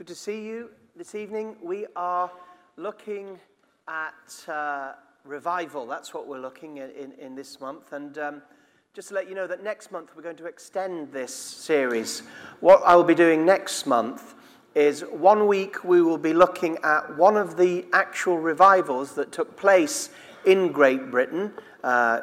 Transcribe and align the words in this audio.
Good 0.00 0.06
to 0.06 0.14
see 0.14 0.46
you 0.46 0.70
this 0.96 1.14
evening. 1.14 1.56
We 1.62 1.84
are 1.94 2.30
looking 2.78 3.38
at 3.86 4.48
uh, 4.48 4.92
revival. 5.26 5.84
That's 5.86 6.14
what 6.14 6.26
we're 6.26 6.40
looking 6.40 6.78
at 6.78 6.96
in, 6.96 7.12
in 7.20 7.34
this 7.34 7.60
month. 7.60 7.92
And 7.92 8.16
um, 8.16 8.42
just 8.94 9.08
to 9.08 9.14
let 9.14 9.28
you 9.28 9.34
know 9.34 9.46
that 9.46 9.62
next 9.62 9.92
month 9.92 10.12
we're 10.16 10.22
going 10.22 10.36
to 10.36 10.46
extend 10.46 11.12
this 11.12 11.34
series. 11.34 12.22
What 12.60 12.80
I 12.82 12.96
will 12.96 13.04
be 13.04 13.14
doing 13.14 13.44
next 13.44 13.84
month 13.84 14.36
is 14.74 15.02
one 15.02 15.46
week 15.46 15.84
we 15.84 16.00
will 16.00 16.16
be 16.16 16.32
looking 16.32 16.78
at 16.82 17.18
one 17.18 17.36
of 17.36 17.58
the 17.58 17.84
actual 17.92 18.38
revivals 18.38 19.14
that 19.16 19.32
took 19.32 19.54
place 19.54 20.08
in 20.46 20.72
Great 20.72 21.10
Britain. 21.10 21.52
Uh, 21.84 22.20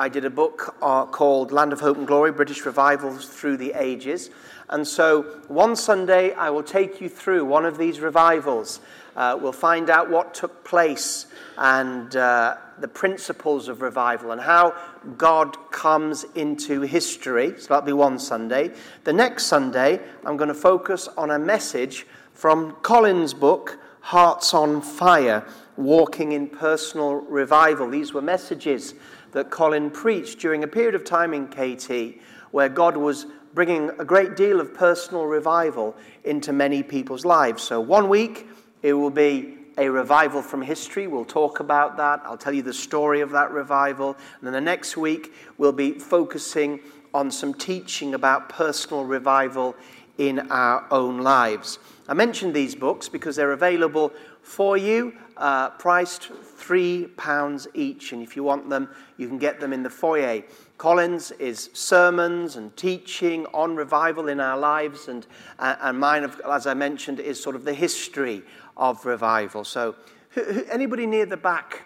I 0.00 0.08
did 0.08 0.24
a 0.24 0.30
book 0.30 0.74
uh, 0.80 1.04
called 1.04 1.52
Land 1.52 1.74
of 1.74 1.80
Hope 1.80 1.98
and 1.98 2.06
Glory 2.06 2.32
British 2.32 2.64
Revivals 2.64 3.26
Through 3.26 3.58
the 3.58 3.74
Ages. 3.74 4.30
And 4.70 4.88
so 4.88 5.24
one 5.48 5.76
Sunday, 5.76 6.32
I 6.32 6.48
will 6.48 6.62
take 6.62 7.02
you 7.02 7.10
through 7.10 7.44
one 7.44 7.66
of 7.66 7.76
these 7.76 8.00
revivals. 8.00 8.80
Uh, 9.14 9.38
we'll 9.38 9.52
find 9.52 9.90
out 9.90 10.08
what 10.08 10.32
took 10.32 10.64
place 10.64 11.26
and 11.58 12.16
uh, 12.16 12.56
the 12.78 12.88
principles 12.88 13.68
of 13.68 13.82
revival 13.82 14.30
and 14.30 14.40
how 14.40 14.74
God 15.18 15.58
comes 15.70 16.24
into 16.34 16.80
history. 16.80 17.52
So 17.58 17.68
that'll 17.68 17.82
be 17.82 17.92
one 17.92 18.18
Sunday. 18.18 18.70
The 19.04 19.12
next 19.12 19.48
Sunday, 19.48 20.00
I'm 20.24 20.38
going 20.38 20.48
to 20.48 20.54
focus 20.54 21.08
on 21.08 21.30
a 21.30 21.38
message 21.38 22.06
from 22.32 22.72
Colin's 22.76 23.34
book, 23.34 23.78
Hearts 24.00 24.54
on 24.54 24.80
Fire 24.80 25.46
Walking 25.76 26.32
in 26.32 26.46
Personal 26.48 27.16
Revival. 27.16 27.90
These 27.90 28.14
were 28.14 28.22
messages 28.22 28.94
that 29.32 29.50
Colin 29.50 29.90
preached 29.90 30.38
during 30.38 30.64
a 30.64 30.68
period 30.68 30.94
of 30.94 31.04
time 31.04 31.34
in 31.34 31.46
KT 31.46 32.20
where 32.50 32.68
God 32.68 32.96
was 32.96 33.26
bringing 33.54 33.90
a 33.98 34.04
great 34.04 34.36
deal 34.36 34.60
of 34.60 34.74
personal 34.74 35.26
revival 35.26 35.96
into 36.24 36.52
many 36.52 36.82
people's 36.82 37.24
lives. 37.24 37.62
So, 37.62 37.80
one 37.80 38.08
week 38.08 38.48
it 38.82 38.92
will 38.92 39.10
be 39.10 39.56
a 39.78 39.88
revival 39.88 40.42
from 40.42 40.62
history. 40.62 41.06
We'll 41.06 41.24
talk 41.24 41.60
about 41.60 41.96
that. 41.96 42.20
I'll 42.24 42.36
tell 42.36 42.52
you 42.52 42.62
the 42.62 42.72
story 42.72 43.20
of 43.20 43.30
that 43.30 43.50
revival. 43.50 44.10
And 44.10 44.46
then 44.46 44.52
the 44.52 44.60
next 44.60 44.96
week, 44.96 45.32
we'll 45.58 45.72
be 45.72 45.92
focusing 45.92 46.80
on 47.14 47.30
some 47.30 47.54
teaching 47.54 48.14
about 48.14 48.48
personal 48.48 49.04
revival 49.04 49.74
in 50.18 50.38
our 50.50 50.86
own 50.90 51.20
lives. 51.20 51.78
I 52.08 52.14
mentioned 52.14 52.54
these 52.54 52.74
books 52.74 53.08
because 53.08 53.36
they're 53.36 53.52
available 53.52 54.12
for 54.42 54.76
you, 54.76 55.14
uh, 55.40 55.70
priced 55.70 56.30
£3 56.30 57.66
each. 57.74 58.12
And 58.12 58.22
if 58.22 58.36
you 58.36 58.44
want 58.44 58.68
them, 58.68 58.88
you 59.16 59.26
can 59.26 59.38
get 59.38 59.58
them 59.58 59.72
in 59.72 59.82
the 59.82 59.90
foyer. 59.90 60.42
Colin's 60.78 61.30
is 61.32 61.70
sermons 61.72 62.56
and 62.56 62.74
teaching 62.76 63.46
on 63.52 63.74
revival 63.74 64.28
in 64.28 64.38
our 64.38 64.56
lives, 64.56 65.08
and, 65.08 65.26
uh, 65.58 65.76
and 65.80 65.98
mine, 65.98 66.30
as 66.48 66.66
I 66.66 66.74
mentioned, 66.74 67.20
is 67.20 67.42
sort 67.42 67.56
of 67.56 67.64
the 67.64 67.74
history 67.74 68.42
of 68.76 69.04
revival. 69.04 69.64
So, 69.64 69.94
who, 70.30 70.44
who, 70.44 70.64
anybody 70.66 71.06
near 71.06 71.26
the 71.26 71.36
back 71.36 71.82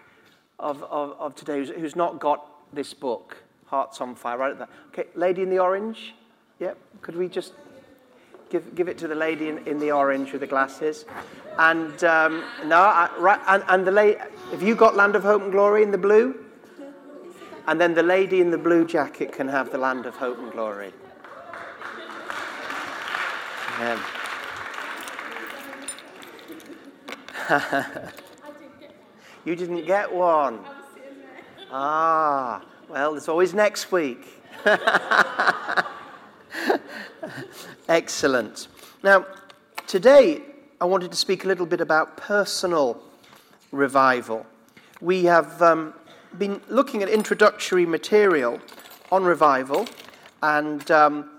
of, 0.59 0.83
of, 0.83 1.15
of 1.19 1.35
today 1.35 1.57
who's, 1.57 1.69
who's, 1.69 1.95
not 1.95 2.19
got 2.19 2.47
this 2.73 2.93
book, 2.93 3.37
Hearts 3.65 3.99
on 3.99 4.15
Fire, 4.15 4.37
right 4.37 4.51
at 4.51 4.59
that? 4.59 4.69
Okay, 4.89 5.09
lady 5.15 5.41
in 5.41 5.49
the 5.49 5.59
orange. 5.59 6.13
Yep, 6.59 6.77
could 7.01 7.17
we 7.17 7.27
just 7.27 7.53
give, 8.49 8.75
give 8.75 8.87
it 8.87 8.97
to 8.99 9.07
the 9.07 9.15
lady 9.15 9.49
in, 9.49 9.59
in 9.67 9.79
the 9.79 9.91
orange 9.91 10.31
with 10.31 10.41
the 10.41 10.47
glasses? 10.47 11.05
And 11.57 12.03
um, 12.03 12.43
no, 12.65 12.77
I, 12.77 13.09
right, 13.17 13.39
and, 13.47 13.63
and 13.67 13.87
the 13.87 13.91
lady, 13.91 14.19
have 14.51 14.61
you 14.61 14.75
got 14.75 14.95
Land 14.95 15.15
of 15.15 15.23
Hope 15.23 15.41
and 15.41 15.51
Glory 15.51 15.83
in 15.83 15.91
the 15.91 15.97
blue? 15.97 16.35
And 17.67 17.81
then 17.81 17.93
the 17.95 18.03
lady 18.03 18.41
in 18.41 18.51
the 18.51 18.57
blue 18.57 18.85
jacket 18.85 19.31
can 19.31 19.47
have 19.47 19.71
the 19.71 19.77
land 19.79 20.05
of 20.05 20.15
hope 20.15 20.37
and 20.37 20.51
glory. 20.51 20.91
Amen. 23.79 23.99
you 29.45 29.55
didn't 29.55 29.85
get 29.85 30.13
one. 30.13 30.59
Ah, 31.71 32.63
well, 32.87 33.13
there's 33.13 33.27
always 33.27 33.55
next 33.55 33.91
week. 33.91 34.27
Excellent. 37.87 38.67
Now, 39.03 39.27
today 39.85 40.41
I 40.81 40.85
wanted 40.85 41.11
to 41.11 41.17
speak 41.17 41.45
a 41.45 41.47
little 41.47 41.67
bit 41.67 41.81
about 41.81 42.17
personal 42.17 42.99
revival. 43.71 44.43
We 45.01 45.25
have 45.25 45.61
um, 45.61 45.93
been 46.35 46.61
looking 46.67 47.03
at 47.03 47.09
introductory 47.09 47.85
material 47.85 48.59
on 49.11 49.23
revival, 49.23 49.85
and 50.41 50.89
um, 50.89 51.29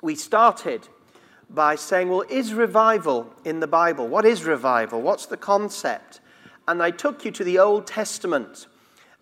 we 0.00 0.16
started 0.16 0.88
by 1.48 1.76
saying, 1.76 2.08
well, 2.08 2.24
is 2.28 2.54
revival 2.54 3.32
in 3.44 3.60
the 3.60 3.68
Bible? 3.68 4.08
What 4.08 4.24
is 4.24 4.42
revival? 4.42 5.00
What's 5.00 5.26
the 5.26 5.36
concept? 5.36 6.18
And 6.66 6.82
I 6.82 6.90
took 6.90 7.24
you 7.24 7.30
to 7.30 7.44
the 7.44 7.60
Old 7.60 7.86
Testament, 7.86 8.66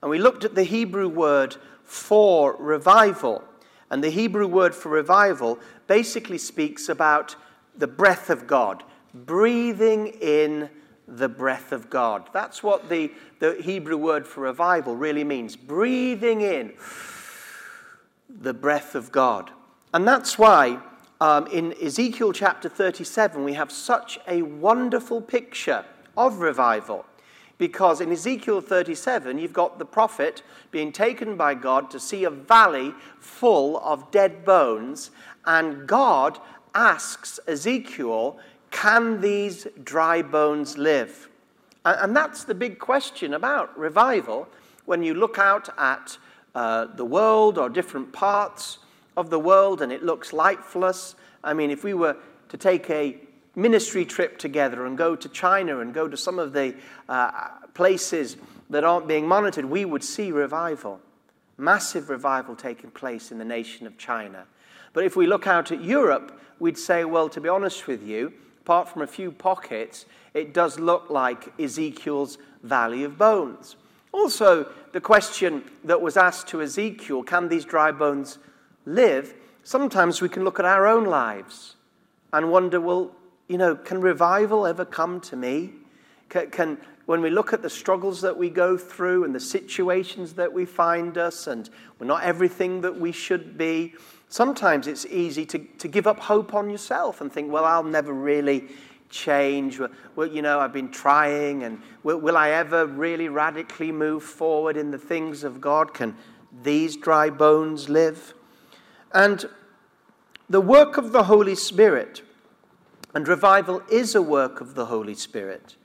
and 0.00 0.10
we 0.10 0.18
looked 0.18 0.44
at 0.44 0.54
the 0.54 0.64
Hebrew 0.64 1.08
word 1.08 1.56
for 1.84 2.56
revival. 2.58 3.44
And 3.90 4.02
the 4.04 4.10
Hebrew 4.10 4.46
word 4.46 4.74
for 4.74 4.88
revival 4.88 5.58
basically 5.86 6.38
speaks 6.38 6.88
about 6.88 7.36
the 7.76 7.86
breath 7.86 8.30
of 8.30 8.46
God, 8.46 8.84
breathing 9.12 10.06
in 10.20 10.70
the 11.08 11.28
breath 11.28 11.72
of 11.72 11.90
God. 11.90 12.28
That's 12.32 12.62
what 12.62 12.88
the, 12.88 13.10
the 13.40 13.60
Hebrew 13.60 13.96
word 13.96 14.26
for 14.26 14.42
revival 14.42 14.94
really 14.94 15.24
means 15.24 15.56
breathing 15.56 16.40
in 16.40 16.72
the 18.28 18.54
breath 18.54 18.94
of 18.94 19.10
God. 19.10 19.50
And 19.92 20.06
that's 20.06 20.38
why 20.38 20.78
um, 21.20 21.48
in 21.48 21.74
Ezekiel 21.82 22.32
chapter 22.32 22.68
37 22.68 23.42
we 23.42 23.54
have 23.54 23.72
such 23.72 24.20
a 24.28 24.42
wonderful 24.42 25.20
picture 25.20 25.84
of 26.16 26.38
revival. 26.38 27.04
Because 27.60 28.00
in 28.00 28.10
Ezekiel 28.10 28.62
37, 28.62 29.38
you've 29.38 29.52
got 29.52 29.78
the 29.78 29.84
prophet 29.84 30.42
being 30.70 30.92
taken 30.92 31.36
by 31.36 31.52
God 31.52 31.90
to 31.90 32.00
see 32.00 32.24
a 32.24 32.30
valley 32.30 32.94
full 33.18 33.78
of 33.80 34.10
dead 34.10 34.46
bones, 34.46 35.10
and 35.44 35.86
God 35.86 36.38
asks 36.74 37.38
Ezekiel 37.46 38.38
can 38.70 39.20
these 39.20 39.66
dry 39.84 40.22
bones 40.22 40.78
live? 40.78 41.28
And 41.84 42.16
that's 42.16 42.44
the 42.44 42.54
big 42.54 42.78
question 42.78 43.34
about 43.34 43.78
revival 43.78 44.48
when 44.86 45.02
you 45.02 45.12
look 45.12 45.38
out 45.38 45.68
at 45.76 46.16
uh, 46.54 46.86
the 46.86 47.04
world 47.04 47.58
or 47.58 47.68
different 47.68 48.10
parts 48.10 48.78
of 49.18 49.28
the 49.28 49.38
world 49.38 49.82
and 49.82 49.92
it 49.92 50.02
looks 50.02 50.32
lifeless. 50.32 51.14
I 51.44 51.52
mean, 51.52 51.70
if 51.70 51.84
we 51.84 51.92
were 51.92 52.16
to 52.48 52.56
take 52.56 52.88
a 52.88 53.18
ministry 53.56 54.04
trip 54.04 54.38
together 54.38 54.86
and 54.86 54.96
go 54.96 55.16
to 55.16 55.28
China 55.28 55.80
and 55.80 55.92
go 55.92 56.08
to 56.08 56.16
some 56.16 56.38
of 56.38 56.52
the 56.52 56.74
uh, 57.08 57.48
places 57.74 58.36
that 58.70 58.84
aren't 58.84 59.08
being 59.08 59.26
monitored, 59.26 59.64
we 59.64 59.84
would 59.84 60.04
see 60.04 60.30
revival. 60.30 61.00
Massive 61.56 62.08
revival 62.08 62.54
taking 62.54 62.90
place 62.90 63.30
in 63.32 63.38
the 63.38 63.44
nation 63.44 63.86
of 63.86 63.98
China. 63.98 64.44
But 64.92 65.04
if 65.04 65.16
we 65.16 65.26
look 65.26 65.46
out 65.46 65.72
at 65.72 65.82
Europe, 65.82 66.40
we'd 66.58 66.78
say, 66.78 67.04
well, 67.04 67.28
to 67.28 67.40
be 67.40 67.48
honest 67.48 67.86
with 67.86 68.02
you, 68.02 68.32
apart 68.62 68.88
from 68.88 69.02
a 69.02 69.06
few 69.06 69.32
pockets, 69.32 70.06
it 70.34 70.54
does 70.54 70.78
look 70.78 71.10
like 71.10 71.52
Ezekiel's 71.60 72.38
valley 72.62 73.04
of 73.04 73.18
bones. 73.18 73.76
Also, 74.12 74.70
the 74.92 75.00
question 75.00 75.64
that 75.84 76.00
was 76.00 76.16
asked 76.16 76.48
to 76.48 76.62
Ezekiel 76.62 77.22
can 77.22 77.48
these 77.48 77.64
dry 77.64 77.92
bones 77.92 78.38
live? 78.84 79.34
Sometimes 79.62 80.20
we 80.20 80.28
can 80.28 80.44
look 80.44 80.58
at 80.58 80.64
our 80.64 80.86
own 80.86 81.04
lives 81.04 81.76
and 82.32 82.50
wonder, 82.50 82.80
well, 82.80 83.12
you 83.50 83.58
know, 83.58 83.74
can 83.74 84.00
revival 84.00 84.64
ever 84.64 84.84
come 84.84 85.20
to 85.22 85.34
me? 85.34 85.72
Can, 86.28 86.50
can, 86.50 86.78
when 87.06 87.20
we 87.20 87.30
look 87.30 87.52
at 87.52 87.62
the 87.62 87.68
struggles 87.68 88.20
that 88.20 88.38
we 88.38 88.48
go 88.48 88.78
through 88.78 89.24
and 89.24 89.34
the 89.34 89.40
situations 89.40 90.34
that 90.34 90.52
we 90.52 90.64
find 90.64 91.18
us, 91.18 91.48
and 91.48 91.68
we're 91.98 92.06
not 92.06 92.22
everything 92.22 92.80
that 92.82 92.96
we 92.96 93.10
should 93.10 93.58
be, 93.58 93.94
sometimes 94.28 94.86
it's 94.86 95.04
easy 95.06 95.44
to, 95.46 95.58
to 95.78 95.88
give 95.88 96.06
up 96.06 96.20
hope 96.20 96.54
on 96.54 96.70
yourself 96.70 97.20
and 97.20 97.32
think, 97.32 97.50
well, 97.50 97.64
I'll 97.64 97.82
never 97.82 98.12
really 98.12 98.68
change. 99.08 99.80
Well, 100.14 100.28
you 100.28 100.42
know, 100.42 100.60
I've 100.60 100.72
been 100.72 100.92
trying, 100.92 101.64
and 101.64 101.82
will, 102.04 102.18
will 102.18 102.36
I 102.36 102.50
ever 102.50 102.86
really 102.86 103.28
radically 103.28 103.90
move 103.90 104.22
forward 104.22 104.76
in 104.76 104.92
the 104.92 104.98
things 104.98 105.42
of 105.42 105.60
God? 105.60 105.92
Can 105.92 106.14
these 106.62 106.96
dry 106.96 107.30
bones 107.30 107.88
live? 107.88 108.32
And 109.12 109.44
the 110.48 110.60
work 110.60 110.98
of 110.98 111.10
the 111.10 111.24
Holy 111.24 111.56
Spirit, 111.56 112.22
and 113.14 113.26
revival 113.26 113.82
is 113.90 114.14
a 114.14 114.22
work 114.22 114.60
of 114.60 114.74
the 114.74 114.86
Holy 114.86 115.14
Spirit. 115.14 115.76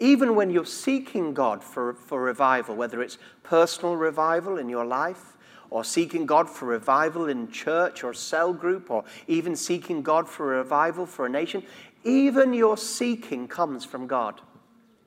Even 0.00 0.36
when 0.36 0.50
you're 0.50 0.64
seeking 0.64 1.34
God 1.34 1.62
for, 1.64 1.94
for 1.94 2.22
revival, 2.22 2.76
whether 2.76 3.02
it's 3.02 3.18
personal 3.42 3.96
revival 3.96 4.58
in 4.58 4.68
your 4.68 4.84
life, 4.84 5.36
or 5.70 5.84
seeking 5.84 6.24
God 6.24 6.48
for 6.48 6.66
revival 6.66 7.28
in 7.28 7.50
church 7.50 8.02
or 8.02 8.14
cell 8.14 8.52
group, 8.52 8.90
or 8.90 9.04
even 9.26 9.54
seeking 9.54 10.02
God 10.02 10.28
for 10.28 10.46
revival 10.46 11.04
for 11.04 11.26
a 11.26 11.28
nation, 11.28 11.62
even 12.04 12.54
your 12.54 12.76
seeking 12.76 13.48
comes 13.48 13.84
from 13.84 14.06
God. 14.06 14.40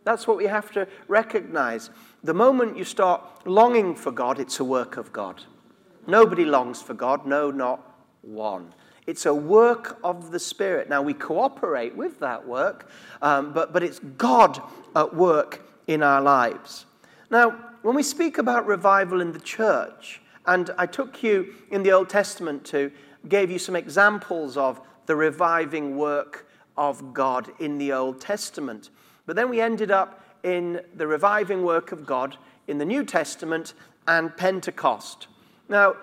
That's 0.04 0.28
what 0.28 0.38
we 0.38 0.46
have 0.46 0.72
to 0.74 0.88
recognize. 1.08 1.90
The 2.24 2.34
moment 2.34 2.78
you 2.78 2.84
start 2.84 3.48
longing 3.48 3.96
for 3.96 4.12
God, 4.12 4.40
it's 4.40 4.60
a 4.60 4.64
work 4.64 4.98
of 4.98 5.14
God. 5.14 5.44
Nobody 6.08 6.46
longs 6.46 6.82
for 6.82 6.94
God, 6.94 7.26
no, 7.26 7.52
not 7.52 7.80
one. 8.22 8.74
It's 9.12 9.26
a 9.26 9.36
work 9.36 10.00
of 10.06 10.32
the 10.32 10.40
Spirit. 10.40 10.88
Now, 10.88 11.02
we 11.02 11.14
cooperate 11.14 11.94
with 11.98 12.22
that 12.22 12.48
work, 12.48 12.90
um, 13.22 13.52
but, 13.52 13.74
but 13.74 13.84
it's 13.84 14.00
God 14.00 14.62
at 14.96 15.14
work 15.14 15.70
in 15.86 16.02
our 16.02 16.22
lives. 16.22 16.86
Now, 17.30 17.50
when 17.82 17.94
we 17.94 18.04
speak 18.04 18.38
about 18.38 18.66
revival 18.66 19.20
in 19.20 19.34
the 19.34 19.40
church, 19.42 20.22
and 20.46 20.70
I 20.78 20.86
took 20.86 21.22
you 21.24 21.56
in 21.72 21.84
the 21.84 21.92
Old 21.92 22.08
Testament 22.08 22.64
to, 22.68 22.90
gave 23.28 23.52
you 23.52 23.60
some 23.60 23.76
examples 23.76 24.56
of 24.56 24.80
the 25.08 25.18
reviving 25.18 25.98
work 25.98 26.48
of 26.78 27.14
God 27.14 27.52
in 27.60 27.78
the 27.78 27.92
Old 27.92 28.22
Testament. 28.22 28.92
But 29.26 29.36
then 29.36 29.50
we 29.50 29.60
ended 29.60 29.92
up 29.92 30.24
in 30.44 30.80
the 30.96 31.06
reviving 31.06 31.64
work 31.64 31.92
of 31.92 32.06
God 32.06 32.38
in 32.70 32.78
the 32.78 32.86
New 32.86 33.04
Testament 33.04 33.74
and 34.08 34.38
Pentecost. 34.38 35.28
Now, 35.68 35.98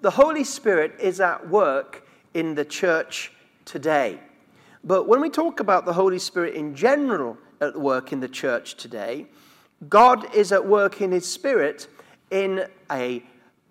the 0.00 0.10
Holy 0.10 0.42
Spirit 0.42 0.96
is 0.98 1.20
at 1.20 1.48
work 1.48 2.02
in 2.34 2.54
the 2.54 2.64
church 2.64 3.32
today. 3.64 4.20
But 4.84 5.08
when 5.08 5.20
we 5.20 5.30
talk 5.30 5.60
about 5.60 5.84
the 5.84 5.92
Holy 5.92 6.18
Spirit 6.18 6.54
in 6.54 6.74
general 6.74 7.36
at 7.60 7.78
work 7.78 8.12
in 8.12 8.20
the 8.20 8.28
church 8.28 8.76
today, 8.76 9.26
God 9.88 10.34
is 10.34 10.52
at 10.52 10.66
work 10.66 11.00
in 11.00 11.12
His 11.12 11.30
Spirit 11.30 11.88
in 12.30 12.66
a, 12.90 13.22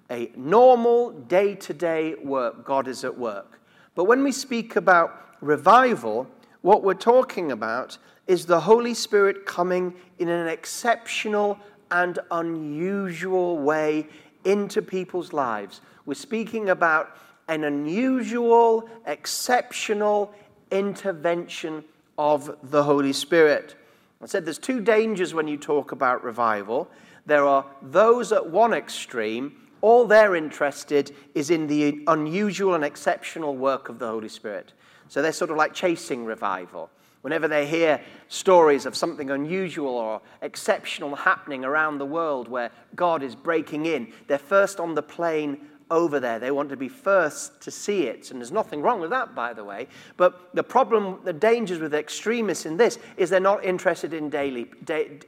a 0.10 0.32
normal 0.36 1.12
day 1.12 1.56
to 1.56 1.74
day 1.74 2.16
work. 2.16 2.66
God 2.66 2.88
is 2.88 3.04
at 3.04 3.18
work. 3.18 3.60
But 3.96 4.06
when 4.06 4.24
we 4.24 4.32
speak 4.32 4.76
about 4.76 5.36
revival, 5.42 6.28
what 6.62 6.84
we're 6.84 6.94
talking 6.94 7.52
about 7.52 7.98
is 8.28 8.46
the 8.46 8.60
Holy 8.60 8.94
Spirit 8.94 9.46
coming 9.46 9.94
in 10.20 10.30
an 10.30 10.48
exceptional 10.48 11.58
and 11.92 12.20
unusual 12.32 13.58
way 13.58 14.08
into 14.44 14.82
people's 14.82 15.34
lives. 15.34 15.82
We're 16.06 16.14
speaking 16.14 16.70
about 16.70 17.18
an 17.48 17.64
unusual, 17.64 18.90
exceptional 19.06 20.34
intervention 20.72 21.84
of 22.18 22.58
the 22.64 22.84
Holy 22.84 23.14
Spirit. 23.14 23.76
I 24.22 24.26
said 24.26 24.46
there's 24.46 24.58
two 24.58 24.82
dangers 24.82 25.34
when 25.34 25.48
you 25.48 25.58
talk 25.58 25.92
about 25.92 26.24
revival. 26.24 26.90
There 27.26 27.46
are 27.46 27.66
those 27.82 28.32
at 28.32 28.50
one 28.50 28.74
extreme, 28.74 29.68
all 29.82 30.08
they're 30.08 30.36
interested 30.36 31.16
is 31.36 31.50
in 31.50 31.68
the 31.68 32.04
unusual 32.08 32.74
and 32.74 32.84
exceptional 32.84 33.56
work 33.56 33.90
of 33.90 34.00
the 34.00 34.08
Holy 34.08 34.30
Spirit. 34.30 34.74
So 35.08 35.22
they're 35.22 35.32
sort 35.32 35.52
of 35.52 35.58
like 35.58 35.74
chasing 35.74 36.26
revival. 36.26 36.90
Whenever 37.22 37.48
they 37.48 37.68
hear 37.68 38.02
stories 38.28 38.86
of 38.86 38.96
something 38.96 39.30
unusual 39.30 39.90
or 39.90 40.22
exceptional 40.42 41.16
happening 41.16 41.66
around 41.66 41.98
the 41.98 42.06
world 42.06 42.48
where 42.48 42.72
God 42.96 43.22
is 43.22 43.36
breaking 43.36 43.86
in, 43.86 44.14
they're 44.28 44.38
first 44.38 44.80
on 44.80 44.96
the 44.96 45.04
plane 45.04 45.68
over 45.90 46.20
there. 46.20 46.40
They 46.40 46.52
want 46.52 46.70
to 46.70 46.78
be 46.78 46.90
first 46.90 47.62
to 47.62 47.72
see 47.72 48.04
it. 48.04 48.32
And 48.32 48.40
there's 48.42 48.52
nothing 48.52 48.82
wrong 48.82 49.00
with 49.00 49.10
that, 49.12 49.34
by 49.34 49.54
the 49.54 49.64
way. 49.64 49.88
But 50.18 50.50
the 50.54 50.64
problem, 50.64 51.20
the 51.24 51.34
dangers 51.34 51.80
with 51.80 51.94
extremists 51.94 52.66
in 52.66 52.78
this 52.78 53.00
is 53.16 53.30
they're 53.30 53.40
not 53.40 53.64
interested 53.64 54.14
in 54.14 54.30
daily, 54.30 54.70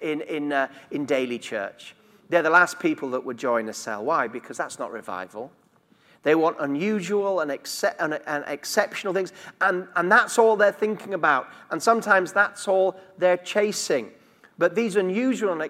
in, 0.01 0.21
in, 0.21 0.51
uh, 0.51 0.67
in 0.91 1.05
daily 1.05 1.39
church. 1.39 1.95
They're 2.29 2.43
the 2.43 2.49
last 2.49 2.79
people 2.79 3.09
that 3.11 3.25
would 3.25 3.37
join 3.37 3.69
a 3.69 3.73
cell. 3.73 4.05
Why? 4.05 4.27
Because 4.27 4.57
that's 4.57 4.79
not 4.79 4.91
revival. 4.91 5.51
They 6.23 6.35
want 6.35 6.57
unusual 6.59 7.39
and, 7.39 7.51
and, 7.99 8.19
and, 8.27 8.43
exceptional 8.47 9.13
things, 9.13 9.31
and, 9.61 9.87
and 9.95 10.11
that's 10.11 10.37
all 10.37 10.57
they're 10.57 10.71
thinking 10.71 11.13
about. 11.13 11.47
And 11.71 11.81
sometimes 11.81 12.33
that's 12.33 12.67
all 12.67 12.99
they're 13.17 13.37
chasing. 13.37 14.11
But 14.59 14.75
these 14.75 14.97
unusual 14.97 15.53
and, 15.53 15.61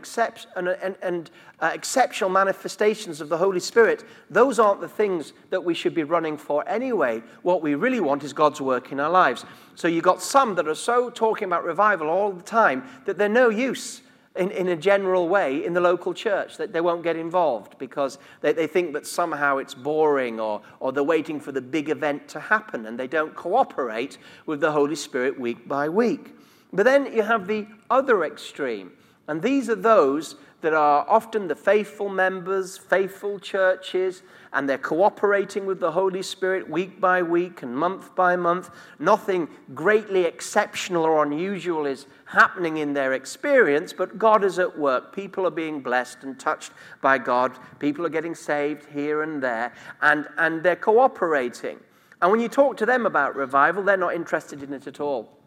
and, 0.55 0.67
and, 0.67 0.95
and 1.03 1.31
uh, 1.59 1.69
exceptional 1.73 2.31
manifestations 2.31 3.21
of 3.21 3.29
the 3.29 3.37
Holy 3.37 3.59
Spirit, 3.59 4.03
those 4.31 4.57
aren't 4.57 4.81
the 4.81 4.89
things 4.89 5.31
that 5.51 5.63
we 5.63 5.75
should 5.75 5.93
be 5.93 6.03
running 6.03 6.37
for 6.37 6.67
anyway. 6.67 7.21
What 7.43 7.61
we 7.61 7.75
really 7.75 7.99
want 7.99 8.23
is 8.23 8.33
God's 8.33 8.59
work 8.59 8.91
in 8.91 8.99
our 8.99 9.11
lives. 9.11 9.45
So 9.75 9.87
you've 9.87 10.03
got 10.03 10.23
some 10.23 10.55
that 10.55 10.67
are 10.67 10.73
so 10.73 11.11
talking 11.11 11.45
about 11.45 11.63
revival 11.63 12.09
all 12.09 12.31
the 12.31 12.41
time 12.41 12.83
that 13.05 13.19
they're 13.19 13.29
no 13.29 13.49
use 13.49 14.01
in, 14.35 14.49
in 14.49 14.69
a 14.69 14.75
general 14.75 15.29
way 15.29 15.63
in 15.63 15.73
the 15.73 15.81
local 15.81 16.11
church, 16.11 16.57
that 16.57 16.73
they 16.73 16.81
won't 16.81 17.03
get 17.03 17.15
involved 17.15 17.77
because 17.77 18.17
they, 18.41 18.53
they 18.53 18.65
think 18.65 18.93
that 18.93 19.05
somehow 19.05 19.57
it's 19.57 19.75
boring 19.75 20.39
or, 20.39 20.61
or 20.79 20.91
they're 20.91 21.03
waiting 21.03 21.39
for 21.39 21.51
the 21.51 21.61
big 21.61 21.89
event 21.89 22.27
to 22.29 22.39
happen 22.39 22.87
and 22.87 22.99
they 22.99 23.07
don't 23.07 23.35
cooperate 23.35 24.17
with 24.47 24.61
the 24.61 24.71
Holy 24.71 24.95
Spirit 24.95 25.39
week 25.39 25.67
by 25.67 25.87
week. 25.87 26.33
But 26.71 26.83
then 26.83 27.11
you 27.13 27.23
have 27.23 27.47
the 27.47 27.67
other 27.89 28.23
extreme, 28.23 28.91
and 29.27 29.41
these 29.41 29.69
are 29.69 29.75
those 29.75 30.35
that 30.61 30.73
are 30.73 31.05
often 31.07 31.47
the 31.47 31.55
faithful 31.55 32.09
members, 32.09 32.77
faithful 32.77 33.39
churches, 33.39 34.23
and 34.51 34.67
they're 34.67 34.77
cooperating 34.77 35.65
with 35.65 35.79
the 35.79 35.91
Holy 35.91 36.21
Spirit 36.21 36.69
week 36.69 36.99
by 36.99 37.21
week 37.21 37.61
and 37.63 37.75
month 37.75 38.13
by 38.13 38.35
month. 38.35 38.69
Nothing 38.99 39.47
greatly 39.73 40.25
exceptional 40.25 41.05
or 41.05 41.23
unusual 41.23 41.85
is 41.85 42.07
happening 42.25 42.77
in 42.77 42.93
their 42.93 43.13
experience, 43.13 43.93
but 43.93 44.17
God 44.17 44.43
is 44.43 44.59
at 44.59 44.77
work. 44.77 45.15
People 45.15 45.47
are 45.47 45.51
being 45.51 45.81
blessed 45.81 46.23
and 46.23 46.37
touched 46.37 46.73
by 47.01 47.17
God. 47.17 47.57
People 47.79 48.05
are 48.05 48.09
getting 48.09 48.35
saved 48.35 48.85
here 48.91 49.21
and 49.21 49.41
there, 49.41 49.73
and, 50.01 50.27
and 50.37 50.61
they're 50.61 50.75
cooperating. 50.75 51.79
And 52.21 52.31
when 52.31 52.41
you 52.41 52.49
talk 52.49 52.75
to 52.77 52.85
them 52.85 53.05
about 53.05 53.35
revival, 53.35 53.81
they're 53.81 53.95
not 53.95 54.13
interested 54.13 54.61
in 54.61 54.73
it 54.73 54.87
at 54.87 54.99
all. 54.99 55.38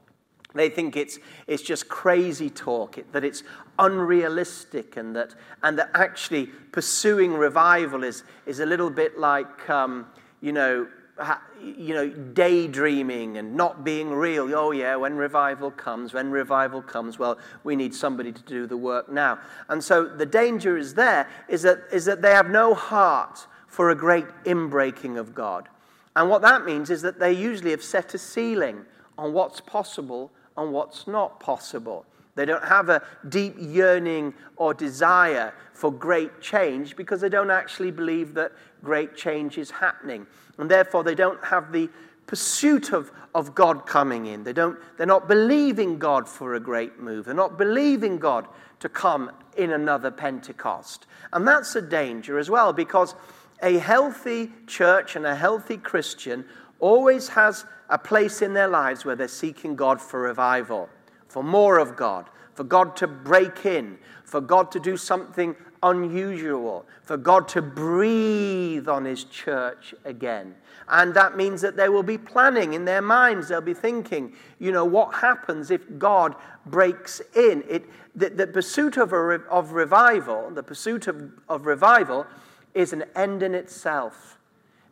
They 0.55 0.69
think 0.69 0.97
it's, 0.97 1.19
it's 1.47 1.63
just 1.63 1.89
crazy 1.89 2.51
talk, 2.51 2.99
that 3.13 3.25
it's 3.25 3.43
unrealistic, 3.79 4.97
and 4.97 5.17
that, 5.17 5.35
and 5.63 5.79
that 5.79 5.91
actually 5.95 6.47
pursuing 6.47 7.35
revival 7.35 8.05
is, 8.05 8.25
is 8.47 8.61
a 8.61 8.67
little 8.67 8.91
bit 8.91 9.19
like, 9.19 9.69
um, 9.71 10.07
you, 10.41 10.53
know, 10.53 10.87
ha, 11.19 11.43
you 11.61 11.95
know, 11.95 12.09
daydreaming 12.09 13.39
and 13.39 13.55
not 13.55 13.85
being 13.85 14.11
real. 14.11 14.55
Oh, 14.55 14.73
yeah, 14.73 14.97
when 14.97 15.17
revival 15.17 15.71
comes, 15.71 16.13
when 16.13 16.31
revival 16.31 16.83
comes, 16.83 17.19
well, 17.19 17.39
we 17.65 17.77
need 17.77 17.95
somebody 17.95 18.33
to 18.33 18.43
do 18.43 18.67
the 18.67 18.77
work 18.77 19.11
now. 19.11 19.39
And 19.69 19.83
so 19.83 20.05
the 20.05 20.27
danger 20.27 20.77
is 20.77 20.95
there 20.95 21.29
is 21.49 21.63
that, 21.63 21.85
is 21.93 22.05
that 22.05 22.23
they 22.23 22.33
have 22.33 22.51
no 22.51 22.75
heart 22.75 23.47
for 23.67 23.91
a 23.91 23.95
great 23.95 24.27
inbreaking 24.45 25.19
of 25.19 25.35
God. 25.35 25.69
And 26.15 26.29
what 26.29 26.43
that 26.43 26.65
means 26.65 26.91
is 26.91 27.01
that 27.03 27.19
they 27.19 27.33
usually 27.33 27.71
have 27.71 27.83
set 27.83 28.13
a 28.13 28.19
ceiling 28.19 28.85
on 29.17 29.33
what's 29.33 29.61
possible 29.61 30.31
on 30.57 30.73
what's 30.73 31.07
not 31.07 31.41
possible. 31.41 32.05
They 32.35 32.45
don't 32.45 32.65
have 32.65 32.89
a 32.89 33.03
deep 33.29 33.55
yearning 33.59 34.33
or 34.57 34.73
desire 34.73 35.53
for 35.73 35.93
great 35.93 36.41
change 36.41 36.97
because 36.97 37.21
they 37.21 37.29
don't 37.29 37.51
actually 37.51 37.91
believe 37.91 38.35
that 38.35 38.53
great 38.83 39.17
change 39.17 39.59
is 39.59 39.71
happening. 39.71 40.27
And 40.59 40.71
therefore, 40.71 41.05
they 41.05 41.15
don't 41.15 41.43
have 41.45 41.73
the 41.73 41.91
pursuit 42.27 42.93
of, 42.93 43.11
of 43.35 43.55
God 43.55 43.87
coming 43.87 44.27
in. 44.27 44.45
They 44.45 44.53
don't, 44.53 44.79
they're 44.97 45.07
not 45.07 45.29
believing 45.29 45.99
God 45.99 46.29
for 46.29 46.55
a 46.55 46.61
great 46.61 46.99
move. 46.99 47.27
They're 47.27 47.35
not 47.35 47.59
believing 47.59 48.19
God 48.19 48.47
to 48.81 48.89
come 48.89 49.31
in 49.56 49.73
another 49.73 50.11
Pentecost. 50.11 51.06
And 51.32 51.47
that's 51.47 51.77
a 51.77 51.82
danger 51.82 52.39
as 52.39 52.49
well 52.49 52.73
because 52.73 53.15
a 53.63 53.79
healthy 53.79 54.51
church 54.67 55.15
and 55.15 55.27
a 55.27 55.35
healthy 55.35 55.77
Christian 55.77 56.44
always 56.81 57.29
has 57.29 57.65
a 57.93 57.99
place 57.99 58.41
in 58.41 58.55
their 58.55 58.69
lives 58.69 59.05
where 59.05 59.15
they're 59.15 59.29
seeking 59.29 59.77
God 59.77 60.01
for 60.01 60.22
revival, 60.22 60.89
for 61.29 61.44
more 61.44 61.79
of 61.79 61.94
God, 61.94 62.31
for 62.55 62.65
God 62.65 62.96
to 62.96 63.06
break 63.06 63.67
in, 63.67 63.99
for 64.25 64.41
God 64.41 64.72
to 64.72 64.81
do 64.81 64.96
something 64.96 65.55
unusual, 65.82 66.87
for 67.03 67.19
God 67.19 67.49
to 67.49 67.61
breathe 67.61 68.89
on 68.89 69.05
His 69.05 69.25
church 69.25 69.94
again. 70.05 70.55
And 70.89 71.13
that 71.15 71.37
means 71.37 71.61
that 71.61 71.77
they 71.77 71.91
will 71.91 72.03
be 72.03 72.17
planning 72.17 72.72
in 72.72 72.87
their 72.87 73.03
minds, 73.03 73.49
they'll 73.49 73.61
be 73.61 73.75
thinking, 73.75 74.34
you 74.58 74.72
know, 74.72 74.87
what 74.87 75.15
happens 75.17 75.70
if 75.70 75.82
God 75.99 76.34
breaks 76.65 77.20
in? 77.37 77.63
It, 77.69 77.84
the, 78.15 78.31
the 78.31 78.46
pursuit 78.46 78.96
of, 78.96 79.13
a, 79.13 79.17
of 79.51 79.72
revival, 79.72 80.51
the 80.51 80.63
pursuit 80.63 81.08
of, 81.08 81.31
of 81.46 81.67
revival 81.67 82.27
is 82.72 82.94
an 82.94 83.05
end 83.15 83.43
in 83.43 83.55
itself. 83.55 84.39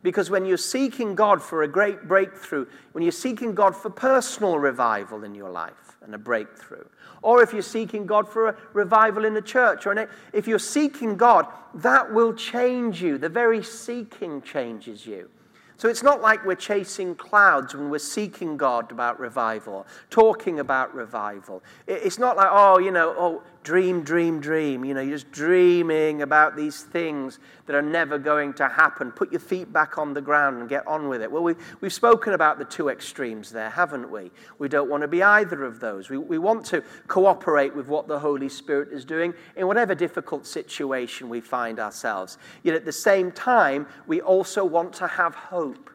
Because 0.03 0.29
when 0.29 0.45
you're 0.45 0.57
seeking 0.57 1.13
God 1.13 1.41
for 1.41 1.63
a 1.63 1.67
great 1.67 2.07
breakthrough, 2.07 2.65
when 2.93 3.03
you're 3.03 3.11
seeking 3.11 3.53
God 3.53 3.75
for 3.75 3.89
personal 3.89 4.57
revival 4.57 5.23
in 5.23 5.35
your 5.35 5.51
life 5.51 5.97
and 6.01 6.15
a 6.15 6.17
breakthrough, 6.17 6.85
or 7.21 7.43
if 7.43 7.53
you're 7.53 7.61
seeking 7.61 8.07
God 8.07 8.27
for 8.27 8.47
a 8.47 8.57
revival 8.73 9.25
in 9.25 9.35
the 9.35 9.41
church, 9.41 9.85
or 9.85 10.09
if 10.33 10.47
you're 10.47 10.57
seeking 10.57 11.17
God, 11.17 11.45
that 11.75 12.11
will 12.11 12.33
change 12.33 13.01
you. 13.01 13.19
The 13.19 13.29
very 13.29 13.63
seeking 13.63 14.41
changes 14.41 15.05
you. 15.05 15.29
So 15.77 15.87
it's 15.87 16.03
not 16.03 16.21
like 16.21 16.45
we're 16.45 16.53
chasing 16.53 17.15
clouds 17.15 17.73
when 17.73 17.89
we're 17.89 17.97
seeking 17.97 18.55
God 18.55 18.91
about 18.91 19.19
revival, 19.19 19.87
talking 20.11 20.59
about 20.59 20.93
revival. 20.93 21.63
It's 21.87 22.19
not 22.19 22.37
like, 22.37 22.49
oh, 22.51 22.77
you 22.77 22.91
know, 22.91 23.15
oh, 23.17 23.43
dream, 23.63 24.03
dream, 24.03 24.39
dream. 24.39 24.83
You 24.83 24.93
know, 24.93 25.01
you're 25.01 25.17
just 25.17 25.31
dreaming 25.31 26.21
about 26.21 26.55
these 26.55 26.83
things 26.83 27.39
that 27.65 27.75
are 27.75 27.81
never 27.81 28.17
going 28.17 28.53
to 28.55 28.67
happen. 28.67 29.11
Put 29.11 29.31
your 29.31 29.39
feet 29.39 29.71
back 29.71 29.97
on 29.97 30.13
the 30.13 30.21
ground 30.21 30.59
and 30.59 30.69
get 30.69 30.85
on 30.87 31.09
with 31.09 31.21
it. 31.21 31.31
Well, 31.31 31.43
we've, 31.43 31.57
we've 31.79 31.93
spoken 31.93 32.33
about 32.33 32.57
the 32.57 32.65
two 32.65 32.89
extremes 32.89 33.51
there, 33.51 33.69
haven't 33.69 34.09
we? 34.09 34.31
We 34.57 34.67
don't 34.67 34.89
want 34.89 35.01
to 35.01 35.07
be 35.07 35.21
either 35.21 35.63
of 35.63 35.79
those. 35.79 36.09
We, 36.09 36.17
we 36.17 36.37
want 36.37 36.65
to 36.67 36.83
cooperate 37.07 37.75
with 37.75 37.87
what 37.87 38.07
the 38.07 38.19
Holy 38.19 38.49
Spirit 38.49 38.89
is 38.91 39.05
doing 39.05 39.33
in 39.55 39.67
whatever 39.67 39.93
difficult 39.93 40.47
situation 40.47 41.29
we 41.29 41.41
find 41.41 41.79
ourselves. 41.79 42.37
Yet 42.63 42.75
at 42.75 42.85
the 42.85 42.91
same 42.91 43.31
time, 43.31 43.87
we 44.07 44.21
also 44.21 44.65
want 44.65 44.93
to 44.93 45.07
have 45.07 45.35
hope. 45.35 45.89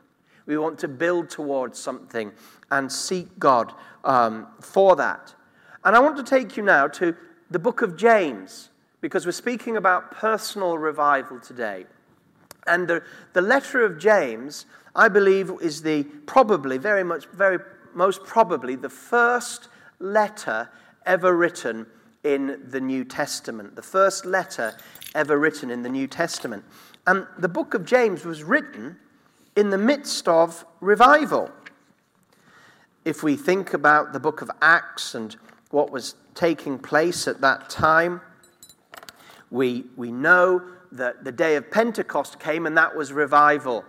We 0.47 0.57
want 0.57 0.79
to 0.81 0.89
build 0.89 1.29
towards 1.29 1.79
something 1.79 2.31
and 2.71 2.91
seek 2.91 3.39
God 3.39 3.73
um, 4.05 4.47
for 4.61 4.95
that. 4.97 5.35
And 5.85 5.95
I 5.95 6.01
want 6.01 6.17
to 6.17 6.23
take 6.25 6.57
you 6.57 6.63
now 6.63 6.89
to 6.89 7.17
the 7.51 7.59
book 7.59 7.83
of 7.83 7.97
James, 7.97 8.71
because 9.01 9.25
we're 9.25 9.33
speaking 9.33 9.77
about 9.77 10.11
personal 10.11 10.79
revival 10.79 11.39
today. 11.39 11.87
And 12.67 12.89
the, 12.89 13.03
the 13.33 13.41
letter 13.41 13.85
of 13.85 13.99
James, 13.99 14.67
I 14.95 15.09
believe, 15.09 15.51
is 15.61 15.83
the 15.83 16.05
probably, 16.27 16.79
very 16.79 17.05
much, 17.05 17.27
very 17.27 17.59
most 17.95 18.25
probably, 18.25 18.75
the 18.75 18.91
first 18.91 19.69
letter 20.01 20.69
ever 21.07 21.37
written 21.37 21.87
in 22.25 22.61
the 22.69 22.81
New 22.81 23.05
Testament. 23.05 23.77
The 23.77 23.83
first 23.83 24.27
letter 24.27 24.77
ever 25.15 25.39
written 25.39 25.71
in 25.71 25.83
the 25.83 25.89
New 25.89 26.09
Testament. 26.09 26.65
And 27.07 27.27
the 27.39 27.49
book 27.49 27.75
of 27.75 27.85
James 27.85 28.25
was 28.25 28.43
written 28.43 28.97
in 29.55 29.71
the 29.71 29.79
midst 29.79 30.27
of 30.27 30.65
revival. 30.81 31.51
If 33.05 33.23
we 33.23 33.37
think 33.37 33.73
about 33.73 34.13
the 34.13 34.19
book 34.19 34.43
of 34.43 34.51
Acts 34.61 35.15
and 35.15 35.37
what 35.71 35.91
was 35.91 36.15
taking 36.35 36.79
place 36.79 37.27
at 37.27 37.41
that 37.41 37.69
time, 37.69 38.21
we, 39.51 39.85
we 39.97 40.13
know 40.13 40.63
that 40.93 41.25
the 41.25 41.33
day 41.33 41.57
of 41.57 41.71
Pentecost 41.71 42.39
came 42.39 42.67
and 42.67 42.77
that 42.77 42.95
was 42.95 43.13
revival. 43.13 43.85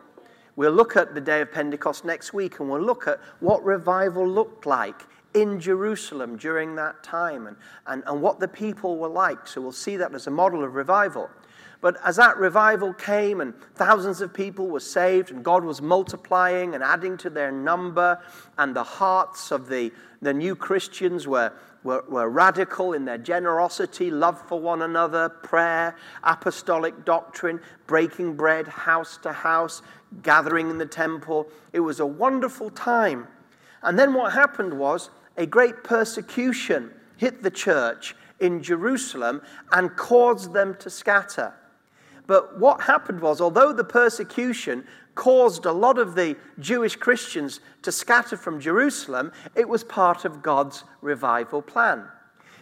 We'll 0.55 0.71
look 0.71 0.95
at 0.95 1.13
the 1.13 1.21
day 1.21 1.41
of 1.41 1.51
Pentecost 1.51 2.03
next 2.03 2.33
week 2.33 2.59
and 2.59 2.69
we'll 2.69 2.81
look 2.81 3.07
at 3.07 3.19
what 3.39 3.63
revival 3.63 4.27
looked 4.27 4.65
like 4.65 5.03
in 5.33 5.59
Jerusalem 5.59 6.35
during 6.37 6.75
that 6.75 7.03
time 7.03 7.47
and, 7.47 7.57
and, 7.85 8.03
and 8.07 8.21
what 8.21 8.39
the 8.39 8.47
people 8.47 8.97
were 8.97 9.07
like. 9.07 9.47
So 9.47 9.61
we'll 9.61 9.71
see 9.71 9.97
that 9.97 10.13
as 10.15 10.27
a 10.27 10.31
model 10.31 10.63
of 10.63 10.73
revival. 10.73 11.29
But 11.79 11.97
as 12.03 12.15
that 12.15 12.37
revival 12.37 12.93
came 12.93 13.39
and 13.39 13.53
thousands 13.75 14.21
of 14.21 14.33
people 14.33 14.67
were 14.67 14.79
saved 14.79 15.31
and 15.31 15.43
God 15.43 15.63
was 15.63 15.81
multiplying 15.81 16.73
and 16.73 16.83
adding 16.83 17.17
to 17.17 17.29
their 17.29 17.51
number, 17.51 18.19
and 18.57 18.75
the 18.75 18.83
hearts 18.83 19.51
of 19.51 19.69
the, 19.69 19.91
the 20.21 20.33
new 20.33 20.55
Christians 20.55 21.27
were, 21.27 21.53
were, 21.83 22.03
were 22.09 22.29
radical 22.29 22.93
in 22.93 23.05
their 23.05 23.19
generosity, 23.19 24.09
love 24.09 24.41
for 24.47 24.59
one 24.59 24.81
another, 24.81 25.29
prayer, 25.29 25.95
apostolic 26.23 27.05
doctrine, 27.05 27.59
breaking 27.85 28.35
bread 28.35 28.67
house 28.67 29.17
to 29.17 29.31
house, 29.31 29.83
gathering 30.23 30.71
in 30.71 30.79
the 30.79 30.85
temple. 30.85 31.47
It 31.73 31.81
was 31.81 31.99
a 31.99 32.05
wonderful 32.05 32.71
time. 32.71 33.27
And 33.83 33.99
then 33.99 34.15
what 34.15 34.33
happened 34.33 34.73
was 34.73 35.11
a 35.37 35.45
great 35.45 35.83
persecution 35.83 36.91
hit 37.17 37.43
the 37.43 37.51
church 37.51 38.15
in 38.39 38.63
Jerusalem 38.63 39.41
and 39.71 39.95
caused 39.95 40.53
them 40.53 40.75
to 40.79 40.89
scatter. 40.89 41.53
But 42.27 42.59
what 42.59 42.81
happened 42.81 43.21
was, 43.21 43.41
although 43.41 43.73
the 43.73 43.83
persecution 43.83 44.85
caused 45.15 45.65
a 45.65 45.71
lot 45.71 45.97
of 45.97 46.13
the 46.13 46.37
Jewish 46.59 46.95
Christians 46.95 47.61
to 47.81 47.91
scatter 47.91 48.37
from 48.37 48.59
Jerusalem, 48.59 49.31
it 49.55 49.67
was 49.67 49.83
part 49.83 50.25
of 50.25 50.43
God's 50.43 50.83
revival 51.01 51.61
plan. 51.61 52.05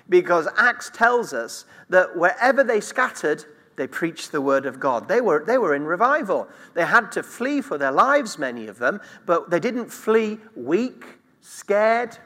Because 0.07 0.48
Acts 0.55 0.91
tells 0.93 1.34
us 1.34 1.65
that 1.89 2.15
wherever 2.15 2.63
they 2.63 2.79
scattered, 2.79 3.43
they 3.75 3.88
preached 3.88 4.31
the 4.31 4.39
word 4.39 4.65
of 4.65 4.79
God. 4.79 5.07
They 5.07 5.19
were, 5.19 5.43
they 5.45 5.57
were 5.57 5.75
in 5.75 5.84
revival. 5.84 6.48
They 6.75 6.86
had 6.86 7.12
to 7.13 7.24
flee 7.24 7.62
for 7.62 7.77
their 7.77 7.91
lives, 7.91 8.39
many 8.39 8.67
of 8.67 8.77
them, 8.77 9.01
but 9.25 9.50
they 9.50 9.60
didn't 9.60 9.89
flee 9.89 10.38
weak, 10.55 11.05
scared, 11.41 12.17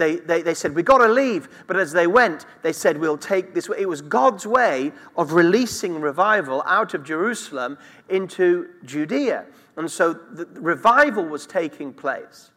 they, 0.00 0.16
they, 0.16 0.40
they 0.40 0.54
said, 0.54 0.74
We've 0.74 0.84
got 0.84 0.98
to 0.98 1.08
leave. 1.08 1.48
But 1.66 1.78
as 1.78 1.92
they 1.92 2.06
went, 2.06 2.46
they 2.62 2.72
said, 2.72 2.98
We'll 2.98 3.18
take 3.18 3.54
this. 3.54 3.68
It 3.78 3.88
was 3.88 4.00
God's 4.00 4.46
way 4.46 4.92
of 5.16 5.34
releasing 5.34 6.00
revival 6.00 6.62
out 6.66 6.94
of 6.94 7.04
Jerusalem 7.04 7.78
into 8.08 8.70
Judea. 8.84 9.44
And 9.76 9.88
so 9.90 10.14
the 10.14 10.46
revival 10.54 11.24
was 11.24 11.46
taking 11.46 11.92
place. 11.92 12.50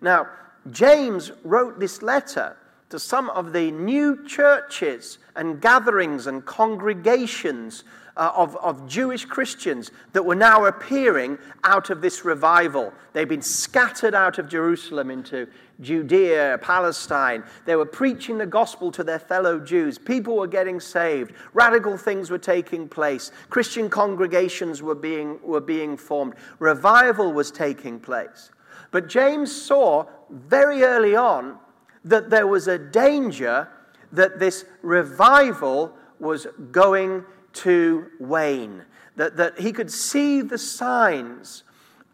Now, 0.00 0.26
James 0.72 1.30
wrote 1.44 1.78
this 1.78 2.02
letter 2.02 2.56
to 2.90 2.98
some 2.98 3.30
of 3.30 3.52
the 3.52 3.70
new 3.70 4.26
churches 4.26 5.18
and 5.36 5.60
gatherings 5.60 6.26
and 6.26 6.44
congregations 6.44 7.84
uh, 8.16 8.32
of, 8.34 8.56
of 8.56 8.88
Jewish 8.88 9.24
Christians 9.24 9.92
that 10.12 10.24
were 10.24 10.34
now 10.34 10.64
appearing 10.64 11.38
out 11.62 11.90
of 11.90 12.00
this 12.00 12.24
revival. 12.24 12.92
They'd 13.12 13.28
been 13.28 13.42
scattered 13.42 14.14
out 14.14 14.38
of 14.38 14.48
Jerusalem 14.48 15.10
into 15.10 15.46
Judea, 15.80 16.58
Palestine. 16.60 17.44
They 17.64 17.76
were 17.76 17.86
preaching 17.86 18.38
the 18.38 18.46
gospel 18.46 18.90
to 18.92 19.04
their 19.04 19.18
fellow 19.18 19.60
Jews. 19.60 19.98
People 19.98 20.36
were 20.36 20.46
getting 20.46 20.80
saved. 20.80 21.32
Radical 21.54 21.96
things 21.96 22.30
were 22.30 22.38
taking 22.38 22.88
place. 22.88 23.30
Christian 23.48 23.88
congregations 23.88 24.82
were 24.82 24.94
being, 24.94 25.38
were 25.42 25.60
being 25.60 25.96
formed. 25.96 26.34
Revival 26.58 27.32
was 27.32 27.50
taking 27.50 28.00
place. 28.00 28.50
But 28.90 29.08
James 29.08 29.54
saw 29.54 30.06
very 30.30 30.82
early 30.82 31.14
on 31.14 31.58
that 32.04 32.30
there 32.30 32.46
was 32.46 32.68
a 32.68 32.78
danger 32.78 33.68
that 34.12 34.38
this 34.38 34.64
revival 34.82 35.94
was 36.18 36.46
going 36.72 37.24
to 37.52 38.06
wane, 38.18 38.82
that, 39.16 39.36
that 39.36 39.58
he 39.58 39.72
could 39.72 39.90
see 39.90 40.40
the 40.40 40.58
signs 40.58 41.64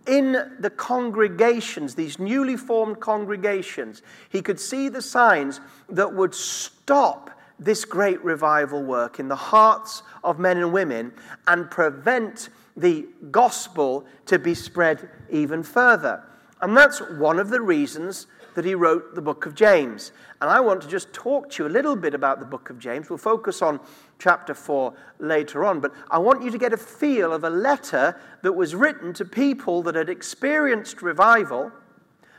in 0.06 0.56
the 0.58 0.70
congregations, 0.70 1.94
these 1.94 2.18
newly 2.18 2.56
formed 2.56 3.00
congregations, 3.00 4.02
he 4.28 4.42
could 4.42 4.60
see 4.60 4.88
the 4.88 5.02
signs 5.02 5.60
that 5.88 6.12
would 6.12 6.34
stop 6.34 7.30
this 7.58 7.84
great 7.84 8.22
revival 8.24 8.82
work 8.82 9.18
in 9.18 9.28
the 9.28 9.36
hearts 9.36 10.02
of 10.22 10.38
men 10.38 10.58
and 10.58 10.72
women 10.72 11.12
and 11.46 11.70
prevent 11.70 12.48
the 12.76 13.06
gospel 13.30 14.04
to 14.26 14.38
be 14.38 14.54
spread 14.54 15.08
even 15.30 15.62
further. 15.62 16.22
And 16.60 16.76
that's 16.76 17.00
one 17.18 17.38
of 17.38 17.50
the 17.50 17.60
reasons 17.60 18.26
that 18.54 18.64
he 18.64 18.74
wrote 18.74 19.14
the 19.14 19.22
book 19.22 19.46
of 19.46 19.54
James. 19.54 20.12
And 20.40 20.50
I 20.50 20.60
want 20.60 20.82
to 20.82 20.88
just 20.88 21.12
talk 21.12 21.50
to 21.50 21.62
you 21.62 21.68
a 21.68 21.70
little 21.70 21.96
bit 21.96 22.14
about 22.14 22.40
the 22.40 22.46
book 22.46 22.70
of 22.70 22.78
James. 22.78 23.10
We'll 23.10 23.18
focus 23.18 23.62
on 23.62 23.80
chapter 24.18 24.54
4 24.54 24.94
later 25.18 25.64
on, 25.64 25.80
but 25.80 25.92
I 26.10 26.18
want 26.18 26.42
you 26.42 26.50
to 26.50 26.58
get 26.58 26.72
a 26.72 26.76
feel 26.76 27.32
of 27.32 27.44
a 27.44 27.50
letter 27.50 28.18
that 28.42 28.52
was 28.52 28.74
written 28.74 29.12
to 29.14 29.24
people 29.24 29.82
that 29.82 29.94
had 29.94 30.08
experienced 30.08 31.02
revival, 31.02 31.72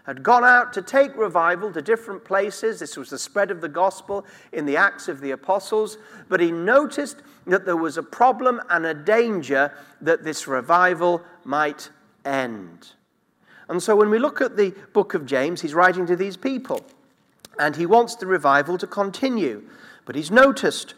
had 0.06 0.22
gone 0.22 0.44
out 0.44 0.72
to 0.74 0.82
take 0.82 1.16
revival 1.18 1.74
to 1.74 1.82
different 1.82 2.24
places. 2.24 2.80
This 2.80 2.96
was 2.96 3.10
the 3.10 3.18
spread 3.18 3.50
of 3.50 3.60
the 3.60 3.70
gospel 3.70 4.26
in 4.52 4.66
the 4.66 4.78
Acts 4.78 5.08
of 5.08 5.20
the 5.20 5.32
Apostles, 5.32 5.98
but 6.30 6.40
he 6.40 6.52
noticed 6.52 7.24
that 7.48 7.66
there 7.66 7.76
was 7.76 7.98
a 7.98 8.04
problem 8.04 8.62
and 8.70 8.86
a 8.86 8.94
danger 8.94 9.74
that 10.02 10.24
this 10.24 10.48
revival 10.48 11.22
might 11.44 11.90
end. 12.24 12.92
And 13.70 13.82
so 13.82 13.96
when 13.96 14.10
we 14.10 14.20
look 14.20 14.42
at 14.42 14.58
the 14.58 14.72
book 14.94 15.14
of 15.14 15.26
James, 15.26 15.62
he's 15.62 15.74
writing 15.74 16.06
to 16.08 16.16
these 16.16 16.38
people. 16.38 16.86
And 17.60 17.76
he 17.76 17.86
wants 17.86 18.16
the 18.16 18.28
revival 18.28 18.78
to 18.78 18.88
continue. 18.88 19.64
But 20.06 20.16
he's 20.16 20.32
noticed 20.32 20.94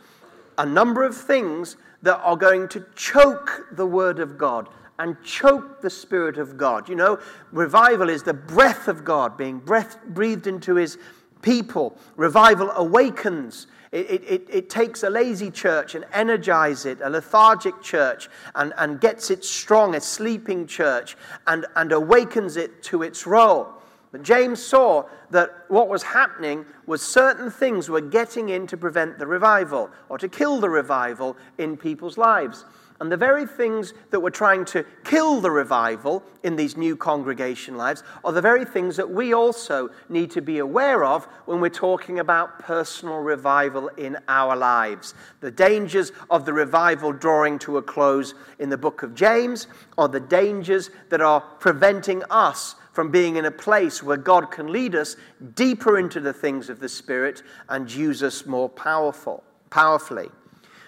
a 0.57 0.65
number 0.65 1.03
of 1.03 1.15
things 1.15 1.77
that 2.01 2.17
are 2.17 2.35
going 2.35 2.67
to 2.69 2.85
choke 2.95 3.67
the 3.71 3.85
word 3.85 4.19
of 4.19 4.37
God 4.37 4.69
and 4.99 5.21
choke 5.23 5.81
the 5.81 5.89
Spirit 5.89 6.37
of 6.37 6.57
God. 6.57 6.89
You 6.89 6.95
know, 6.95 7.19
revival 7.51 8.09
is 8.09 8.23
the 8.23 8.33
breath 8.33 8.87
of 8.87 9.05
God 9.05 9.37
being 9.37 9.59
breath, 9.59 9.97
breathed 10.07 10.47
into 10.47 10.75
his 10.75 10.97
people. 11.41 11.97
Revival 12.15 12.71
awakens. 12.71 13.67
It, 13.91 14.23
it, 14.23 14.47
it, 14.49 14.69
takes 14.69 15.03
a 15.03 15.09
lazy 15.09 15.49
church 15.49 15.95
and 15.95 16.05
energizes 16.11 16.85
it, 16.85 16.99
a 17.01 17.09
lethargic 17.09 17.81
church, 17.81 18.29
and, 18.55 18.73
and 18.77 18.99
gets 18.99 19.31
it 19.31 19.45
strong, 19.45 19.95
a 19.95 20.01
sleeping 20.01 20.67
church, 20.67 21.15
and, 21.47 21.65
and 21.75 21.93
awakens 21.93 22.57
it 22.57 22.83
to 22.83 23.01
its 23.03 23.25
role. 23.25 23.69
But 24.11 24.23
James 24.23 24.63
saw 24.63 25.05
that 25.31 25.65
what 25.67 25.87
was 25.89 26.03
happening 26.03 26.65
was 26.85 27.01
certain 27.01 27.51
things 27.51 27.89
were 27.89 28.01
getting 28.01 28.49
in 28.49 28.67
to 28.67 28.77
prevent 28.77 29.19
the 29.19 29.27
revival 29.27 29.89
or 30.09 30.17
to 30.17 30.27
kill 30.27 30.59
the 30.59 30.69
revival 30.69 31.37
in 31.57 31.77
people's 31.77 32.17
lives. 32.17 32.65
And 32.99 33.11
the 33.11 33.17
very 33.17 33.45
things 33.45 33.93
that 34.09 34.19
were 34.19 34.31
trying 34.31 34.65
to 34.65 34.83
kill 35.03 35.39
the 35.39 35.51
revival 35.51 36.23
in 36.41 36.55
these 36.55 36.75
new 36.75 36.97
congregation 36.97 37.77
lives 37.77 38.01
are 38.23 38.31
the 38.31 38.41
very 38.41 38.65
things 38.65 38.95
that 38.97 39.09
we 39.09 39.33
also 39.33 39.89
need 40.09 40.31
to 40.31 40.41
be 40.41 40.57
aware 40.57 41.03
of 41.03 41.25
when 41.45 41.61
we're 41.61 41.69
talking 41.69 42.17
about 42.17 42.57
personal 42.57 43.19
revival 43.19 43.89
in 43.97 44.17
our 44.27 44.55
lives. 44.55 45.13
The 45.41 45.51
dangers 45.51 46.11
of 46.31 46.45
the 46.45 46.53
revival 46.53 47.13
drawing 47.13 47.59
to 47.59 47.77
a 47.77 47.83
close 47.83 48.33
in 48.57 48.69
the 48.69 48.77
book 48.77 49.03
of 49.03 49.13
James 49.13 49.67
are 49.97 50.07
the 50.07 50.19
dangers 50.19 50.89
that 51.09 51.21
are 51.21 51.41
preventing 51.41 52.23
us 52.31 52.75
from 52.93 53.11
being 53.11 53.35
in 53.35 53.45
a 53.45 53.51
place 53.51 54.01
where 54.01 54.17
God 54.17 54.49
can 54.49 54.71
lead 54.71 54.95
us 54.95 55.17
deeper 55.53 55.99
into 55.99 56.19
the 56.19 56.33
things 56.33 56.67
of 56.67 56.79
the 56.79 56.89
Spirit 56.89 57.43
and 57.69 57.93
use 57.93 58.23
us 58.23 58.47
more 58.47 58.67
powerful, 58.67 59.43
powerfully. 59.69 60.29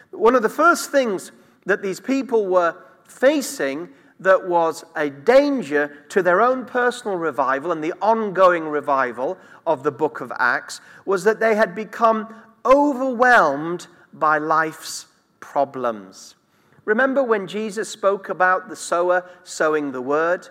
One 0.09 0.33
of 0.33 0.41
the 0.41 0.49
first 0.49 0.89
things 0.89 1.31
that 1.65 1.81
these 1.81 1.99
people 1.99 2.47
were 2.47 2.75
facing 3.05 3.89
that 4.19 4.47
was 4.47 4.83
a 4.95 5.09
danger 5.09 6.05
to 6.09 6.21
their 6.21 6.41
own 6.41 6.65
personal 6.65 7.17
revival 7.17 7.71
and 7.71 7.83
the 7.83 7.93
ongoing 8.01 8.65
revival 8.65 9.37
of 9.65 9.83
the 9.83 9.91
book 9.91 10.19
of 10.19 10.31
Acts 10.39 10.81
was 11.05 11.23
that 11.23 11.39
they 11.39 11.55
had 11.55 11.73
become 11.73 12.33
overwhelmed 12.65 13.87
by 14.13 14.37
life's 14.37 15.05
problems. 15.39 16.35
Remember 16.83 17.23
when 17.23 17.47
Jesus 17.47 17.87
spoke 17.87 18.29
about 18.29 18.67
the 18.67 18.75
sower 18.75 19.29
sowing 19.43 19.91
the 19.91 20.01
word? 20.01 20.49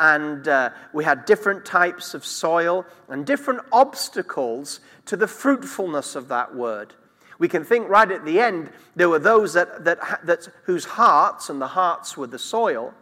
and 0.00 0.48
uh, 0.48 0.70
we 0.94 1.04
had 1.04 1.26
different 1.26 1.64
types 1.64 2.14
of 2.14 2.24
soil 2.24 2.86
and 3.08 3.26
different 3.26 3.60
obstacles 3.70 4.80
to 5.04 5.14
the 5.14 5.28
fruitfulness 5.28 6.16
of 6.16 6.26
that 6.28 6.54
word. 6.54 6.94
We 7.40 7.48
can 7.48 7.64
think 7.64 7.88
right 7.88 8.10
at 8.10 8.24
the 8.26 8.38
end, 8.38 8.70
there 8.94 9.08
were 9.08 9.18
those 9.18 9.54
that, 9.54 9.82
that, 9.86 10.20
that, 10.26 10.46
whose 10.64 10.84
hearts, 10.84 11.48
and 11.48 11.60
the 11.60 11.68
hearts 11.68 12.14
were 12.14 12.26
the 12.26 12.38
soil, 12.38 12.92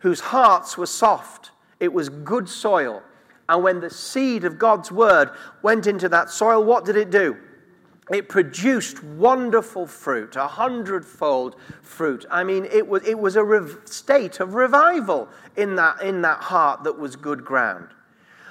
whose 0.00 0.18
hearts 0.18 0.78
were 0.78 0.86
soft. 0.86 1.50
It 1.78 1.92
was 1.92 2.08
good 2.08 2.48
soil. 2.48 3.02
And 3.50 3.62
when 3.62 3.80
the 3.80 3.90
seed 3.90 4.44
of 4.44 4.58
God's 4.58 4.90
word 4.90 5.30
went 5.60 5.86
into 5.86 6.08
that 6.08 6.30
soil, 6.30 6.64
what 6.64 6.86
did 6.86 6.96
it 6.96 7.10
do? 7.10 7.36
It 8.10 8.30
produced 8.30 9.04
wonderful 9.04 9.86
fruit, 9.86 10.36
a 10.36 10.46
hundredfold 10.46 11.56
fruit. 11.82 12.24
I 12.30 12.44
mean, 12.44 12.64
it 12.64 12.88
was, 12.88 13.06
it 13.06 13.18
was 13.18 13.36
a 13.36 13.44
rev- 13.44 13.80
state 13.84 14.40
of 14.40 14.54
revival 14.54 15.28
in 15.54 15.76
that, 15.76 16.00
in 16.00 16.22
that 16.22 16.38
heart 16.38 16.84
that 16.84 16.98
was 16.98 17.14
good 17.14 17.44
ground. 17.44 17.88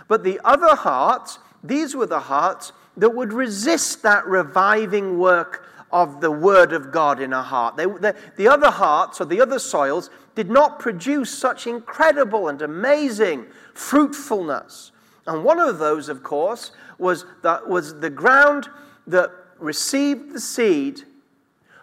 But 0.08 0.24
the 0.24 0.40
other 0.44 0.76
hearts, 0.76 1.40
these 1.64 1.96
were 1.96 2.06
the 2.06 2.20
hearts 2.20 2.74
that 2.98 3.16
would 3.16 3.34
resist 3.34 4.04
that 4.04 4.26
reviving 4.26 5.18
work 5.18 5.68
of 5.92 6.22
the 6.22 6.32
Word 6.32 6.74
of 6.74 6.92
God 6.92 7.20
in 7.20 7.34
a 7.34 7.44
heart. 7.44 7.76
They, 7.76 7.86
the, 7.86 8.16
the 8.38 8.48
other 8.48 8.72
hearts 8.72 9.20
or 9.20 9.26
the 9.26 9.42
other 9.42 9.60
soils 9.60 10.10
did 10.36 10.50
not 10.50 10.80
produce 10.80 11.38
such 11.38 11.68
incredible 11.68 12.48
and 12.48 12.62
amazing 12.62 13.46
fruitfulness. 13.74 14.92
And 15.28 15.44
one 15.44 15.60
of 15.60 15.80
those, 15.80 16.10
of 16.10 16.24
course, 16.24 16.72
was 16.98 17.26
the, 17.42 17.62
was 17.68 18.00
the 18.00 18.10
ground 18.10 18.70
that 19.08 19.32
received 19.60 20.34
the 20.34 20.40
seed. 20.40 21.04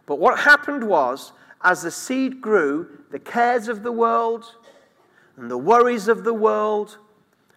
But 0.06 0.18
what 0.18 0.38
happened 0.40 0.84
was, 0.84 1.32
as 1.62 1.82
the 1.82 1.90
seed 1.90 2.40
grew, 2.40 2.88
the 3.10 3.18
cares 3.18 3.68
of 3.68 3.82
the 3.82 3.92
world 3.92 4.54
and 5.36 5.50
the 5.50 5.58
worries 5.58 6.08
of 6.08 6.24
the 6.24 6.34
world, 6.34 6.98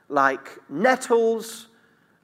like 0.09 0.59
nettles 0.69 1.67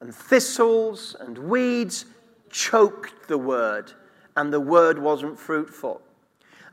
and 0.01 0.13
thistles 0.13 1.15
and 1.19 1.37
weeds, 1.37 2.05
choked 2.49 3.27
the 3.27 3.37
word, 3.37 3.91
and 4.35 4.51
the 4.51 4.59
word 4.59 4.99
wasn't 4.99 5.37
fruitful. 5.37 6.01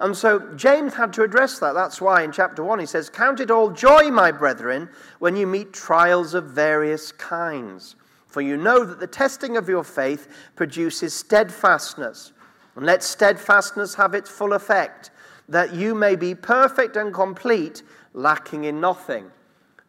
And 0.00 0.16
so 0.16 0.40
James 0.54 0.94
had 0.94 1.12
to 1.14 1.22
address 1.22 1.58
that. 1.60 1.72
That's 1.72 2.00
why 2.00 2.22
in 2.22 2.32
chapter 2.32 2.64
1 2.64 2.80
he 2.80 2.86
says, 2.86 3.08
Count 3.08 3.40
it 3.40 3.50
all 3.50 3.70
joy, 3.70 4.10
my 4.10 4.32
brethren, 4.32 4.88
when 5.18 5.36
you 5.36 5.46
meet 5.46 5.72
trials 5.72 6.34
of 6.34 6.50
various 6.50 7.12
kinds. 7.12 7.96
For 8.26 8.40
you 8.40 8.56
know 8.56 8.84
that 8.84 8.98
the 8.98 9.06
testing 9.06 9.56
of 9.56 9.68
your 9.68 9.84
faith 9.84 10.28
produces 10.56 11.14
steadfastness. 11.14 12.32
And 12.74 12.84
let 12.84 13.04
steadfastness 13.04 13.94
have 13.94 14.14
its 14.14 14.28
full 14.28 14.52
effect, 14.52 15.12
that 15.48 15.72
you 15.72 15.94
may 15.94 16.16
be 16.16 16.34
perfect 16.34 16.96
and 16.96 17.14
complete, 17.14 17.84
lacking 18.12 18.64
in 18.64 18.80
nothing. 18.80 19.30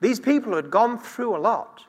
These 0.01 0.19
people 0.19 0.55
had 0.55 0.69
gone 0.69 0.99
through 0.99 1.35
a 1.35 1.39
lot. 1.39 1.83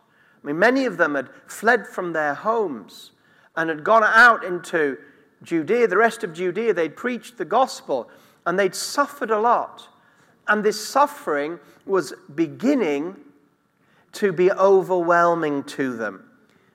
I 0.47 0.51
mean, 0.51 0.61
many 0.61 0.85
of 0.85 0.97
them 0.97 1.17
had 1.17 1.29
fled 1.49 1.89
from 1.89 2.13
their 2.13 2.33
homes 2.33 3.11
and 3.57 3.69
had 3.69 3.83
gone 3.83 4.05
out 4.05 4.45
into 4.45 4.97
Judea, 5.43 5.89
the 5.89 5.97
rest 5.97 6.23
of 6.23 6.33
Judea. 6.33 6.73
They'd 6.73 6.95
preached 6.95 7.37
the 7.37 7.45
gospel 7.45 8.09
and 8.47 8.57
they'd 8.57 8.75
suffered 8.75 9.33
a 9.33 9.41
lot. 9.41 9.89
And 10.47 10.63
this 10.63 10.81
suffering 10.87 11.59
was 11.85 12.13
beginning 12.37 13.17
to 14.13 14.33
be 14.33 14.53
overwhelming 14.53 15.65
to 15.65 15.97
them. 15.97 16.31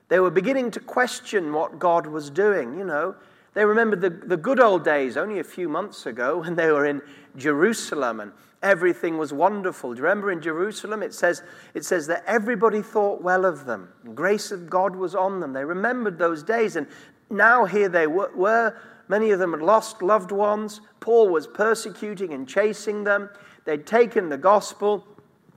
They 0.09 0.19
were 0.19 0.31
beginning 0.31 0.71
to 0.71 0.81
question 0.81 1.53
what 1.53 1.79
God 1.79 2.05
was 2.05 2.29
doing, 2.29 2.77
you 2.77 2.83
know. 2.83 3.15
They 3.53 3.63
remembered 3.63 4.01
the, 4.01 4.09
the 4.09 4.35
good 4.35 4.59
old 4.59 4.83
days 4.83 5.15
only 5.15 5.39
a 5.39 5.45
few 5.45 5.69
months 5.69 6.05
ago 6.05 6.39
when 6.39 6.55
they 6.55 6.71
were 6.71 6.85
in 6.85 7.01
Jerusalem 7.37 8.19
and 8.19 8.33
everything 8.63 9.17
was 9.17 9.33
wonderful. 9.33 9.93
Do 9.93 9.97
you 9.97 10.03
remember 10.03 10.31
in 10.31 10.41
Jerusalem 10.41 11.03
it 11.03 11.13
says, 11.13 11.43
it 11.73 11.85
says 11.85 12.07
that 12.07 12.23
everybody 12.27 12.81
thought 12.81 13.21
well 13.21 13.45
of 13.45 13.65
them. 13.65 13.89
The 14.03 14.11
grace 14.11 14.51
of 14.51 14.69
God 14.69 14.95
was 14.95 15.15
on 15.15 15.39
them. 15.39 15.53
They 15.53 15.65
remembered 15.65 16.17
those 16.17 16.43
days 16.43 16.75
and 16.75 16.87
now 17.29 17.65
here 17.65 17.89
they 17.89 18.07
were. 18.07 18.75
Many 19.07 19.31
of 19.31 19.39
them 19.39 19.51
had 19.51 19.61
lost 19.61 20.01
loved 20.01 20.31
ones. 20.31 20.81
Paul 20.99 21.29
was 21.29 21.47
persecuting 21.47 22.33
and 22.33 22.47
chasing 22.47 23.03
them. 23.03 23.29
They'd 23.65 23.85
taken 23.85 24.29
the 24.29 24.37
gospel, 24.37 25.05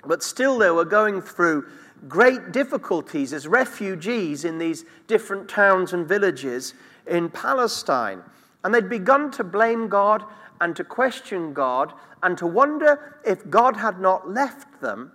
but 0.07 0.23
still 0.23 0.59
they 0.59 0.71
were 0.71 0.85
going 0.85 1.21
through 1.21 1.67
great 2.09 2.53
difficulties 2.53 3.33
as 3.33 3.47
refugees 3.47 4.45
in 4.45 4.59
these 4.59 4.85
different 5.07 5.49
towns 5.49 5.93
and 5.93 6.07
villages 6.07 6.75
in 7.07 7.29
Palestine. 7.31 8.23
And 8.63 8.75
they'd 8.75 8.89
begun 8.89 9.31
to 9.33 9.45
blame 9.45 9.89
God 9.89 10.25
and 10.65 10.75
to 10.75 10.83
question 10.83 11.53
God 11.53 11.93
and 12.23 12.39
to 12.39 12.47
wonder 12.47 13.21
if 13.23 13.51
God 13.51 13.77
had 13.77 14.01
not 14.01 14.31
left 14.31 14.81
them. 14.81 15.13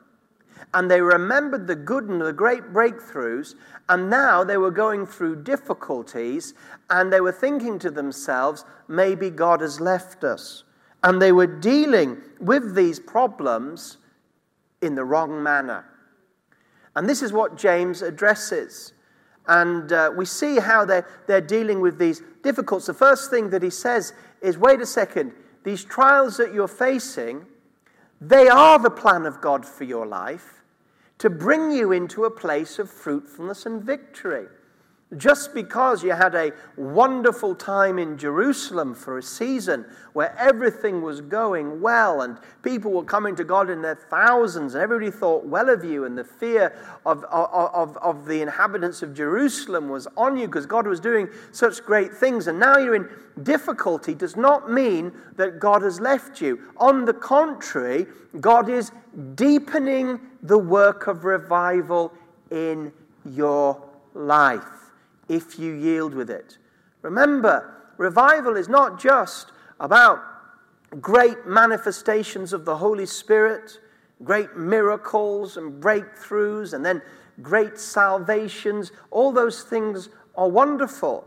And 0.76 0.92
they 0.92 1.02
remembered 1.02 1.66
the 1.66 1.76
good 1.76 2.04
and 2.04 2.22
the 2.22 2.32
great 2.32 2.72
breakthroughs, 2.72 3.56
and 3.90 4.12
now 4.12 4.44
they 4.44 4.58
were 4.58 4.70
going 4.70 5.08
through 5.08 5.42
difficulties, 5.42 6.54
and 6.92 7.12
they 7.12 7.20
were 7.20 7.32
thinking 7.32 7.80
to 7.80 7.90
themselves, 7.90 8.64
maybe 8.88 9.32
God 9.32 9.62
has 9.62 9.82
left 9.82 10.24
us. 10.24 10.66
And 11.04 11.20
they 11.20 11.32
were 11.32 11.48
dealing 11.48 12.22
with 12.40 12.76
these 12.76 13.00
problems 13.00 13.98
in 14.84 14.94
the 14.94 15.04
wrong 15.04 15.42
manner. 15.42 15.84
And 16.96 17.10
this 17.10 17.24
is 17.24 17.34
what 17.34 17.58
James 17.58 18.04
addresses. 18.04 18.94
And 19.48 19.92
uh, 19.92 20.12
we 20.16 20.26
see 20.26 20.60
how 20.60 20.86
they're, 20.86 21.08
they're 21.26 21.42
dealing 21.42 21.82
with 21.82 21.98
these 21.98 22.22
difficulties. 22.44 22.86
The 22.86 22.94
first 22.94 23.32
thing 23.32 23.50
that 23.50 23.64
he 23.64 23.72
says 23.72 24.14
is 24.42 24.58
wait 24.58 24.82
a 24.82 24.86
second, 24.86 25.34
these 25.64 25.84
trials 25.84 26.38
that 26.38 26.54
you're 26.54 26.68
facing, 26.68 27.46
they 28.22 28.48
are 28.48 28.80
the 28.80 28.90
plan 28.90 29.26
of 29.26 29.42
God 29.42 29.66
for 29.66 29.84
your 29.84 30.06
life 30.06 30.64
to 31.20 31.30
bring 31.30 31.72
you 31.72 31.92
into 31.92 32.24
a 32.24 32.32
place 32.32 32.80
of 32.80 32.90
fruitfulness 32.90 33.66
and 33.66 33.84
victory. 33.84 34.48
Just 35.18 35.56
because 35.56 36.04
you 36.04 36.12
had 36.12 36.36
a 36.36 36.52
wonderful 36.78 37.56
time 37.56 37.98
in 37.98 38.16
Jerusalem 38.16 38.94
for 38.94 39.18
a 39.18 39.24
season 39.24 39.84
where 40.14 40.38
everything 40.38 41.02
was 41.02 41.20
going 41.20 41.82
well 41.82 42.22
and 42.22 42.38
people 42.62 42.92
were 42.92 43.04
coming 43.04 43.36
to 43.38 43.44
God 43.44 43.72
in 43.72 43.82
their 43.82 43.96
thousands 43.96 44.76
and 44.76 44.84
everybody 44.84 45.10
thought 45.10 45.48
well 45.48 45.68
of 45.68 45.84
you 45.84 46.06
and 46.06 46.16
the 46.16 46.24
fear 46.24 46.78
of, 47.08 47.24
of, 47.24 47.98
of, 47.98 48.26
the 48.26 48.44
inhabitants 48.44 49.02
of 49.02 49.16
Jerusalem 49.16 49.90
was 49.90 50.08
on 50.16 50.38
you 50.38 50.46
because 50.46 50.68
God 50.68 50.86
was 50.86 51.00
doing 51.00 51.28
such 51.54 51.84
great 51.84 52.14
things 52.14 52.46
and 52.46 52.60
now 52.60 52.78
you're 52.78 52.94
in 52.94 53.10
difficulty 53.42 54.14
does 54.14 54.36
not 54.36 54.72
mean 54.72 55.12
that 55.38 55.60
God 55.60 55.82
has 55.82 56.00
left 56.00 56.40
you. 56.40 56.60
On 56.78 57.06
the 57.06 57.14
contrary, 57.14 58.06
God 58.40 58.70
is 58.70 58.92
deepening 59.34 60.20
the 60.44 60.60
work 60.60 61.08
of 61.08 61.26
revival 61.26 62.14
in 62.52 62.94
your 63.26 63.84
life 64.14 64.80
if 65.30 65.58
you 65.58 65.74
yield 65.74 66.14
with 66.14 66.30
it. 66.30 66.58
Remember, 67.02 67.76
revival 67.98 68.58
is 68.58 68.68
not 68.68 69.00
just 69.00 69.52
about 69.80 70.22
great 71.00 71.46
manifestations 71.46 72.52
of 72.52 72.66
the 72.66 72.78
Holy 72.78 73.06
Spirit, 73.06 73.80
great 74.24 74.58
miracles 74.58 75.56
and 75.56 75.82
breakthroughs, 75.82 76.74
and 76.74 76.86
then 76.86 77.02
great 77.42 77.80
salvations. 77.80 78.92
All 79.12 79.32
those 79.32 79.64
things 79.64 80.10
are 80.36 80.50
wonderful. 80.50 81.26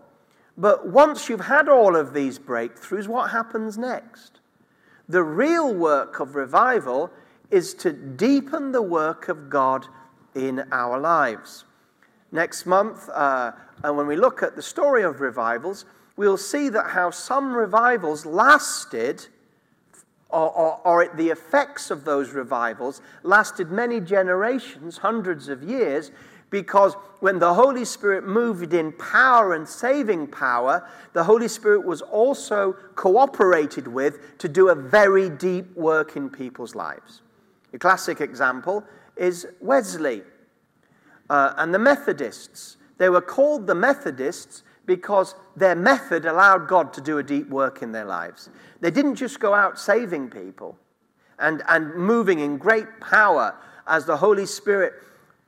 But 0.58 0.88
once 0.88 1.28
you've 1.28 1.46
had 1.46 1.68
all 1.68 1.96
of 1.96 2.12
these 2.12 2.38
breakthroughs, 2.38 3.08
what 3.08 3.30
happens 3.30 3.78
next? 3.78 4.40
The 5.08 5.22
real 5.22 5.72
work 5.72 6.20
of 6.20 6.34
revival 6.34 7.10
is 7.50 7.74
to 7.74 7.92
deepen 7.92 8.72
the 8.72 8.82
work 8.82 9.28
of 9.28 9.48
God 9.48 9.86
in 10.34 10.64
our 10.72 10.98
lives. 10.98 11.64
Next 12.32 12.64
month, 12.64 13.10
uh, 13.10 13.52
and 13.84 13.96
when 13.96 14.06
we 14.06 14.16
look 14.16 14.42
at 14.42 14.56
the 14.56 14.62
story 14.62 15.02
of 15.02 15.20
revivals, 15.20 15.84
we'll 16.16 16.38
see 16.38 16.70
that 16.70 16.88
how 16.88 17.10
some 17.10 17.52
revivals 17.52 18.24
lasted, 18.24 19.26
or, 20.30 20.50
or, 20.50 20.80
or, 20.84 21.14
the 21.14 21.28
effects 21.28 21.90
of 21.90 22.06
those 22.06 22.30
revivals 22.30 23.02
lasted 23.22 23.70
many 23.70 24.00
generations, 24.00 24.96
hundreds 24.96 25.48
of 25.48 25.62
years, 25.62 26.10
because 26.48 26.94
when 27.20 27.38
the 27.38 27.52
Holy 27.52 27.84
Spirit 27.84 28.24
moved 28.24 28.72
in 28.72 28.92
power 28.92 29.54
and 29.54 29.68
saving 29.68 30.26
power, 30.26 30.88
the 31.12 31.24
Holy 31.24 31.48
Spirit 31.48 31.84
was 31.84 32.00
also 32.00 32.72
cooperated 32.94 33.86
with 33.86 34.38
to 34.38 34.48
do 34.48 34.70
a 34.70 34.74
very 34.74 35.28
deep 35.28 35.76
work 35.76 36.16
in 36.16 36.30
people's 36.30 36.74
lives. 36.74 37.20
A 37.74 37.78
classic 37.78 38.22
example 38.22 38.84
is 39.16 39.46
Wesley 39.60 40.22
uh, 41.32 41.54
and 41.56 41.72
the 41.72 41.78
Methodists. 41.78 42.76
They 42.98 43.08
were 43.08 43.22
called 43.22 43.66
the 43.66 43.74
Methodists 43.74 44.64
because 44.84 45.34
their 45.56 45.74
method 45.74 46.26
allowed 46.26 46.68
God 46.68 46.92
to 46.92 47.00
do 47.00 47.16
a 47.18 47.22
deep 47.22 47.48
work 47.48 47.80
in 47.80 47.90
their 47.90 48.04
lives. 48.04 48.50
They 48.82 48.90
didn't 48.90 49.14
just 49.14 49.40
go 49.40 49.54
out 49.54 49.78
saving 49.78 50.28
people 50.28 50.76
and, 51.38 51.62
and 51.68 51.94
moving 51.94 52.40
in 52.40 52.58
great 52.58 53.00
power 53.00 53.56
as 53.86 54.04
the 54.04 54.14
Holy 54.14 54.44
Spirit 54.44 54.92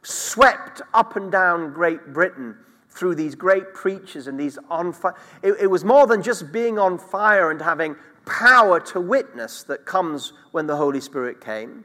swept 0.03 0.81
up 0.95 1.17
and 1.17 1.31
down 1.31 1.75
Great 1.75 2.15
Britain 2.15 2.57
through 2.89 3.15
these 3.17 3.35
great 3.35 3.75
preachers 3.75 4.27
and 4.27 4.41
these 4.41 4.59
on 4.71 4.91
fire. 4.91 5.15
It, 5.43 5.53
it 5.61 5.67
was 5.67 5.85
more 5.85 6.07
than 6.07 6.23
just 6.23 6.51
being 6.51 6.79
on 6.79 6.97
fire 6.97 7.51
and 7.51 7.61
having 7.61 7.95
power 8.25 8.81
to 8.81 9.01
witness 9.01 9.65
that 9.65 9.85
comes 9.85 10.33
when 10.53 10.67
the 10.67 10.77
Holy 10.77 11.01
Spirit 11.01 11.43
came. 11.43 11.85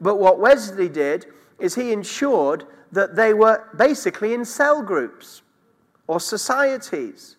But 0.00 0.18
what 0.18 0.40
Wesley 0.40 0.88
did 0.88 1.26
is 1.58 1.74
he 1.74 1.92
ensured 1.92 2.64
that 2.94 3.16
they 3.16 3.34
were 3.34 3.68
basically 3.76 4.34
in 4.34 4.44
cell 4.44 4.82
groups 4.82 5.42
or 6.06 6.20
societies. 6.20 7.36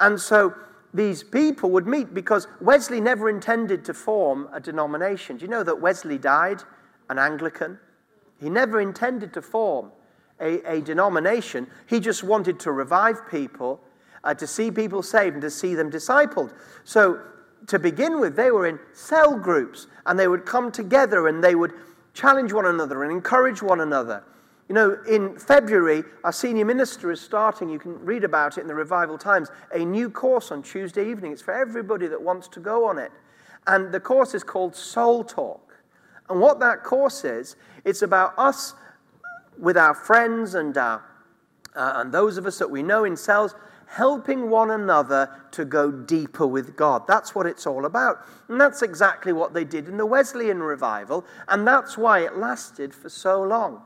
And 0.00 0.20
so 0.20 0.54
these 0.94 1.22
people 1.22 1.70
would 1.70 1.86
meet 1.86 2.14
because 2.14 2.46
Wesley 2.60 3.00
never 3.00 3.28
intended 3.28 3.84
to 3.86 3.94
form 3.94 4.48
a 4.52 4.60
denomination. 4.60 5.36
Do 5.36 5.44
you 5.44 5.50
know 5.50 5.62
that 5.62 5.80
Wesley 5.80 6.18
died 6.18 6.62
an 7.08 7.18
Anglican? 7.18 7.78
He 8.40 8.48
never 8.48 8.80
intended 8.80 9.32
to 9.34 9.42
form 9.42 9.90
a, 10.40 10.60
a 10.70 10.80
denomination. 10.80 11.66
He 11.86 12.00
just 12.00 12.22
wanted 12.22 12.60
to 12.60 12.72
revive 12.72 13.28
people, 13.30 13.80
uh, 14.24 14.34
to 14.34 14.46
see 14.46 14.70
people 14.70 15.02
saved, 15.02 15.34
and 15.34 15.42
to 15.42 15.50
see 15.50 15.74
them 15.74 15.90
discipled. 15.90 16.52
So, 16.84 17.20
to 17.68 17.78
begin 17.78 18.18
with, 18.18 18.34
they 18.34 18.50
were 18.50 18.66
in 18.66 18.80
cell 18.92 19.38
groups 19.38 19.86
and 20.06 20.18
they 20.18 20.26
would 20.26 20.44
come 20.44 20.72
together 20.72 21.28
and 21.28 21.44
they 21.44 21.54
would 21.54 21.72
challenge 22.12 22.52
one 22.52 22.66
another 22.66 23.04
and 23.04 23.12
encourage 23.12 23.62
one 23.62 23.80
another. 23.80 24.24
You 24.72 24.76
know, 24.76 24.96
in 25.06 25.38
February, 25.38 26.02
our 26.24 26.32
senior 26.32 26.64
minister 26.64 27.12
is 27.12 27.20
starting, 27.20 27.68
you 27.68 27.78
can 27.78 28.02
read 28.06 28.24
about 28.24 28.56
it 28.56 28.62
in 28.62 28.66
the 28.68 28.74
Revival 28.74 29.18
Times, 29.18 29.50
a 29.74 29.84
new 29.84 30.08
course 30.08 30.50
on 30.50 30.62
Tuesday 30.62 31.10
evening. 31.10 31.30
It's 31.30 31.42
for 31.42 31.52
everybody 31.52 32.06
that 32.06 32.22
wants 32.22 32.48
to 32.48 32.58
go 32.58 32.88
on 32.88 32.96
it. 32.96 33.12
And 33.66 33.92
the 33.92 34.00
course 34.00 34.32
is 34.32 34.42
called 34.42 34.74
Soul 34.74 35.24
Talk. 35.24 35.74
And 36.30 36.40
what 36.40 36.58
that 36.60 36.84
course 36.84 37.22
is, 37.22 37.56
it's 37.84 38.00
about 38.00 38.32
us 38.38 38.72
with 39.58 39.76
our 39.76 39.92
friends 39.92 40.54
and, 40.54 40.74
our, 40.78 41.04
uh, 41.76 41.92
and 41.96 42.10
those 42.10 42.38
of 42.38 42.46
us 42.46 42.56
that 42.56 42.70
we 42.70 42.82
know 42.82 43.04
in 43.04 43.14
cells 43.14 43.54
helping 43.88 44.48
one 44.48 44.70
another 44.70 45.28
to 45.50 45.66
go 45.66 45.90
deeper 45.90 46.46
with 46.46 46.76
God. 46.76 47.06
That's 47.06 47.34
what 47.34 47.44
it's 47.44 47.66
all 47.66 47.84
about. 47.84 48.26
And 48.48 48.58
that's 48.58 48.80
exactly 48.80 49.34
what 49.34 49.52
they 49.52 49.64
did 49.64 49.86
in 49.86 49.98
the 49.98 50.06
Wesleyan 50.06 50.62
revival, 50.62 51.26
and 51.48 51.66
that's 51.66 51.98
why 51.98 52.20
it 52.20 52.38
lasted 52.38 52.94
for 52.94 53.10
so 53.10 53.42
long. 53.42 53.82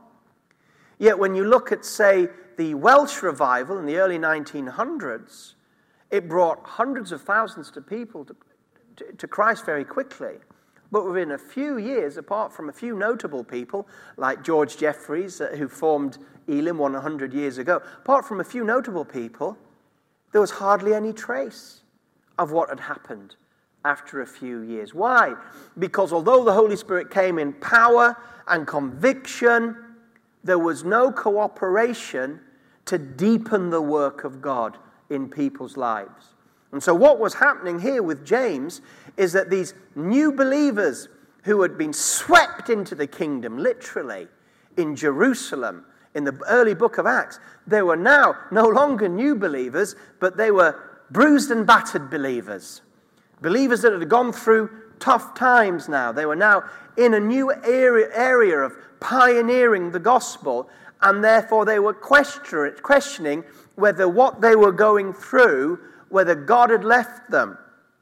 Yet 0.99 1.19
when 1.19 1.35
you 1.35 1.43
look 1.43 1.71
at, 1.71 1.85
say, 1.85 2.29
the 2.57 2.73
Welsh 2.73 3.21
revival 3.21 3.77
in 3.77 3.85
the 3.85 3.97
early 3.97 4.17
1900s, 4.17 5.53
it 6.09 6.27
brought 6.27 6.59
hundreds 6.63 7.11
of 7.11 7.21
thousands 7.21 7.75
of 7.75 7.87
people 7.87 8.25
to, 8.25 8.35
to, 8.95 9.11
to 9.13 9.27
Christ 9.27 9.65
very 9.65 9.85
quickly. 9.85 10.35
But 10.91 11.05
within 11.05 11.31
a 11.31 11.37
few 11.37 11.77
years, 11.77 12.17
apart 12.17 12.53
from 12.53 12.69
a 12.69 12.73
few 12.73 12.95
notable 12.95 13.43
people 13.43 13.87
like 14.15 14.43
George 14.43 14.77
Jeffreys, 14.77 15.41
uh, 15.41 15.47
who 15.57 15.67
formed 15.67 16.17
Elim 16.47 16.77
100 16.77 17.33
years 17.33 17.57
ago, 17.57 17.81
apart 17.97 18.25
from 18.25 18.39
a 18.39 18.43
few 18.43 18.63
notable 18.63 19.03
people, 19.03 19.57
there 20.31 20.41
was 20.41 20.51
hardly 20.51 20.93
any 20.93 21.13
trace 21.13 21.81
of 22.37 22.51
what 22.51 22.69
had 22.69 22.79
happened 22.79 23.35
after 23.83 24.21
a 24.21 24.27
few 24.27 24.61
years. 24.61 24.93
Why? 24.93 25.35
Because 25.77 26.13
although 26.13 26.43
the 26.43 26.53
Holy 26.53 26.75
Spirit 26.75 27.11
came 27.11 27.37
in 27.37 27.53
power 27.53 28.17
and 28.47 28.65
conviction, 28.65 29.75
there 30.43 30.59
was 30.59 30.83
no 30.83 31.11
cooperation 31.11 32.39
to 32.85 32.97
deepen 32.97 33.69
the 33.69 33.81
work 33.81 34.23
of 34.23 34.41
God 34.41 34.77
in 35.09 35.29
people's 35.29 35.77
lives. 35.77 36.33
And 36.71 36.81
so, 36.81 36.93
what 36.93 37.19
was 37.19 37.35
happening 37.35 37.79
here 37.79 38.03
with 38.03 38.25
James 38.25 38.81
is 39.15 39.33
that 39.33 39.49
these 39.49 39.73
new 39.95 40.31
believers 40.31 41.07
who 41.43 41.61
had 41.61 41.77
been 41.77 41.93
swept 41.93 42.69
into 42.69 42.93
the 42.93 43.07
kingdom, 43.07 43.57
literally, 43.57 44.27
in 44.75 44.95
Jerusalem, 44.95 45.85
in 46.13 46.23
the 46.23 46.37
early 46.49 46.73
book 46.73 46.97
of 46.97 47.05
Acts, 47.05 47.39
they 47.65 47.81
were 47.81 47.95
now 47.95 48.35
no 48.51 48.67
longer 48.67 49.07
new 49.07 49.35
believers, 49.35 49.95
but 50.19 50.35
they 50.35 50.51
were 50.51 50.79
bruised 51.09 51.51
and 51.51 51.65
battered 51.65 52.09
believers. 52.09 52.81
Believers 53.41 53.81
that 53.81 53.93
had 53.93 54.09
gone 54.09 54.33
through 54.33 54.69
tough 54.99 55.35
times 55.35 55.87
now. 55.87 56.11
They 56.11 56.25
were 56.25 56.35
now 56.35 56.63
in 56.97 57.13
a 57.13 57.19
new 57.19 57.51
area, 57.51 58.09
area 58.13 58.59
of 58.59 58.73
pioneering 58.99 59.91
the 59.91 59.99
gospel, 59.99 60.69
and 61.01 61.23
therefore 61.23 61.65
they 61.65 61.79
were 61.79 61.93
questioning 61.93 63.43
whether 63.75 64.07
what 64.07 64.41
they 64.41 64.55
were 64.55 64.71
going 64.71 65.13
through, 65.13 65.79
whether 66.09 66.35
God 66.35 66.69
had 66.69 66.83
left 66.83 67.29
them. 67.29 67.57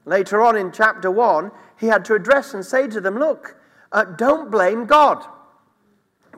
Later 0.05 0.41
on 0.41 0.55
in 0.55 0.71
chapter 0.71 1.11
1, 1.11 1.51
he 1.77 1.87
had 1.87 2.05
to 2.05 2.13
address 2.13 2.53
and 2.53 2.65
say 2.65 2.87
to 2.87 3.01
them, 3.01 3.17
Look, 3.17 3.57
uh, 3.91 4.05
don't 4.05 4.49
blame 4.49 4.85
God. 4.85 5.25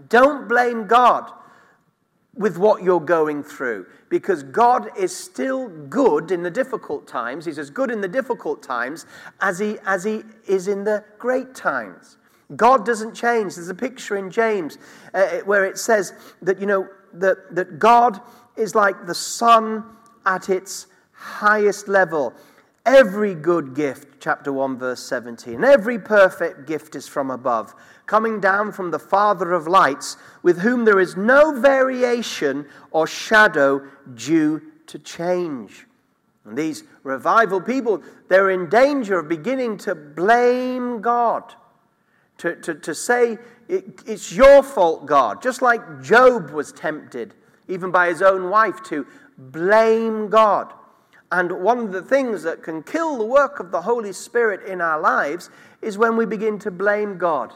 Don't 0.10 0.48
blame 0.48 0.88
God 0.88 1.32
with 2.34 2.58
what 2.58 2.84
you're 2.84 3.00
going 3.00 3.44
through 3.44 3.86
because 4.10 4.44
God 4.44 4.90
is 4.98 5.16
still 5.16 5.68
good 5.68 6.32
in 6.32 6.44
the 6.44 6.50
difficult 6.50 7.08
times. 7.08 7.46
He's 7.46 7.60
as 7.60 7.70
good 7.70 7.92
in 7.92 8.02
the 8.02 8.08
difficult 8.08 8.64
times 8.64 9.06
as 9.42 9.60
he, 9.60 9.78
as 9.86 10.04
he 10.04 10.24
is 10.48 10.68
in 10.68 10.84
the 10.84 11.04
great 11.18 11.54
times. 11.54 12.18
God 12.56 12.86
doesn't 12.86 13.14
change. 13.14 13.56
There's 13.56 13.70
a 13.70 13.76
picture 13.76 14.16
in 14.16 14.32
James 14.32 14.78
uh, 15.14 15.40
where 15.40 15.66
it 15.66 15.78
says 15.78 16.14
that, 16.42 16.60
you 16.60 16.66
know, 16.66 16.88
that, 17.14 17.54
that 17.56 17.80
God 17.80 18.22
is 18.56 18.74
like 18.74 19.06
the 19.06 19.16
sun 19.16 19.84
at 20.26 20.50
its 20.50 20.88
highest 21.12 21.88
level. 21.88 22.34
Every 22.86 23.36
good 23.36 23.76
gift, 23.76 24.22
chapter 24.22 24.54
1, 24.54 24.78
verse 24.78 25.04
17, 25.04 25.64
every 25.64 26.00
perfect 26.00 26.68
gift 26.68 26.96
is 26.96 27.06
from 27.06 27.32
above, 27.32 27.76
coming 28.08 28.40
down 28.40 28.72
from 28.72 28.90
the 28.90 29.00
Father 29.00 29.54
of 29.54 29.68
lights, 29.68 30.18
with 30.42 30.60
whom 30.60 30.86
there 30.86 31.00
is 31.00 31.16
no 31.16 31.60
variation 31.60 32.66
or 32.92 33.06
shadow 33.06 33.86
due 34.16 34.62
to 34.88 34.98
change. 34.98 35.86
And 36.46 36.58
these 36.58 36.84
revival 37.04 37.62
people, 37.62 38.02
they're 38.30 38.50
in 38.50 38.70
danger 38.70 39.20
of 39.20 39.28
beginning 39.28 39.78
to 39.80 39.94
blame 39.94 41.02
God 41.02 41.54
to, 42.40 42.56
to, 42.56 42.76
to 42.76 42.96
say, 42.96 43.38
it, 43.68 44.02
It's 44.06 44.32
your 44.32 44.64
fault, 44.64 45.06
God. 45.06 45.42
Just 45.42 45.62
like 45.62 46.02
Job 46.02 46.52
was 46.52 46.72
tempted, 46.72 47.34
even 47.68 47.92
by 47.92 48.08
his 48.08 48.22
own 48.22 48.50
wife, 48.50 48.82
to 48.84 49.06
blame 49.38 50.30
God. 50.30 50.74
And 51.32 51.52
one 51.62 51.80
of 51.80 51.92
the 51.92 52.02
things 52.02 52.44
that 52.44 52.64
can 52.64 52.84
kill 52.84 53.18
the 53.18 53.26
work 53.26 53.60
of 53.60 53.72
the 53.72 53.82
Holy 53.82 54.14
Spirit 54.14 54.66
in 54.66 54.80
our 54.80 55.00
lives 55.00 55.50
is 55.82 55.98
when 55.98 56.16
we 56.16 56.26
begin 56.26 56.58
to 56.60 56.72
blame 56.72 57.18
God. 57.18 57.54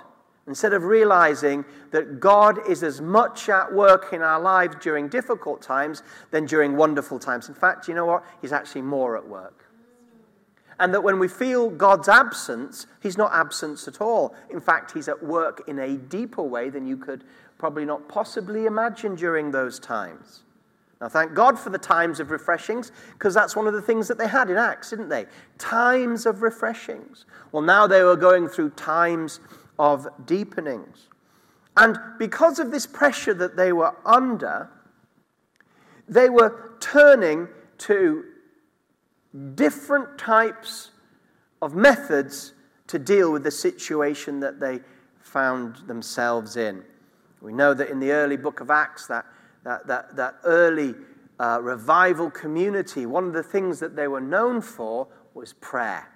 Instead 0.51 0.73
of 0.73 0.83
realizing 0.83 1.63
that 1.91 2.19
God 2.19 2.59
is 2.69 2.83
as 2.83 2.99
much 2.99 3.47
at 3.47 3.71
work 3.73 4.11
in 4.11 4.21
our 4.21 4.37
lives 4.37 4.75
during 4.81 5.07
difficult 5.07 5.61
times 5.61 6.03
than 6.31 6.45
during 6.45 6.75
wonderful 6.75 7.19
times. 7.19 7.47
In 7.47 7.55
fact, 7.55 7.87
you 7.87 7.95
know 7.95 8.05
what? 8.05 8.25
He's 8.41 8.51
actually 8.51 8.81
more 8.81 9.15
at 9.15 9.25
work 9.25 9.61
and 10.81 10.93
that 10.95 11.03
when 11.03 11.19
we 11.19 11.27
feel 11.27 11.69
God's 11.69 12.09
absence, 12.09 12.87
He's 13.01 13.17
not 13.17 13.31
absence 13.31 13.87
at 13.87 14.01
all. 14.01 14.33
In 14.49 14.59
fact, 14.59 14.91
He's 14.91 15.07
at 15.07 15.23
work 15.23 15.61
in 15.67 15.77
a 15.77 15.95
deeper 15.95 16.41
way 16.41 16.69
than 16.71 16.87
you 16.87 16.97
could 16.97 17.23
probably 17.59 17.85
not 17.85 18.09
possibly 18.09 18.65
imagine 18.65 19.15
during 19.15 19.51
those 19.51 19.79
times. 19.79 20.41
Now, 20.99 21.07
thank 21.07 21.35
God 21.35 21.59
for 21.59 21.69
the 21.69 21.77
times 21.77 22.19
of 22.19 22.31
refreshings, 22.31 22.91
because 23.13 23.33
that's 23.33 23.55
one 23.55 23.67
of 23.67 23.73
the 23.73 23.81
things 23.81 24.07
that 24.07 24.17
they 24.17 24.27
had 24.27 24.49
in 24.49 24.57
Acts, 24.57 24.89
didn't 24.89 25.09
they? 25.09 25.27
Times 25.59 26.25
of 26.25 26.41
refreshings. 26.41 27.25
Well, 27.51 27.61
now 27.61 27.85
they 27.85 28.01
were 28.01 28.15
going 28.15 28.47
through 28.47 28.71
times 28.71 29.39
of 29.81 30.07
deepenings. 30.27 31.07
And 31.75 31.97
because 32.19 32.59
of 32.59 32.69
this 32.69 32.85
pressure 32.85 33.33
that 33.33 33.57
they 33.57 33.73
were 33.73 33.95
under, 34.05 34.69
they 36.07 36.29
were 36.29 36.75
turning 36.79 37.47
to 37.79 38.25
different 39.55 40.19
types 40.19 40.91
of 41.63 41.73
methods 41.73 42.53
to 42.85 42.99
deal 42.99 43.31
with 43.31 43.43
the 43.43 43.49
situation 43.49 44.39
that 44.41 44.59
they 44.59 44.81
found 45.19 45.77
themselves 45.87 46.57
in. 46.57 46.83
We 47.41 47.51
know 47.51 47.73
that 47.73 47.89
in 47.89 47.99
the 47.99 48.11
early 48.11 48.37
book 48.37 48.59
of 48.59 48.69
Acts, 48.69 49.07
that, 49.07 49.25
that, 49.63 49.87
that, 49.87 50.15
that 50.15 50.35
early 50.43 50.93
uh, 51.39 51.59
revival 51.59 52.29
community, 52.29 53.07
one 53.07 53.25
of 53.25 53.33
the 53.33 53.41
things 53.41 53.79
that 53.79 53.95
they 53.95 54.07
were 54.07 54.21
known 54.21 54.61
for 54.61 55.07
was 55.33 55.53
prayer. 55.53 56.07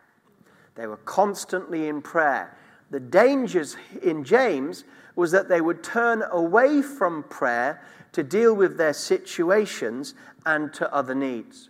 They 0.75 0.85
were 0.85 0.97
constantly 0.97 1.87
in 1.87 2.03
prayer. 2.03 2.55
The 2.95 3.01
dangers 3.01 3.75
in 4.03 4.23
James 4.23 4.85
was 5.17 5.29
that 5.31 5.49
they 5.49 5.59
would 5.59 5.83
turn 5.83 6.23
away 6.31 6.81
from 6.81 7.23
prayer 7.23 7.81
to 8.13 8.23
deal 8.23 8.53
with 8.53 8.77
their 8.77 8.93
situations 8.93 10.13
and 10.45 10.73
to 10.75 10.89
other 10.95 11.13
needs. 11.13 11.69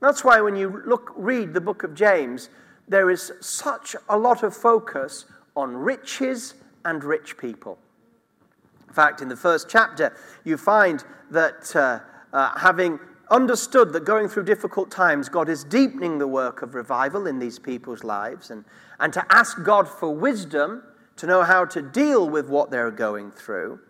That's 0.00 0.22
why 0.22 0.42
when 0.42 0.54
you 0.54 0.82
look, 0.84 1.14
read 1.16 1.54
the 1.54 1.62
book 1.62 1.82
of 1.82 1.94
James, 1.94 2.50
there 2.86 3.08
is 3.08 3.32
such 3.40 3.96
a 4.10 4.18
lot 4.18 4.42
of 4.42 4.54
focus 4.54 5.24
on 5.56 5.74
riches 5.74 6.52
and 6.84 7.02
rich 7.02 7.38
people. 7.38 7.78
In 8.86 8.92
fact, 8.92 9.22
in 9.22 9.28
the 9.28 9.34
first 9.36 9.70
chapter, 9.70 10.14
you 10.44 10.58
find 10.58 11.02
that 11.30 11.74
uh, 11.74 12.00
uh, 12.34 12.58
having 12.58 13.00
understood 13.30 13.92
that 13.92 14.04
going 14.04 14.28
through 14.28 14.44
difficult 14.44 14.90
times, 14.90 15.28
God 15.28 15.48
is 15.48 15.64
deepening 15.64 16.18
the 16.18 16.26
work 16.26 16.62
of 16.62 16.74
revival 16.74 17.26
in 17.26 17.38
these 17.38 17.58
people's 17.58 18.04
lives, 18.04 18.50
and, 18.50 18.64
and 19.00 19.12
to 19.12 19.24
ask 19.30 19.62
God 19.62 19.88
for 19.88 20.14
wisdom 20.14 20.82
to 21.16 21.26
know 21.26 21.42
how 21.42 21.64
to 21.64 21.82
deal 21.82 22.28
with 22.28 22.48
what 22.48 22.70
they're 22.70 22.90
going 22.90 23.30
through. 23.30 23.80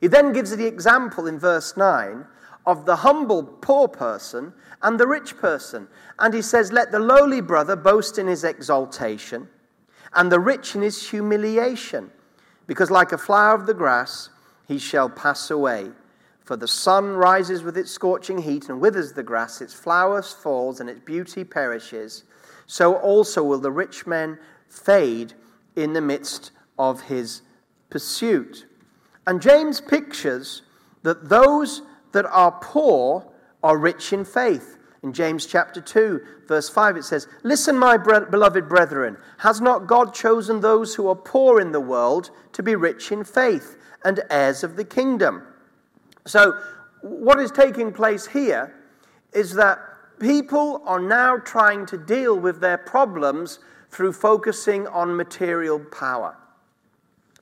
He 0.00 0.06
then 0.06 0.32
gives 0.32 0.54
the 0.54 0.66
example 0.66 1.26
in 1.26 1.38
verse 1.38 1.76
9 1.76 2.26
of 2.66 2.86
the 2.86 2.96
humble 2.96 3.42
poor 3.42 3.88
person 3.88 4.52
and 4.82 4.98
the 4.98 5.06
rich 5.06 5.36
person. 5.38 5.88
And 6.18 6.32
he 6.32 6.42
says, 6.42 6.72
Let 6.72 6.92
the 6.92 6.98
lowly 6.98 7.40
brother 7.40 7.76
boast 7.76 8.18
in 8.18 8.26
his 8.26 8.44
exaltation, 8.44 9.48
and 10.12 10.30
the 10.30 10.40
rich 10.40 10.74
in 10.74 10.82
his 10.82 11.10
humiliation, 11.10 12.10
because 12.66 12.90
like 12.90 13.12
a 13.12 13.18
flower 13.18 13.54
of 13.54 13.66
the 13.66 13.74
grass, 13.74 14.30
he 14.68 14.78
shall 14.78 15.10
pass 15.10 15.50
away. 15.50 15.90
For 16.44 16.56
the 16.56 16.68
sun 16.68 17.14
rises 17.14 17.62
with 17.62 17.78
its 17.78 17.90
scorching 17.90 18.38
heat 18.38 18.68
and 18.68 18.80
withers 18.80 19.14
the 19.14 19.22
grass, 19.22 19.62
its 19.62 19.72
flowers 19.72 20.32
falls, 20.32 20.78
and 20.78 20.90
its 20.90 21.00
beauty 21.00 21.42
perishes. 21.42 22.24
So 22.66 22.96
also 22.96 23.42
will 23.42 23.58
the 23.58 23.72
rich 23.72 24.06
man 24.06 24.38
fade 24.68 25.32
in 25.74 25.94
the 25.94 26.02
midst 26.02 26.50
of 26.78 27.02
his 27.02 27.42
pursuit. 27.88 28.66
And 29.26 29.40
James 29.40 29.80
pictures 29.80 30.62
that 31.02 31.30
those 31.30 31.82
that 32.12 32.26
are 32.26 32.52
poor 32.52 33.26
are 33.62 33.78
rich 33.78 34.12
in 34.12 34.24
faith. 34.24 34.76
In 35.02 35.12
James 35.12 35.46
chapter 35.46 35.80
2, 35.80 36.20
verse 36.46 36.68
5, 36.68 36.98
it 36.98 37.04
says, 37.04 37.26
Listen, 37.42 37.78
my 37.78 37.96
beloved 37.96 38.68
brethren, 38.68 39.16
has 39.38 39.60
not 39.60 39.86
God 39.86 40.14
chosen 40.14 40.60
those 40.60 40.94
who 40.94 41.08
are 41.08 41.14
poor 41.14 41.60
in 41.60 41.72
the 41.72 41.80
world 41.80 42.30
to 42.52 42.62
be 42.62 42.74
rich 42.74 43.12
in 43.12 43.24
faith 43.24 43.76
and 44.04 44.20
heirs 44.30 44.62
of 44.62 44.76
the 44.76 44.84
kingdom? 44.84 45.42
So, 46.26 46.60
what 47.02 47.38
is 47.38 47.50
taking 47.50 47.92
place 47.92 48.26
here 48.26 48.74
is 49.32 49.54
that 49.54 49.78
people 50.18 50.82
are 50.86 51.00
now 51.00 51.36
trying 51.36 51.84
to 51.86 51.98
deal 51.98 52.38
with 52.38 52.60
their 52.60 52.78
problems 52.78 53.58
through 53.90 54.12
focusing 54.12 54.86
on 54.86 55.14
material 55.14 55.78
power. 55.78 56.36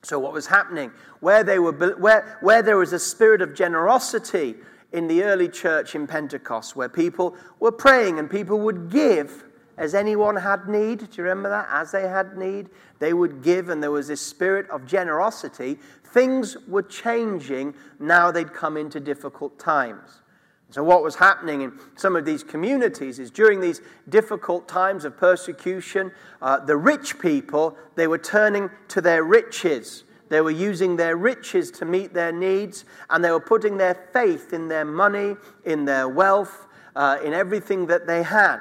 So, 0.03 0.19
what 0.19 0.33
was 0.33 0.47
happening? 0.47 0.91
Where, 1.21 1.43
they 1.43 1.59
were, 1.59 1.71
where, 1.95 2.37
where 2.41 2.61
there 2.61 2.77
was 2.77 2.91
a 2.91 2.99
spirit 2.99 3.41
of 3.41 3.55
generosity 3.55 4.55
in 4.91 5.07
the 5.07 5.23
early 5.23 5.47
church 5.47 5.95
in 5.95 6.05
Pentecost, 6.05 6.75
where 6.75 6.89
people 6.89 7.35
were 7.59 7.71
praying 7.71 8.19
and 8.19 8.29
people 8.29 8.59
would 8.59 8.91
give 8.91 9.45
as 9.77 9.95
anyone 9.95 10.35
had 10.35 10.67
need. 10.67 10.99
Do 10.99 11.07
you 11.15 11.23
remember 11.23 11.49
that? 11.49 11.67
As 11.71 11.91
they 11.91 12.07
had 12.07 12.37
need, 12.37 12.69
they 12.99 13.13
would 13.13 13.41
give, 13.41 13.69
and 13.69 13.81
there 13.81 13.91
was 13.91 14.07
this 14.07 14.21
spirit 14.21 14.69
of 14.69 14.85
generosity. 14.85 15.79
Things 16.13 16.55
were 16.67 16.83
changing 16.83 17.73
now 17.99 18.29
they'd 18.29 18.53
come 18.53 18.77
into 18.77 18.99
difficult 18.99 19.57
times. 19.57 20.21
So, 20.69 20.83
what 20.83 21.03
was 21.03 21.15
happening 21.15 21.61
in 21.61 21.73
some 21.95 22.15
of 22.15 22.23
these 22.23 22.43
communities 22.43 23.17
is 23.17 23.31
during 23.31 23.59
these 23.59 23.81
difficult 24.09 24.67
times 24.67 25.05
of 25.05 25.17
persecution, 25.17 26.11
uh, 26.41 26.59
the 26.59 26.77
rich 26.77 27.19
people, 27.19 27.75
they 27.95 28.05
were 28.07 28.19
turning 28.19 28.69
to 28.89 29.01
their 29.01 29.23
riches. 29.23 30.03
They 30.29 30.41
were 30.41 30.51
using 30.51 30.95
their 30.95 31.17
riches 31.17 31.71
to 31.71 31.85
meet 31.85 32.13
their 32.13 32.31
needs, 32.31 32.85
and 33.09 33.23
they 33.23 33.31
were 33.31 33.39
putting 33.39 33.77
their 33.77 33.95
faith 34.13 34.53
in 34.53 34.67
their 34.67 34.85
money, 34.85 35.35
in 35.65 35.85
their 35.85 36.07
wealth, 36.07 36.67
uh, 36.95 37.17
in 37.23 37.33
everything 37.33 37.87
that 37.87 38.05
they 38.05 38.21
had. 38.23 38.59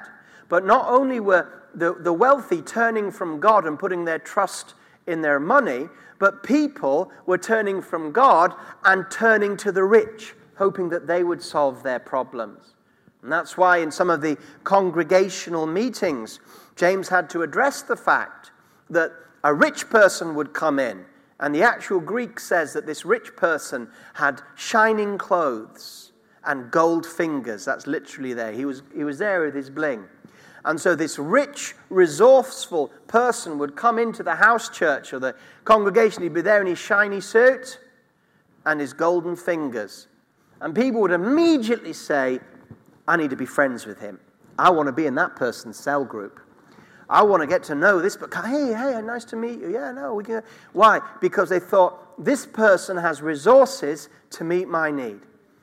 But 0.48 0.64
not 0.64 0.88
only 0.88 1.20
were 1.20 1.48
the, 1.74 1.94
the 1.94 2.12
wealthy 2.12 2.62
turning 2.62 3.10
from 3.10 3.40
God 3.40 3.66
and 3.66 3.78
putting 3.78 4.04
their 4.04 4.18
trust 4.18 4.74
in 5.06 5.22
their 5.22 5.40
money, 5.40 5.88
but 6.22 6.44
people 6.44 7.11
were 7.26 7.37
turning 7.37 7.82
from 7.82 8.12
God 8.12 8.54
and 8.85 9.11
turning 9.11 9.56
to 9.56 9.72
the 9.72 9.82
rich 9.82 10.35
hoping 10.54 10.88
that 10.90 11.08
they 11.08 11.24
would 11.24 11.42
solve 11.42 11.82
their 11.82 11.98
problems. 11.98 12.74
And 13.22 13.32
that's 13.32 13.56
why 13.56 13.78
in 13.78 13.90
some 13.90 14.08
of 14.08 14.20
the 14.20 14.38
congregational 14.62 15.66
meetings, 15.66 16.38
James 16.76 17.08
had 17.08 17.28
to 17.30 17.42
address 17.42 17.82
the 17.82 17.96
fact 17.96 18.52
that 18.88 19.11
a 19.42 19.52
rich 19.52 19.90
person 19.90 20.37
would 20.37 20.52
come 20.52 20.78
in. 20.78 21.04
And 21.40 21.52
the 21.52 21.64
actual 21.64 21.98
Greek 21.98 22.38
says 22.38 22.72
that 22.74 22.87
this 22.87 23.04
rich 23.04 23.35
person 23.35 23.88
had 24.14 24.42
shining 24.54 25.18
clothes 25.18 26.12
and 26.44 26.70
gold 26.70 27.04
fingers. 27.04 27.64
That's 27.64 27.88
literally 27.88 28.32
there. 28.32 28.52
He 28.52 28.64
was, 28.64 28.85
he 28.94 29.02
was 29.02 29.18
there 29.18 29.44
with 29.44 29.56
his 29.56 29.70
bling. 29.70 30.04
And 30.64 30.81
so 30.81 30.94
this 30.94 31.18
rich, 31.18 31.75
resourceful 31.90 32.88
person 33.09 33.59
would 33.59 33.75
come 33.75 33.98
into 33.98 34.22
the 34.22 34.37
house 34.37 34.68
church 34.68 35.12
or 35.12 35.18
the 35.18 35.35
congregation. 35.64 36.22
He'd 36.22 36.35
be 36.35 36.40
there 36.40 36.61
in 36.61 36.66
his 36.66 36.79
shiny 36.79 37.20
suit 37.20 37.81
and 38.64 38.81
his 38.81 38.92
golden 38.92 39.35
fingers. 39.35 40.07
And 40.61 40.75
people 40.75 41.01
would 41.01 41.11
immediately 41.11 41.92
say, 41.92 42.38
I 43.09 43.16
need 43.16 43.31
to 43.31 43.37
be 43.37 43.46
friends 43.46 43.87
with 43.87 43.98
him. 43.98 44.20
I 44.59 44.70
want 44.70 44.87
to 44.87 44.92
be 44.92 45.07
in 45.07 45.16
that 45.16 45.35
person's 45.35 45.77
cell 45.77 46.05
group. 46.05 46.38
I 47.09 47.22
want 47.22 47.42
to 47.42 47.46
get 47.46 47.64
to 47.64 47.75
know 47.75 48.01
this, 48.01 48.16
but 48.16 48.33
hey, 48.33 48.72
hey, 48.72 49.01
nice 49.03 49.25
to 49.27 49.37
meet 49.37 49.61
you. 49.61 49.70
Yeah, 49.72 49.90
no, 49.90 50.14
we 50.14 50.25
can. 50.25 50.42
Why? 50.72 51.01
Because 51.20 51.48
they 51.48 51.59
thought 51.59 52.25
this 52.25 52.46
person 52.46 52.96
has 52.96 53.20
resources 53.20 54.09
to 54.31 54.44
meet 54.44 54.68
my 54.68 54.90
need. 54.90 55.20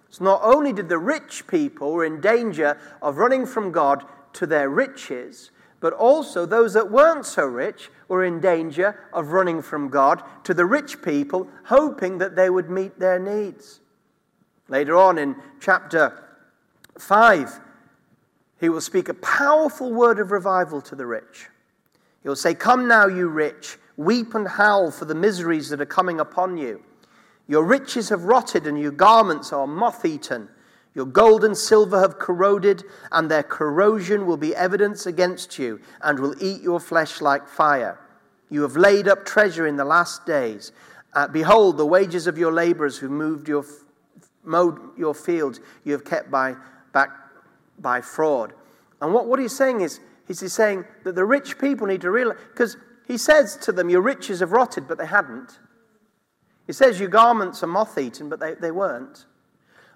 So 0.09 0.25
not 0.25 0.41
only 0.43 0.73
did 0.73 0.89
the 0.89 0.97
rich 0.97 1.47
people 1.47 1.93
were 1.93 2.05
in 2.05 2.19
danger 2.19 2.77
of 3.01 3.17
running 3.17 3.45
from 3.45 3.71
God 3.71 4.05
to 4.33 4.45
their 4.45 4.69
riches, 4.69 5.51
but 5.79 5.93
also 5.93 6.45
those 6.45 6.73
that 6.73 6.91
weren't 6.91 7.25
so 7.25 7.45
rich 7.45 7.89
were 8.07 8.23
in 8.23 8.39
danger 8.39 8.99
of 9.13 9.31
running 9.31 9.61
from 9.61 9.89
God 9.89 10.23
to 10.43 10.53
the 10.53 10.65
rich 10.65 11.01
people, 11.01 11.47
hoping 11.65 12.17
that 12.17 12.35
they 12.35 12.49
would 12.49 12.69
meet 12.69 12.99
their 12.99 13.19
needs. 13.19 13.79
Later 14.67 14.97
on 14.97 15.17
in 15.17 15.35
chapter 15.59 16.23
5, 16.97 17.59
he 18.59 18.69
will 18.69 18.81
speak 18.81 19.09
a 19.09 19.13
powerful 19.15 19.91
word 19.91 20.19
of 20.19 20.31
revival 20.31 20.81
to 20.81 20.95
the 20.95 21.05
rich. 21.05 21.47
He'll 22.23 22.35
say, 22.35 22.53
Come 22.53 22.87
now, 22.87 23.07
you 23.07 23.29
rich, 23.29 23.77
weep 23.95 24.35
and 24.35 24.47
howl 24.47 24.91
for 24.91 25.05
the 25.05 25.15
miseries 25.15 25.69
that 25.69 25.81
are 25.81 25.85
coming 25.85 26.19
upon 26.19 26.57
you. 26.57 26.83
Your 27.47 27.63
riches 27.63 28.09
have 28.09 28.25
rotted, 28.25 28.67
and 28.67 28.79
your 28.79 28.91
garments 28.91 29.53
are 29.53 29.65
moth 29.65 30.05
eaten. 30.05 30.49
Your 30.95 31.05
gold 31.05 31.43
and 31.43 31.57
silver 31.57 31.99
have 31.99 32.19
corroded, 32.19 32.83
and 33.11 33.29
their 33.29 33.43
corrosion 33.43 34.25
will 34.25 34.37
be 34.37 34.55
evidence 34.55 35.05
against 35.05 35.59
you, 35.59 35.79
and 36.01 36.19
will 36.19 36.35
eat 36.41 36.61
your 36.61 36.79
flesh 36.79 37.21
like 37.21 37.47
fire. 37.47 37.99
You 38.49 38.63
have 38.63 38.75
laid 38.75 39.07
up 39.07 39.25
treasure 39.25 39.67
in 39.67 39.77
the 39.77 39.85
last 39.85 40.25
days. 40.25 40.71
Uh, 41.13 41.27
behold, 41.27 41.77
the 41.77 41.85
wages 41.85 42.27
of 42.27 42.37
your 42.37 42.51
laborers 42.51 42.97
who 42.97 43.09
moved 43.09 43.47
your 43.47 43.63
mowed 44.43 44.79
your 44.97 45.13
fields 45.13 45.59
you 45.83 45.91
have 45.91 46.05
kept 46.05 46.31
by, 46.31 46.55
back 46.93 47.09
by 47.77 48.01
fraud. 48.01 48.53
And 49.01 49.13
what, 49.13 49.27
what 49.27 49.39
he's 49.39 49.55
saying 49.55 49.81
is, 49.81 49.99
he's 50.27 50.51
saying 50.51 50.85
that 51.03 51.15
the 51.15 51.25
rich 51.25 51.57
people 51.59 51.87
need 51.87 52.01
to 52.01 52.11
realize, 52.11 52.37
because 52.51 52.77
he 53.07 53.17
says 53.17 53.57
to 53.57 53.71
them, 53.71 53.89
Your 53.89 54.01
riches 54.01 54.39
have 54.39 54.51
rotted, 54.51 54.87
but 54.87 54.97
they 54.97 55.05
hadn't. 55.05 55.59
He 56.67 56.73
says, 56.73 56.99
Your 56.99 57.09
garments 57.09 57.63
are 57.63 57.67
moth 57.67 57.97
eaten, 57.97 58.29
but 58.29 58.39
they, 58.39 58.55
they 58.55 58.71
weren't. 58.71 59.25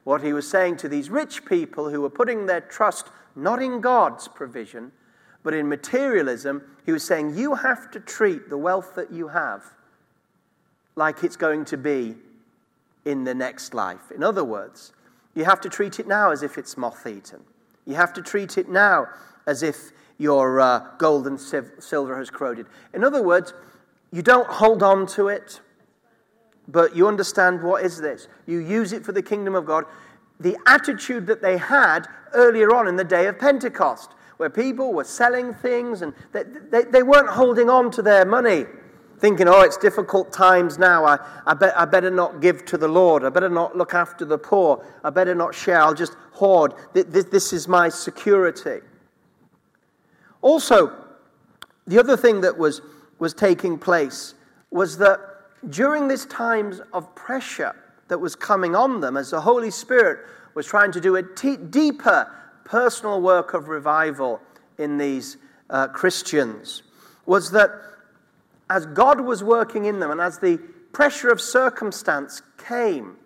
What 0.03 0.21
he 0.21 0.33
was 0.33 0.49
saying 0.49 0.77
to 0.77 0.89
these 0.89 1.09
rich 1.09 1.45
people 1.45 1.89
who 1.89 2.01
were 2.01 2.09
putting 2.09 2.45
their 2.45 2.61
trust 2.61 3.07
not 3.35 3.61
in 3.61 3.81
God's 3.81 4.27
provision, 4.27 4.91
but 5.43 5.53
in 5.53 5.67
materialism, 5.67 6.63
he 6.85 6.91
was 6.91 7.03
saying, 7.03 7.35
You 7.35 7.55
have 7.55 7.91
to 7.91 7.99
treat 7.99 8.49
the 8.49 8.57
wealth 8.57 8.95
that 8.95 9.11
you 9.11 9.29
have 9.29 9.63
like 10.95 11.23
it's 11.23 11.35
going 11.35 11.65
to 11.65 11.77
be 11.77 12.15
in 13.05 13.23
the 13.23 13.33
next 13.33 13.73
life. 13.73 14.11
In 14.11 14.23
other 14.23 14.43
words, 14.43 14.93
you 15.35 15.45
have 15.45 15.61
to 15.61 15.69
treat 15.69 15.99
it 15.99 16.07
now 16.07 16.31
as 16.31 16.43
if 16.43 16.57
it's 16.57 16.77
moth 16.77 17.05
eaten. 17.07 17.41
You 17.85 17.95
have 17.95 18.13
to 18.13 18.21
treat 18.21 18.57
it 18.57 18.69
now 18.69 19.07
as 19.45 19.63
if 19.63 19.91
your 20.17 20.61
uh, 20.61 20.79
gold 20.97 21.27
and 21.27 21.39
silver 21.39 22.17
has 22.17 22.29
corroded. 22.29 22.67
In 22.93 23.03
other 23.03 23.21
words, 23.21 23.53
you 24.11 24.21
don't 24.21 24.47
hold 24.47 24.83
on 24.83 25.07
to 25.07 25.27
it, 25.27 25.59
but 26.67 26.95
you 26.95 27.07
understand 27.07 27.61
what 27.61 27.83
is 27.83 27.99
this. 27.99 28.27
You 28.45 28.59
use 28.59 28.93
it 28.93 29.05
for 29.05 29.11
the 29.11 29.21
kingdom 29.21 29.55
of 29.55 29.65
God. 29.65 29.85
The 30.39 30.57
attitude 30.65 31.27
that 31.27 31.41
they 31.41 31.57
had 31.57 32.07
earlier 32.33 32.73
on 32.73 32.87
in 32.87 32.95
the 32.95 33.03
day 33.03 33.27
of 33.27 33.39
Pentecost, 33.39 34.11
where 34.37 34.49
people 34.49 34.93
were 34.93 35.03
selling 35.03 35.53
things 35.53 36.01
and 36.01 36.13
they, 36.31 36.43
they, 36.43 36.83
they 36.83 37.03
weren't 37.03 37.29
holding 37.29 37.69
on 37.69 37.91
to 37.91 38.01
their 38.01 38.25
money 38.25 38.65
thinking, 39.19 39.47
oh, 39.47 39.61
it's 39.61 39.77
difficult 39.77 40.33
times 40.33 40.77
now. 40.77 41.05
I, 41.05 41.17
I, 41.45 41.53
be, 41.53 41.67
I 41.67 41.85
better 41.85 42.11
not 42.11 42.41
give 42.41 42.65
to 42.65 42.77
the 42.77 42.89
Lord. 42.89 43.23
I 43.23 43.29
better 43.29 43.47
not 43.47 43.77
look 43.77 43.93
after 43.93 44.25
the 44.25 44.37
poor. 44.37 44.85
I 45.01 45.11
better 45.11 45.33
not 45.33 45.55
share. 45.55 45.81
I'll 45.81 45.93
just 45.93 46.17
hoard. 46.33 46.73
This, 46.93 47.23
this 47.25 47.53
is 47.53 47.65
my 47.65 47.87
security. 47.87 48.81
Also, 50.41 50.91
the 51.87 51.97
other 51.99 52.17
thing 52.17 52.41
that 52.41 52.57
was, 52.57 52.81
was 53.17 53.33
taking 53.33 53.77
place 53.77 54.33
was 54.71 54.97
that 54.97 55.19
during 55.69 56.07
these 56.07 56.25
times 56.25 56.81
of 56.91 57.13
pressure 57.15 57.75
that 58.07 58.17
was 58.17 58.35
coming 58.35 58.75
on 58.75 59.01
them, 59.01 59.17
as 59.17 59.31
the 59.31 59.41
Holy 59.41 59.71
Spirit 59.71 60.27
was 60.53 60.65
trying 60.65 60.91
to 60.91 61.01
do 61.01 61.15
a 61.15 61.23
t- 61.23 61.57
deeper 61.57 62.31
personal 62.63 63.21
work 63.21 63.53
of 63.53 63.69
revival 63.69 64.41
in 64.77 64.97
these 64.97 65.37
uh, 65.69 65.87
Christians, 65.87 66.83
was 67.25 67.51
that 67.51 67.71
as 68.69 68.85
God 68.87 69.21
was 69.21 69.43
working 69.43 69.85
in 69.85 69.99
them 69.99 70.11
and 70.11 70.21
as 70.21 70.39
the 70.39 70.57
pressure 70.91 71.29
of 71.29 71.41
circumstance 71.41 72.41
came 72.57 73.17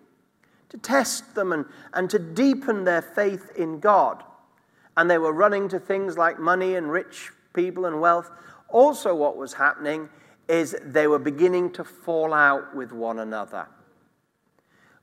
to 0.68 0.78
test 0.78 1.34
them 1.34 1.52
and, 1.52 1.64
and 1.94 2.10
to 2.10 2.18
deepen 2.18 2.84
their 2.84 3.02
faith 3.02 3.50
in 3.56 3.80
God, 3.80 4.22
and 4.96 5.10
they 5.10 5.18
were 5.18 5.32
running 5.32 5.68
to 5.68 5.78
things 5.78 6.18
like 6.18 6.38
money 6.38 6.74
and 6.74 6.90
rich 6.90 7.30
people 7.52 7.86
and 7.86 8.00
wealth, 8.00 8.30
also 8.68 9.14
what 9.14 9.36
was 9.36 9.54
happening 9.54 10.08
is 10.48 10.76
they 10.82 11.06
were 11.06 11.18
beginning 11.18 11.72
to 11.72 11.84
fall 11.84 12.32
out 12.32 12.74
with 12.74 12.92
one 12.92 13.18
another. 13.18 13.68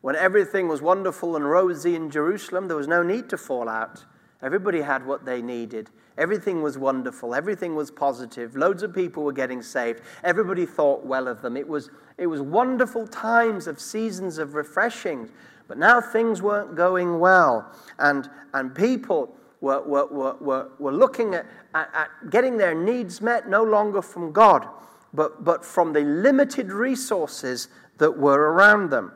When 0.02 0.16
everything 0.16 0.68
was 0.68 0.82
wonderful 0.82 1.36
and 1.36 1.50
rosy 1.50 1.96
in 1.96 2.10
Jerusalem, 2.12 2.68
there 2.68 2.78
was 2.78 2.88
no 2.88 3.04
need 3.04 3.30
to 3.30 3.38
fall 3.38 3.70
out 3.70 4.06
Everybody 4.46 4.82
had 4.82 5.06
what 5.08 5.26
they 5.26 5.42
needed. 5.42 5.90
Everything 6.20 6.62
was 6.62 6.78
wonderful. 6.78 7.34
Everything 7.34 7.74
was 7.76 7.90
positive. 7.90 8.56
Loads 8.56 8.84
of 8.84 8.94
people 8.94 9.24
were 9.24 9.34
getting 9.34 9.64
saved. 9.64 10.02
Everybody 10.24 10.68
thought 10.68 11.04
well 11.04 11.28
of 11.28 11.42
them. 11.42 11.58
It 11.58 11.68
was, 11.68 11.90
it 12.20 12.28
was 12.28 12.42
wonderful 12.42 13.08
times 13.08 13.66
of 13.66 13.80
seasons 13.80 14.38
of 14.38 14.54
refreshing. 14.54 15.32
But 15.68 15.80
now 15.80 16.00
things 16.00 16.44
weren't 16.44 16.76
going 16.76 17.20
well. 17.20 17.72
And, 17.98 18.30
and 18.54 18.76
people 18.76 19.36
were, 19.62 19.82
were, 19.82 20.06
were, 20.40 20.70
were, 20.78 20.94
looking 20.94 21.34
at, 21.34 21.48
at, 21.74 21.90
at 21.96 22.10
getting 22.30 22.58
their 22.58 22.76
needs 22.76 23.22
met 23.22 23.50
no 23.50 23.64
longer 23.64 24.04
from 24.04 24.32
God, 24.32 24.68
but, 25.16 25.44
but 25.44 25.66
from 25.66 25.94
the 25.94 26.02
limited 26.02 26.72
resources 26.72 27.70
that 27.98 28.18
were 28.18 28.52
around 28.54 28.90
them. 28.90 29.12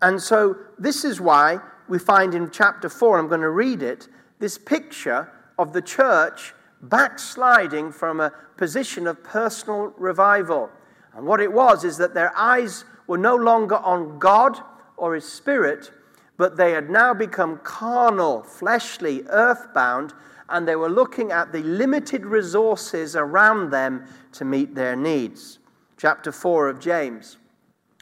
And 0.00 0.20
so 0.20 0.56
this 0.78 1.04
is 1.04 1.20
why 1.20 1.58
we 1.88 1.98
find 1.98 2.34
in 2.34 2.50
chapter 2.50 2.88
4, 2.88 3.18
I'm 3.18 3.28
going 3.28 3.40
to 3.40 3.50
read 3.50 3.82
it, 3.82 4.08
this 4.38 4.58
picture 4.58 5.30
of 5.58 5.72
the 5.72 5.82
church 5.82 6.54
backsliding 6.82 7.92
from 7.92 8.20
a 8.20 8.32
position 8.56 9.06
of 9.06 9.22
personal 9.22 9.92
revival. 9.96 10.70
And 11.14 11.26
what 11.26 11.40
it 11.40 11.52
was 11.52 11.84
is 11.84 11.96
that 11.98 12.14
their 12.14 12.36
eyes 12.36 12.84
were 13.06 13.18
no 13.18 13.36
longer 13.36 13.76
on 13.76 14.18
God 14.18 14.58
or 14.96 15.14
His 15.14 15.30
Spirit, 15.30 15.92
but 16.36 16.56
they 16.56 16.72
had 16.72 16.90
now 16.90 17.14
become 17.14 17.58
carnal, 17.62 18.42
fleshly, 18.42 19.22
earthbound, 19.28 20.12
and 20.52 20.68
they 20.68 20.76
were 20.76 20.90
looking 20.90 21.32
at 21.32 21.50
the 21.50 21.62
limited 21.62 22.24
resources 22.24 23.16
around 23.16 23.70
them 23.70 24.06
to 24.32 24.44
meet 24.44 24.74
their 24.74 24.94
needs. 24.94 25.58
Chapter 25.96 26.30
4 26.30 26.68
of 26.68 26.78
James. 26.78 27.38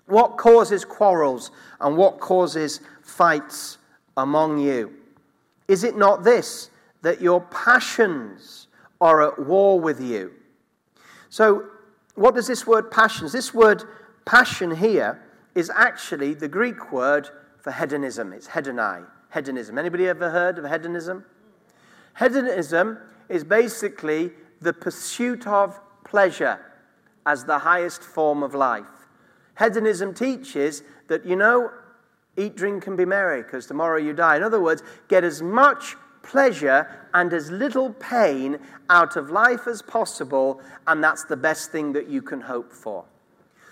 What 0.07 0.37
causes 0.37 0.85
quarrels 0.85 1.53
and 1.81 1.97
what 1.97 2.19
causes 2.19 2.81
fights 3.03 3.79
among 4.17 4.59
you? 4.59 4.93
Is 5.69 5.85
it 5.85 5.97
not 5.97 6.25
this, 6.25 6.71
that 7.03 7.21
your 7.21 7.41
passions 7.43 8.67
are 9.01 9.23
at 9.23 9.39
war 9.39 9.81
with 9.81 10.01
you? 10.01 10.33
So, 11.29 11.67
what 12.17 12.35
does 12.35 12.49
this 12.49 12.67
word 12.67 12.91
passions? 12.91 13.31
This 13.31 13.55
word 13.55 13.85
passion 14.25 14.73
here 14.73 15.23
is 15.55 15.71
actually 15.75 16.35
the 16.35 16.49
Greek 16.49 16.93
word 16.93 17.31
for 17.59 17.71
hedonism. 17.71 18.33
It's 18.33 18.49
hedonai, 18.49 19.07
hedonism. 19.33 19.79
Anybody 19.79 20.09
ever 20.09 20.31
heard 20.31 20.59
of 20.59 20.69
hedonism? 20.69 21.25
Hedonism 22.19 22.99
is 23.29 23.45
basically 23.45 24.33
the 24.61 24.73
pursuit 24.73 25.47
of 25.47 25.81
pleasure 26.05 26.61
as 27.27 27.45
the 27.45 27.61
highest 27.61 28.03
form 28.03 28.43
of 28.43 28.55
life. 28.55 28.87
Hedonism 29.59 30.15
teaches 30.15 30.83
that, 31.09 31.25
you 31.25 31.37
know, 31.37 31.71
eat, 32.37 32.57
drink, 32.57 32.87
and 32.87 32.97
be 32.97 33.05
merry, 33.05 33.43
because 33.43 33.67
tomorrow 33.67 33.99
you 33.99 34.13
die. 34.13 34.37
In 34.37 34.43
other 34.43 34.61
words, 34.61 34.83
get 35.09 35.25
as 35.25 35.43
much 35.43 35.97
pleasure 36.23 36.89
and 37.15 37.33
as 37.33 37.51
little 37.51 37.93
pain 37.95 38.59
out 38.89 39.17
of 39.17 39.31
life 39.31 39.67
as 39.67 39.83
possible, 39.83 40.61
and 40.87 41.03
that's 41.03 41.25
the 41.25 41.37
best 41.37 41.73
thing 41.73 41.93
that 41.93 42.09
you 42.09 42.23
can 42.23 42.41
hope 42.41 42.73
for. 42.73 43.05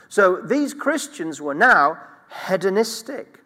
So 0.08 0.36
these 0.36 0.72
Christians 0.74 1.40
were 1.40 1.54
now 1.54 1.98
hedonistic. 2.46 3.40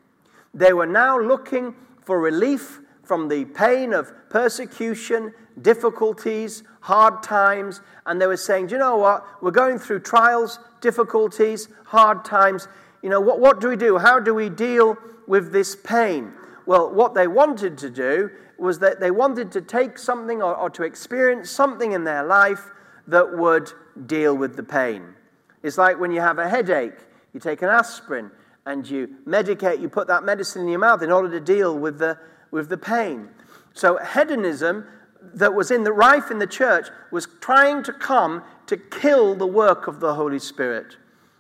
They 0.55 0.73
were 0.73 0.87
now 0.87 1.19
looking 1.19 1.75
for 2.01 2.21
relief 2.21 2.81
from 3.03 3.29
the 3.29 3.45
pain 3.45 3.93
of 3.93 4.13
persecution, 4.31 5.35
difficulties, 5.61 6.63
hard 6.81 7.23
times, 7.23 7.81
and 8.07 8.21
they 8.21 8.27
were 8.27 8.37
saying, 8.37 8.69
Do 8.69 8.75
you 8.75 8.79
know 8.79 8.97
what? 8.97 9.25
We're 9.43 9.51
going 9.51 9.79
through 9.79 10.01
trials, 10.01 10.59
difficulties, 10.81 11.69
hard 11.85 12.25
times. 12.25 12.69
You 13.03 13.11
know, 13.11 13.21
what, 13.21 13.41
what 13.41 13.61
do 13.61 13.69
we 13.69 13.77
do? 13.77 13.99
How 13.99 14.21
do 14.21 14.35
we 14.35 14.49
deal 14.49 14.97
with 15.27 15.53
this 15.53 15.77
pain? 15.77 16.33
Well, 16.67 16.93
what 16.93 17.15
they 17.15 17.27
wanted 17.27 17.77
to 17.79 17.91
do 17.91 18.31
was 18.59 18.79
that 18.79 19.01
they 19.01 19.11
wanted 19.11 19.51
to 19.53 19.61
take 19.61 19.99
something 19.99 20.41
or, 20.41 20.55
or 20.55 20.71
to 20.71 20.85
experience 20.85 21.51
something 21.51 21.93
in 21.93 22.05
their 22.05 22.23
life 22.23 22.71
that 23.09 23.37
would 23.37 23.73
deal 24.07 24.37
with 24.37 24.57
the 24.57 24.63
pain. 24.63 25.15
It's 25.63 25.79
like 25.79 25.99
when 25.99 26.13
you 26.13 26.21
have 26.21 26.39
a 26.39 26.49
headache, 26.49 26.95
you 27.33 27.41
take 27.41 27.63
an 27.63 27.69
aspirin 27.69 28.31
and 28.67 28.89
you 28.89 29.17
medicate, 29.27 29.81
you 29.81 29.89
put 29.89 30.07
that 30.09 30.23
medicine 30.23 30.63
in 30.63 30.69
your 30.69 30.79
mouth 30.79 31.03
in 31.03 31.11
order 31.11 31.31
to 31.31 31.41
deal 31.41 31.77
with 31.77 31.99
the, 31.99 32.19
with 32.53 32.69
the 32.69 32.79
pain. 32.79 33.29
So, 33.75 33.99
hedonism 33.99 34.87
that 35.35 35.55
was 35.55 35.73
in 35.73 35.83
the 35.83 35.93
rife 35.93 36.31
in 36.31 36.39
the 36.39 36.47
church 36.47 36.89
was 37.11 37.27
trying 37.41 37.83
to 37.85 37.93
come 37.93 38.45
to 38.67 38.77
kill 38.77 39.35
the 39.35 39.47
work 39.47 39.89
of 39.89 39.99
the 39.99 40.15
Holy 40.15 40.39
Spirit. 40.39 40.97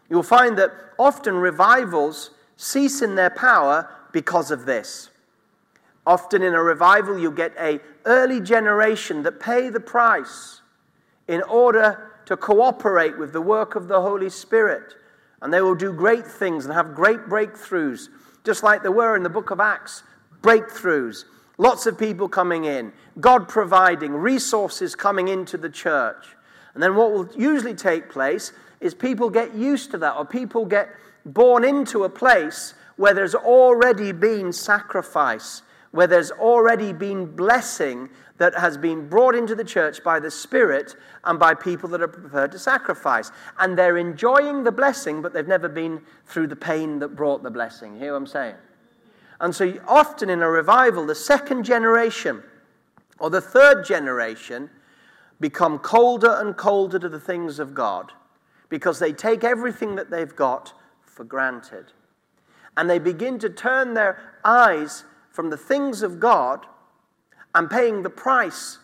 You'll 0.08 0.22
find 0.22 0.58
that 0.58 0.72
often 0.98 1.36
revivals 1.36 2.30
cease 2.56 3.02
in 3.02 3.14
their 3.14 3.30
power 3.30 3.88
because 4.12 4.50
of 4.50 4.66
this. 4.66 5.10
Often 6.06 6.42
in 6.42 6.54
a 6.54 6.62
revival, 6.62 7.18
you 7.18 7.30
get 7.30 7.52
a 7.58 7.80
early 8.04 8.40
generation 8.40 9.22
that 9.22 9.40
pay 9.40 9.68
the 9.68 9.80
price 9.80 10.60
in 11.28 11.42
order 11.42 12.10
to 12.26 12.36
cooperate 12.36 13.18
with 13.18 13.32
the 13.32 13.40
work 13.40 13.74
of 13.74 13.88
the 13.88 14.00
Holy 14.00 14.30
Spirit. 14.30 14.94
And 15.40 15.52
they 15.52 15.60
will 15.60 15.74
do 15.74 15.92
great 15.92 16.26
things 16.26 16.64
and 16.64 16.74
have 16.74 16.94
great 16.94 17.20
breakthroughs, 17.28 18.08
just 18.44 18.62
like 18.62 18.82
there 18.82 18.92
were 18.92 19.16
in 19.16 19.22
the 19.22 19.28
book 19.28 19.50
of 19.50 19.60
Acts 19.60 20.02
breakthroughs. 20.42 21.24
Lots 21.58 21.86
of 21.86 21.98
people 21.98 22.28
coming 22.28 22.64
in, 22.64 22.92
God 23.20 23.48
providing, 23.48 24.12
resources 24.12 24.94
coming 24.94 25.28
into 25.28 25.56
the 25.56 25.70
church. 25.70 26.26
And 26.74 26.82
then 26.82 26.96
what 26.96 27.12
will 27.12 27.28
usually 27.36 27.74
take 27.74 28.10
place 28.10 28.52
is 28.80 28.94
people 28.94 29.30
get 29.30 29.54
used 29.54 29.90
to 29.92 29.98
that, 29.98 30.16
or 30.16 30.24
people 30.24 30.64
get 30.64 30.88
born 31.24 31.64
into 31.64 32.04
a 32.04 32.08
place 32.08 32.74
where 32.96 33.14
there's 33.14 33.34
already 33.34 34.12
been 34.12 34.52
sacrifice, 34.52 35.62
where 35.92 36.06
there's 36.06 36.30
already 36.32 36.92
been 36.92 37.26
blessing 37.26 38.08
that 38.38 38.54
has 38.54 38.76
been 38.76 39.08
brought 39.08 39.36
into 39.36 39.54
the 39.54 39.64
church 39.64 40.02
by 40.02 40.18
the 40.18 40.30
Spirit 40.30 40.96
and 41.24 41.38
by 41.38 41.54
people 41.54 41.88
that 41.90 42.02
are 42.02 42.08
prepared 42.08 42.50
to 42.50 42.58
sacrifice. 42.58 43.30
And 43.58 43.78
they're 43.78 43.98
enjoying 43.98 44.64
the 44.64 44.72
blessing, 44.72 45.22
but 45.22 45.32
they've 45.32 45.46
never 45.46 45.68
been 45.68 46.02
through 46.26 46.48
the 46.48 46.56
pain 46.56 46.98
that 47.00 47.14
brought 47.14 47.42
the 47.42 47.50
blessing. 47.50 47.96
Hear 47.98 48.12
what 48.12 48.18
I'm 48.18 48.26
saying? 48.26 48.56
And 49.42 49.52
so 49.54 49.74
often 49.88 50.30
in 50.30 50.40
a 50.40 50.48
revival, 50.48 51.04
the 51.04 51.16
second 51.16 51.64
generation 51.64 52.44
or 53.18 53.28
the 53.28 53.40
third 53.40 53.84
generation 53.84 54.70
become 55.40 55.80
colder 55.80 56.38
and 56.40 56.56
colder 56.56 57.00
to 57.00 57.08
the 57.08 57.18
things 57.18 57.58
of 57.58 57.74
God 57.74 58.12
because 58.68 59.00
they 59.00 59.12
take 59.12 59.42
everything 59.42 59.96
that 59.96 60.10
they've 60.10 60.34
got 60.34 60.72
for 61.02 61.24
granted. 61.24 61.86
And 62.76 62.88
they 62.88 63.00
begin 63.00 63.40
to 63.40 63.50
turn 63.50 63.94
their 63.94 64.18
eyes 64.44 65.04
from 65.32 65.50
the 65.50 65.56
things 65.56 66.02
of 66.02 66.20
God 66.20 66.64
and 67.52 67.68
paying 67.68 68.04
the 68.04 68.10
price 68.10 68.78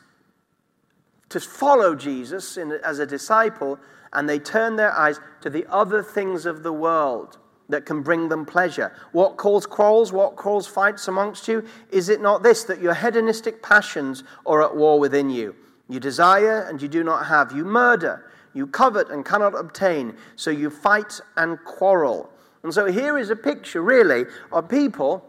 to 1.29 1.38
follow 1.38 1.94
Jesus 1.94 2.57
in, 2.57 2.73
as 2.85 2.99
a 2.99 3.07
disciple, 3.07 3.79
and 4.12 4.29
they 4.29 4.40
turn 4.40 4.75
their 4.75 4.92
eyes 4.92 5.21
to 5.40 5.51
the 5.51 5.66
other 5.71 6.03
things 6.03 6.47
of 6.47 6.64
the 6.64 6.73
world 6.73 7.38
that 7.68 7.85
can 7.85 8.02
bring 8.02 8.28
them 8.28 8.46
pleasure. 8.46 8.92
What 9.12 9.37
calls 9.37 9.66
quarrels, 9.66 10.12
what 10.12 10.37
calls 10.37 10.66
fights 10.66 11.09
amongst 11.09 11.48
you? 11.48 11.64
Is 11.90 12.09
it 12.09 12.20
not 12.20 12.42
this, 12.42 12.64
that 12.64 12.81
your 12.81 12.94
hedonistic 12.94 13.62
passions 13.62 14.24
are 14.46 14.62
at 14.62 14.74
war 14.74 14.98
within 14.98 15.28
you? 15.28 15.54
You 15.88 16.00
desire 16.00 16.62
and 16.62 16.81
you 16.81 16.88
do 16.88 17.04
not 17.04 17.26
have. 17.26 17.52
You 17.52 17.64
murder. 17.64 18.31
You 18.54 18.66
covet 18.66 19.11
and 19.11 19.24
cannot 19.24 19.54
obtain. 19.54 20.16
So 20.37 20.50
you 20.50 20.70
fight 20.70 21.20
and 21.37 21.59
quarrel. 21.64 22.31
And 22.62 22.72
so 22.72 22.87
here 22.87 23.18
is 23.18 23.31
a 23.31 23.37
picture, 23.37 23.83
really, 23.83 24.24
of 24.50 24.68
people 24.68 25.24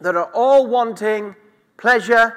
that 0.00 0.16
are 0.16 0.30
all 0.34 0.66
wanting 0.66 1.34
pleasure, 1.76 2.34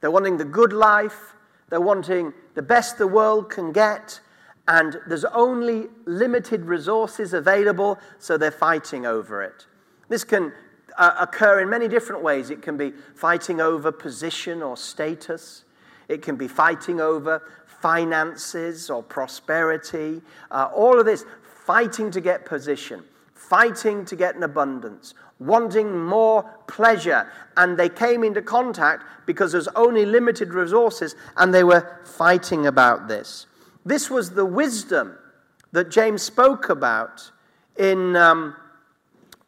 they're 0.00 0.10
wanting 0.10 0.38
the 0.38 0.44
good 0.44 0.72
life, 0.72 1.34
they're 1.68 1.80
wanting 1.80 2.32
the 2.54 2.62
best 2.62 2.98
the 2.98 3.06
world 3.06 3.50
can 3.50 3.72
get, 3.72 4.20
and 4.68 4.98
there's 5.06 5.24
only 5.24 5.88
limited 6.06 6.64
resources 6.64 7.32
available, 7.32 7.98
so 8.18 8.36
they're 8.36 8.50
fighting 8.50 9.06
over 9.06 9.42
it. 9.42 9.66
This 10.08 10.24
can 10.24 10.52
uh, 10.96 11.16
occur 11.20 11.60
in 11.60 11.68
many 11.68 11.88
different 11.88 12.22
ways. 12.22 12.50
It 12.50 12.62
can 12.62 12.76
be 12.76 12.92
fighting 13.14 13.60
over 13.60 13.90
position 13.90 14.62
or 14.62 14.76
status, 14.76 15.64
it 16.08 16.22
can 16.22 16.36
be 16.36 16.48
fighting 16.48 17.00
over 17.00 17.42
finances 17.66 18.90
or 18.90 19.02
prosperity. 19.02 20.20
Uh, 20.50 20.68
all 20.74 20.98
of 20.98 21.06
this, 21.06 21.24
fighting 21.64 22.10
to 22.10 22.20
get 22.20 22.44
position, 22.44 23.02
fighting 23.32 24.04
to 24.04 24.16
get 24.16 24.34
an 24.34 24.42
abundance, 24.42 25.14
wanting 25.38 25.98
more 25.98 26.42
pleasure. 26.66 27.30
And 27.56 27.78
they 27.78 27.88
came 27.88 28.24
into 28.24 28.42
contact 28.42 29.04
because 29.26 29.52
there's 29.52 29.68
only 29.68 30.04
limited 30.04 30.52
resources, 30.52 31.14
and 31.36 31.54
they 31.54 31.64
were 31.64 31.98
fighting 32.04 32.66
about 32.66 33.08
this. 33.08 33.46
This 33.84 34.10
was 34.10 34.30
the 34.30 34.44
wisdom 34.44 35.16
that 35.72 35.90
James 35.90 36.22
spoke 36.22 36.68
about 36.68 37.30
in 37.76 38.16
um, 38.16 38.56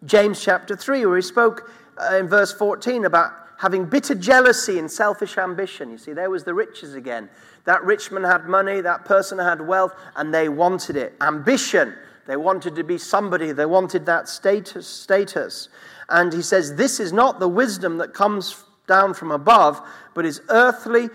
James 0.04 0.42
chapter 0.42 0.76
3, 0.76 1.06
where 1.06 1.16
he 1.16 1.22
spoke 1.22 1.70
uh, 1.98 2.16
in 2.16 2.28
verse 2.28 2.52
14 2.52 3.04
about 3.04 3.32
having 3.58 3.84
bitter 3.84 4.14
jealousy 4.14 4.78
and 4.78 4.90
selfish 4.90 5.38
ambition. 5.38 5.90
You 5.90 5.98
see, 5.98 6.12
there 6.12 6.30
was 6.30 6.44
the 6.44 6.54
riches 6.54 6.94
again. 6.94 7.28
That 7.64 7.84
rich 7.84 8.10
man 8.10 8.24
had 8.24 8.46
money, 8.46 8.80
that 8.80 9.04
person 9.04 9.38
had 9.38 9.60
wealth, 9.60 9.94
and 10.16 10.34
they 10.34 10.48
wanted 10.48 10.96
it. 10.96 11.14
Ambition. 11.20 11.94
They 12.26 12.36
wanted 12.36 12.74
to 12.76 12.84
be 12.84 12.98
somebody, 12.98 13.52
they 13.52 13.66
wanted 13.66 14.06
that 14.06 14.28
status. 14.28 14.86
status. 14.86 15.68
And 16.08 16.32
he 16.32 16.42
says, 16.42 16.74
This 16.74 17.00
is 17.00 17.12
not 17.12 17.38
the 17.38 17.48
wisdom 17.48 17.98
that 17.98 18.14
comes 18.14 18.64
down 18.86 19.14
from 19.14 19.30
above, 19.30 19.80
but 20.14 20.24
is 20.24 20.40
earthly, 20.48 21.08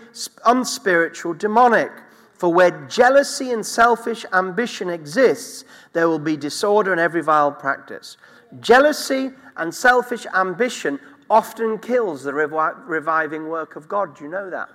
unspiritual, 0.46 1.34
demonic. 1.34 1.90
For 2.38 2.52
where 2.52 2.86
jealousy 2.86 3.52
and 3.52 3.66
selfish 3.66 4.24
ambition 4.32 4.88
exists, 4.88 5.64
there 5.92 6.08
will 6.08 6.20
be 6.20 6.36
disorder 6.36 6.92
and 6.92 7.00
every 7.00 7.22
vile 7.22 7.52
practice. 7.52 8.16
Jealousy 8.60 9.32
and 9.56 9.74
selfish 9.74 10.24
ambition 10.34 11.00
often 11.28 11.78
kills 11.78 12.22
the 12.22 12.32
revi- 12.32 12.76
reviving 12.86 13.48
work 13.48 13.76
of 13.76 13.88
God. 13.88 14.16
Do 14.16 14.24
you 14.24 14.30
know 14.30 14.50
that? 14.50 14.68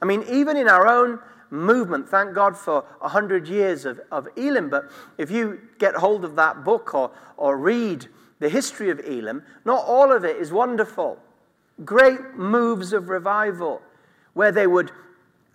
I 0.00 0.06
mean, 0.06 0.24
even 0.28 0.56
in 0.56 0.68
our 0.68 0.86
own 0.86 1.18
movement, 1.50 2.08
thank 2.08 2.34
God 2.34 2.56
for 2.56 2.82
100 3.00 3.48
years 3.48 3.84
of, 3.84 4.00
of 4.10 4.28
Elim, 4.36 4.70
but 4.70 4.90
if 5.18 5.30
you 5.30 5.60
get 5.78 5.94
hold 5.94 6.24
of 6.24 6.36
that 6.36 6.64
book 6.64 6.94
or, 6.94 7.10
or 7.36 7.56
read 7.56 8.06
the 8.38 8.48
history 8.48 8.90
of 8.90 9.00
Elim, 9.00 9.42
not 9.64 9.84
all 9.84 10.12
of 10.12 10.24
it 10.24 10.36
is 10.36 10.52
wonderful. 10.52 11.18
Great 11.84 12.34
moves 12.36 12.92
of 12.92 13.08
revival 13.08 13.82
where 14.34 14.52
they 14.52 14.66
would, 14.66 14.92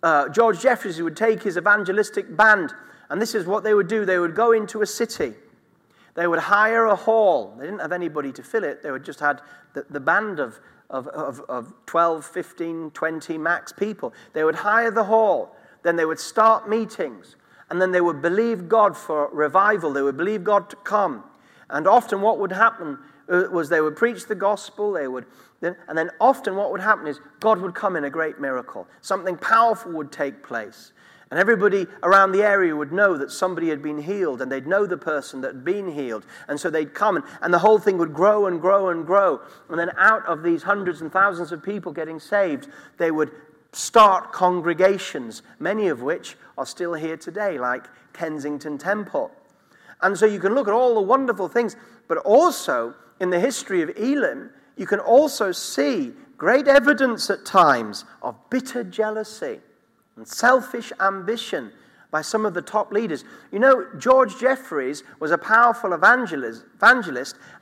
uh, 0.03 0.29
George 0.29 0.61
Jeffreys 0.61 1.01
would 1.01 1.17
take 1.17 1.43
his 1.43 1.57
evangelistic 1.57 2.35
band, 2.35 2.73
and 3.09 3.21
this 3.21 3.35
is 3.35 3.45
what 3.45 3.63
they 3.63 3.73
would 3.73 3.87
do 3.87 4.05
they 4.05 4.19
would 4.19 4.35
go 4.35 4.51
into 4.51 4.81
a 4.81 4.85
city. 4.85 5.33
They 6.13 6.27
would 6.27 6.39
hire 6.39 6.85
a 6.85 6.95
hall. 6.95 7.55
They 7.57 7.65
didn't 7.65 7.79
have 7.79 7.91
anybody 7.91 8.31
to 8.33 8.43
fill 8.43 8.63
it. 8.63 8.83
They 8.83 8.91
would 8.91 9.05
just 9.05 9.19
had 9.19 9.41
the, 9.73 9.85
the 9.89 9.99
band 9.99 10.39
of, 10.39 10.59
of, 10.89 11.07
of, 11.07 11.39
of 11.47 11.73
12, 11.85 12.25
15, 12.25 12.91
20 12.91 13.37
max 13.37 13.71
people. 13.71 14.13
They 14.33 14.43
would 14.43 14.55
hire 14.55 14.91
the 14.91 15.05
hall. 15.05 15.55
Then 15.83 15.95
they 15.95 16.05
would 16.05 16.19
start 16.19 16.69
meetings. 16.69 17.37
And 17.69 17.81
then 17.81 17.91
they 17.91 18.01
would 18.01 18.21
believe 18.21 18.67
God 18.67 18.97
for 18.97 19.29
revival. 19.31 19.93
They 19.93 20.01
would 20.01 20.17
believe 20.17 20.43
God 20.43 20.69
to 20.71 20.75
come. 20.77 21.23
And 21.69 21.87
often 21.87 22.21
what 22.21 22.39
would 22.39 22.51
happen 22.51 22.97
uh, 23.29 23.43
was 23.49 23.69
they 23.69 23.79
would 23.79 23.95
preach 23.95 24.27
the 24.27 24.35
gospel, 24.35 24.91
they 24.91 25.07
would, 25.07 25.25
and 25.61 25.97
then 25.97 26.09
often 26.19 26.55
what 26.55 26.71
would 26.71 26.81
happen 26.81 27.07
is 27.07 27.19
God 27.39 27.59
would 27.61 27.75
come 27.75 27.95
in 27.95 28.03
a 28.03 28.09
great 28.09 28.39
miracle. 28.39 28.87
Something 29.01 29.37
powerful 29.37 29.91
would 29.93 30.11
take 30.11 30.43
place. 30.43 30.91
And 31.29 31.39
everybody 31.39 31.87
around 32.03 32.33
the 32.33 32.43
area 32.43 32.75
would 32.75 32.91
know 32.91 33.15
that 33.17 33.31
somebody 33.31 33.69
had 33.69 33.81
been 33.81 34.01
healed, 34.01 34.41
and 34.41 34.51
they'd 34.51 34.67
know 34.67 34.85
the 34.85 34.97
person 34.97 35.39
that 35.41 35.53
had 35.53 35.63
been 35.63 35.89
healed. 35.89 36.25
And 36.49 36.59
so 36.59 36.69
they'd 36.69 36.93
come, 36.93 37.15
and, 37.15 37.25
and 37.41 37.53
the 37.53 37.59
whole 37.59 37.79
thing 37.79 37.97
would 37.99 38.13
grow 38.13 38.47
and 38.47 38.59
grow 38.59 38.89
and 38.89 39.05
grow. 39.05 39.39
And 39.69 39.79
then 39.79 39.91
out 39.97 40.25
of 40.25 40.43
these 40.43 40.63
hundreds 40.63 40.99
and 40.99 41.09
thousands 41.09 41.53
of 41.53 41.63
people 41.63 41.93
getting 41.93 42.19
saved, 42.19 42.67
they 42.97 43.11
would 43.11 43.31
start 43.71 44.33
congregations, 44.33 45.41
many 45.57 45.87
of 45.87 46.01
which 46.01 46.35
are 46.57 46.65
still 46.65 46.95
here 46.95 47.15
today, 47.15 47.57
like 47.57 47.85
Kensington 48.11 48.77
Temple. 48.77 49.31
And 50.01 50.17
so 50.17 50.25
you 50.25 50.39
can 50.39 50.53
look 50.53 50.67
at 50.67 50.73
all 50.73 50.95
the 50.95 51.01
wonderful 51.01 51.47
things, 51.47 51.77
but 52.09 52.17
also 52.17 52.93
in 53.21 53.29
the 53.29 53.39
history 53.39 53.81
of 53.81 53.89
Elim, 53.95 54.49
you 54.77 54.85
can 54.85 54.99
also 54.99 55.51
see 55.51 56.13
great 56.37 56.67
evidence 56.67 57.29
at 57.29 57.45
times 57.45 58.05
of 58.21 58.35
bitter 58.49 58.83
jealousy 58.83 59.59
and 60.15 60.27
selfish 60.27 60.91
ambition 60.99 61.71
by 62.11 62.21
some 62.21 62.45
of 62.45 62.53
the 62.53 62.61
top 62.61 62.91
leaders. 62.91 63.23
You 63.51 63.59
know, 63.59 63.87
George 63.97 64.37
Jeffreys 64.37 65.03
was 65.19 65.31
a 65.31 65.37
powerful 65.37 65.93
evangelist, 65.93 66.65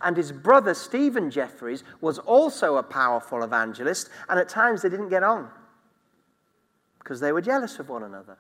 and 0.02 0.18
his 0.18 0.32
brother 0.32 0.74
Stephen 0.74 1.30
Jeffreys 1.30 1.84
was 2.02 2.18
also 2.18 2.78
a 2.78 2.84
powerful 2.84 3.44
evangelist, 3.44 4.10
and 4.28 4.40
at 4.40 4.50
times 4.50 4.82
they 4.82 4.90
didn't 4.90 5.10
get 5.10 5.24
on 5.24 5.50
because 7.00 7.20
they 7.20 7.32
were 7.32 7.42
jealous 7.42 7.80
of 7.80 7.90
one 7.90 8.04
another. 8.04 8.38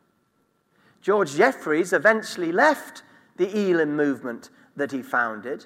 George 1.01 1.36
Jeffreys 1.36 1.93
eventually 1.93 2.51
left 2.51 3.03
the 3.38 3.49
Elim 3.55 3.95
movement 3.95 4.49
that 4.76 4.91
he 4.91 5.01
founded, 5.01 5.65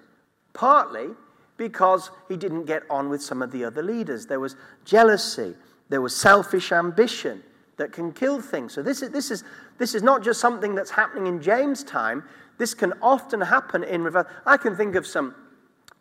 partly 0.53 1.09
because 1.57 2.11
he 2.27 2.37
didn't 2.37 2.65
get 2.65 2.83
on 2.89 3.09
with 3.09 3.21
some 3.21 3.41
of 3.41 3.51
the 3.51 3.63
other 3.63 3.83
leaders. 3.83 4.25
There 4.25 4.39
was 4.39 4.55
jealousy, 4.85 5.55
there 5.89 6.01
was 6.01 6.15
selfish 6.15 6.71
ambition 6.71 7.43
that 7.77 7.91
can 7.91 8.11
kill 8.11 8.41
things. 8.41 8.73
So, 8.73 8.81
this 8.81 9.01
is, 9.01 9.09
this 9.11 9.31
is, 9.31 9.43
this 9.77 9.95
is 9.95 10.03
not 10.03 10.23
just 10.23 10.39
something 10.39 10.75
that's 10.75 10.91
happening 10.91 11.27
in 11.27 11.41
James' 11.41 11.83
time, 11.83 12.23
this 12.57 12.73
can 12.73 12.93
often 13.01 13.41
happen 13.41 13.83
in 13.83 14.03
reverse. 14.03 14.27
I 14.45 14.57
can 14.57 14.75
think 14.75 14.95
of 14.95 15.07
some 15.07 15.35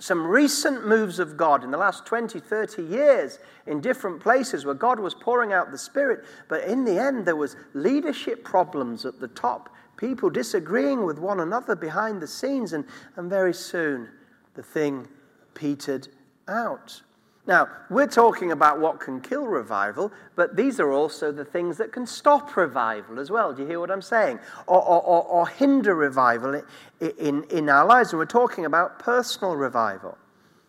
some 0.02 0.26
recent 0.26 0.84
moves 0.84 1.20
of 1.20 1.36
God 1.36 1.62
in 1.62 1.70
the 1.70 1.78
last 1.78 2.04
20, 2.06 2.40
30 2.40 2.82
years 2.82 3.38
in 3.68 3.80
different 3.80 4.20
places 4.20 4.64
where 4.64 4.74
God 4.74 4.98
was 4.98 5.14
pouring 5.14 5.52
out 5.52 5.70
the 5.70 5.78
Spirit, 5.78 6.24
but 6.48 6.64
in 6.64 6.84
the 6.84 6.98
end, 6.98 7.24
there 7.24 7.36
was 7.36 7.54
leadership 7.72 8.42
problems 8.42 9.06
at 9.06 9.20
the 9.20 9.28
top, 9.28 9.68
people 9.96 10.28
disagreeing 10.28 11.04
with 11.04 11.20
one 11.20 11.38
another 11.38 11.76
behind 11.76 12.20
the 12.20 12.26
scenes, 12.26 12.72
and, 12.72 12.84
and 13.14 13.30
very 13.30 13.54
soon 13.54 14.08
the 14.54 14.62
thing 14.62 15.06
petered 15.54 16.08
out. 16.48 17.02
Now, 17.46 17.68
we're 17.90 18.06
talking 18.06 18.52
about 18.52 18.80
what 18.80 19.00
can 19.00 19.20
kill 19.20 19.46
revival, 19.46 20.12
but 20.36 20.54
these 20.54 20.78
are 20.78 20.92
also 20.92 21.32
the 21.32 21.44
things 21.44 21.76
that 21.78 21.90
can 21.90 22.06
stop 22.06 22.56
revival 22.56 23.18
as 23.18 23.32
well. 23.32 23.52
Do 23.52 23.62
you 23.62 23.68
hear 23.68 23.80
what 23.80 23.90
I'm 23.90 24.02
saying? 24.02 24.38
Or, 24.68 24.80
or, 24.80 25.02
or, 25.02 25.22
or 25.24 25.48
hinder 25.48 25.96
revival 25.96 26.54
in, 27.00 27.10
in, 27.18 27.44
in 27.44 27.68
our 27.68 27.84
lives. 27.84 28.12
And 28.12 28.20
we're 28.20 28.26
talking 28.26 28.64
about 28.64 29.00
personal 29.00 29.56
revival. 29.56 30.16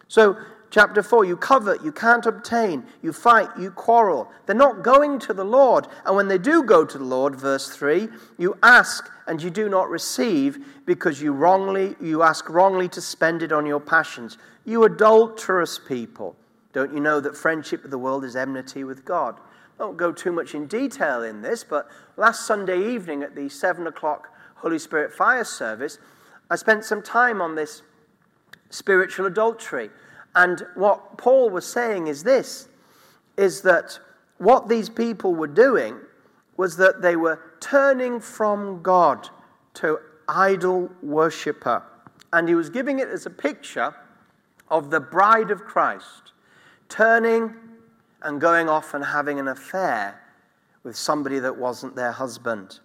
So, 0.07 0.36
chapter 0.71 1.03
4, 1.03 1.25
you 1.25 1.38
covet, 1.38 1.84
you 1.84 1.91
can't 1.91 2.25
obtain, 2.25 2.84
you 3.03 3.13
fight, 3.13 3.49
you 3.59 3.69
quarrel. 3.69 4.31
They're 4.47 4.55
not 4.55 4.84
going 4.84 5.19
to 5.19 5.34
the 5.34 5.45
Lord. 5.45 5.88
And 6.07 6.15
when 6.15 6.27
they 6.27 6.39
do 6.39 6.63
go 6.63 6.86
to 6.86 6.97
the 6.97 7.03
Lord, 7.03 7.36
verse 7.36 7.69
3, 7.69 8.07
you 8.39 8.57
ask 8.63 9.11
and 9.27 9.41
you 9.41 9.51
do 9.51 9.69
not 9.69 9.89
receive 9.89 10.65
because 10.86 11.21
you 11.21 11.31
wrongly 11.31 11.95
you 12.01 12.23
ask 12.23 12.49
wrongly 12.49 12.89
to 12.89 13.01
spend 13.01 13.41
it 13.41 13.51
on 13.51 13.65
your 13.65 13.79
passions. 13.79 14.38
You 14.66 14.84
adulterous 14.84 15.78
people. 15.78 16.36
Don't 16.72 16.93
you 16.93 16.99
know 16.99 17.20
that 17.20 17.38
friendship 17.38 17.82
with 17.82 17.91
the 17.91 17.97
world 17.97 18.24
is 18.24 18.36
enmity 18.36 18.84
with 18.84 19.05
God? 19.05 19.39
I 19.80 19.84
won't 19.84 19.97
go 19.97 20.11
too 20.11 20.32
much 20.32 20.55
in 20.55 20.68
detail 20.68 21.24
in 21.24 21.41
this, 21.41 21.64
but 21.64 21.89
last 22.18 22.47
Sunday 22.47 22.93
evening 22.93 23.24
at 23.24 23.36
the 23.36 23.49
7 23.49 23.88
o'clock 23.88 24.30
Holy 24.55 24.80
Spirit 24.80 25.11
fire 25.14 25.43
service, 25.43 25.97
I 26.49 26.55
spent 26.55 26.86
some 26.86 27.01
time 27.01 27.41
on 27.41 27.55
this 27.55 27.82
spiritual 28.70 29.26
adultery. 29.26 29.89
And 30.36 30.66
what 30.76 31.18
Paul 31.18 31.49
was 31.49 31.66
saying 31.66 32.07
is 32.07 32.24
this 32.24 32.70
is 33.36 33.61
that 33.61 33.99
what 34.38 34.70
these 34.70 34.89
people 34.89 35.34
were 35.34 35.47
doing 35.47 35.97
was 36.55 36.78
that 36.78 37.01
they 37.01 37.16
were 37.16 37.39
turning 37.59 38.20
from 38.20 38.82
God 38.84 39.30
to 39.76 39.99
idol 40.28 40.91
worshipper. 41.01 41.84
And 42.32 42.47
he 42.47 42.55
was 42.55 42.70
giving 42.70 42.99
it 42.99 43.07
as 43.09 43.26
a 43.26 43.32
picture 43.32 43.95
of 44.74 44.89
the 44.89 44.99
bride 44.99 45.51
of 45.51 45.63
Christ 45.63 46.32
turning 46.89 47.53
and 48.24 48.41
going 48.41 48.67
off 48.67 48.95
and 48.95 49.05
having 49.05 49.39
an 49.39 49.47
affair 49.47 50.19
with 50.84 50.95
somebody 50.95 51.38
that 51.38 51.55
wasn't 51.55 51.95
their 51.95 52.11
husband. 52.11 52.80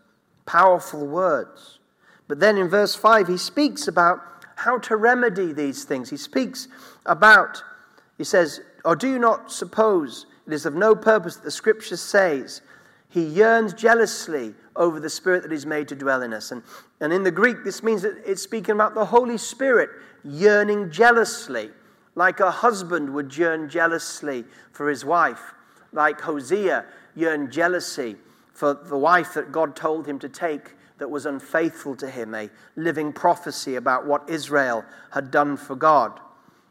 Powerful 0.44 1.06
words. 1.06 1.78
But 2.28 2.40
then 2.40 2.58
in 2.58 2.68
verse 2.68 2.94
5, 2.94 3.26
he 3.26 3.38
speaks 3.38 3.88
about 3.88 4.20
how 4.56 4.76
to 4.80 4.96
remedy 4.96 5.54
these 5.54 5.84
things. 5.84 6.10
He 6.10 6.18
speaks 6.18 6.68
about, 7.06 7.62
he 8.18 8.24
says, 8.24 8.60
Or 8.84 8.94
do 8.94 9.08
you 9.08 9.18
not 9.18 9.50
suppose 9.50 10.26
it 10.46 10.52
is 10.52 10.66
of 10.66 10.74
no 10.74 10.94
purpose 10.94 11.36
that 11.36 11.44
the 11.44 11.50
scripture 11.50 11.96
says, 11.96 12.60
He 13.08 13.22
yearns 13.22 13.72
jealously 13.72 14.54
over 14.76 15.00
the 15.00 15.08
Spirit 15.08 15.42
that 15.42 15.52
is 15.52 15.64
made 15.64 15.88
to 15.88 15.94
dwell 15.94 16.22
in 16.22 16.34
us? 16.34 16.50
And, 16.50 16.62
and 17.00 17.14
in 17.14 17.22
the 17.22 17.30
Greek, 17.30 17.64
this 17.64 17.82
means 17.82 18.02
that 18.02 18.22
it's 18.26 18.42
speaking 18.42 18.74
about 18.74 18.94
the 18.94 19.06
Holy 19.06 19.38
Spirit 19.38 19.88
yearning 20.22 20.90
jealously 20.90 21.70
like 22.18 22.40
a 22.40 22.50
husband 22.50 23.14
would 23.14 23.36
yearn 23.36 23.68
jealously 23.68 24.44
for 24.72 24.88
his 24.88 25.04
wife, 25.04 25.54
like 25.92 26.20
Hosea 26.20 26.84
yearned 27.14 27.52
jealousy 27.52 28.16
for 28.52 28.74
the 28.74 28.98
wife 28.98 29.34
that 29.34 29.52
God 29.52 29.76
told 29.76 30.04
him 30.04 30.18
to 30.18 30.28
take 30.28 30.72
that 30.98 31.08
was 31.08 31.26
unfaithful 31.26 31.94
to 31.94 32.10
him, 32.10 32.34
a 32.34 32.50
living 32.74 33.12
prophecy 33.12 33.76
about 33.76 34.04
what 34.04 34.28
Israel 34.28 34.84
had 35.12 35.30
done 35.30 35.56
for 35.56 35.76
God. 35.76 36.18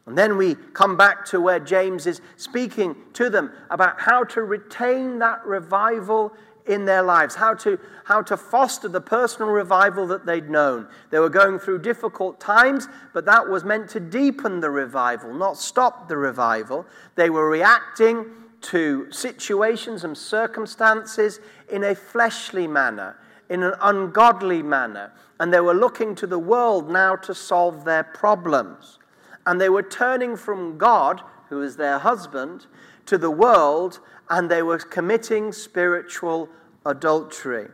And 0.06 0.18
then 0.18 0.36
we 0.36 0.56
come 0.74 0.98
back 0.98 1.24
to 1.28 1.40
where 1.40 1.62
James 1.62 2.08
is 2.08 2.20
speaking 2.36 2.98
to 3.14 3.30
them 3.30 3.54
about 3.70 4.02
how 4.02 4.26
to 4.26 4.44
retain 4.44 5.18
that 5.20 5.46
revival 5.46 6.34
in 6.68 6.86
their 6.86 7.02
lives, 7.02 7.36
how 7.36 7.54
to, 7.54 7.80
how 8.04 8.22
to 8.22 8.38
foster 8.38 8.88
the 8.88 9.02
personal 9.02 9.52
revival 9.52 10.08
that 10.08 10.26
they'd 10.26 10.50
known. 10.50 10.88
They 11.10 11.20
were 11.20 11.30
going 11.30 11.60
through 11.60 11.80
difficult 11.80 12.40
times, 12.40 12.88
but 13.14 13.26
that 13.26 13.48
was 13.48 13.64
meant 13.64 13.90
to 13.92 14.00
deepen 14.00 14.60
the 14.60 14.70
revival, 14.70 15.34
not 15.34 15.58
stop 15.58 16.08
the 16.08 16.18
revival. 16.18 16.86
They 17.16 17.30
were 17.30 17.50
reacting 17.50 18.26
to 18.62 19.12
situations 19.12 20.04
and 20.04 20.18
circumstances 20.18 21.40
in 21.72 21.84
a 21.84 21.96
fleshly 21.96 22.68
manner, 22.68 23.18
in 23.50 23.64
an 23.64 23.74
ungodly 23.82 24.62
manner, 24.62 25.12
and 25.40 25.54
they 25.54 25.60
were 25.60 25.74
looking 25.74 26.16
to 26.16 26.28
the 26.28 26.40
world 26.40 26.90
now 26.90 27.16
to 27.16 27.34
solve 27.34 27.86
their 27.86 28.04
problems. 28.04 29.00
And 29.46 29.62
they 29.62 29.70
were 29.70 29.84
turning 29.84 30.36
from 30.36 30.78
God, 30.78 31.22
who 31.50 31.62
is 31.62 31.78
their 31.78 32.00
husband, 32.00 32.66
to 33.08 33.18
the 33.18 33.32
world 33.32 34.00
and 34.30 34.50
they 34.50 34.62
were 34.62 34.78
committing 34.78 35.52
spiritual 35.52 36.50
adultery. 36.86 37.68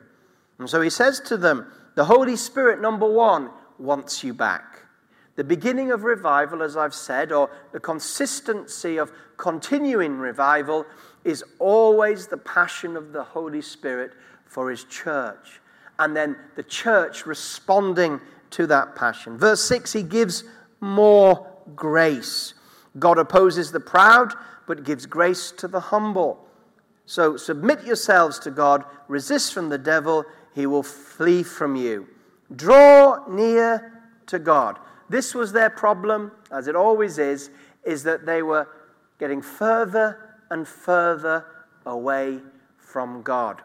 And 0.60 0.70
so 0.70 0.82
he 0.82 0.90
says 0.90 1.20
to 1.22 1.38
them, 1.38 1.72
The 1.96 2.06
Holy 2.06 2.36
Spirit, 2.36 2.82
number 2.82 3.10
one, 3.10 3.50
wants 3.78 4.24
you 4.24 4.34
back. 4.34 4.80
The 5.36 5.44
beginning 5.44 5.92
of 5.92 6.04
revival, 6.04 6.62
as 6.62 6.78
I've 6.78 6.94
said, 6.94 7.32
or 7.32 7.50
the 7.72 7.80
consistency 7.80 8.98
of 8.98 9.12
continuing 9.38 10.18
revival, 10.18 10.86
is 11.24 11.44
always 11.58 12.28
the 12.28 12.38
passion 12.38 12.96
of 12.96 13.14
the 13.14 13.24
Holy 13.24 13.62
Spirit 13.62 14.12
for 14.46 14.70
His 14.70 14.84
church. 14.84 15.60
And 15.98 16.16
then 16.16 16.36
the 16.56 16.64
church 16.64 17.26
responding 17.26 18.22
to 18.52 18.68
that 18.68 18.96
passion. 18.96 19.38
Verse 19.38 19.64
6 19.64 19.94
He 19.94 20.04
gives 20.04 20.44
more 20.80 21.48
grace. 21.76 22.54
God 23.00 23.18
opposes 23.18 23.72
the 23.72 23.80
proud, 23.80 24.34
but 24.68 24.84
gives 24.84 25.06
grace 25.06 25.52
to 25.52 25.68
the 25.68 25.80
humble. 25.80 26.48
So 27.06 27.38
submit 27.38 27.84
yourselves 27.84 28.40
to 28.40 28.52
God, 28.52 28.86
resist 29.08 29.54
from 29.54 29.70
the 29.70 29.78
devil, 29.78 30.26
he 30.56 30.66
will 30.66 30.84
flee 30.84 31.44
from 31.44 31.76
you. 31.76 32.08
Draw 32.56 33.28
near 33.28 34.02
to 34.28 34.40
God. 34.40 34.80
This 35.10 35.36
was 35.36 35.52
their 35.52 35.70
problem, 35.70 36.32
as 36.52 36.68
it 36.68 36.76
always 36.76 37.18
is, 37.18 37.50
is 37.84 38.04
that 38.04 38.26
they 38.26 38.42
were 38.42 38.68
getting 39.20 39.42
further 39.42 40.38
and 40.50 40.68
further 40.68 41.46
away 41.86 42.40
from 42.78 43.22
God. 43.22 43.62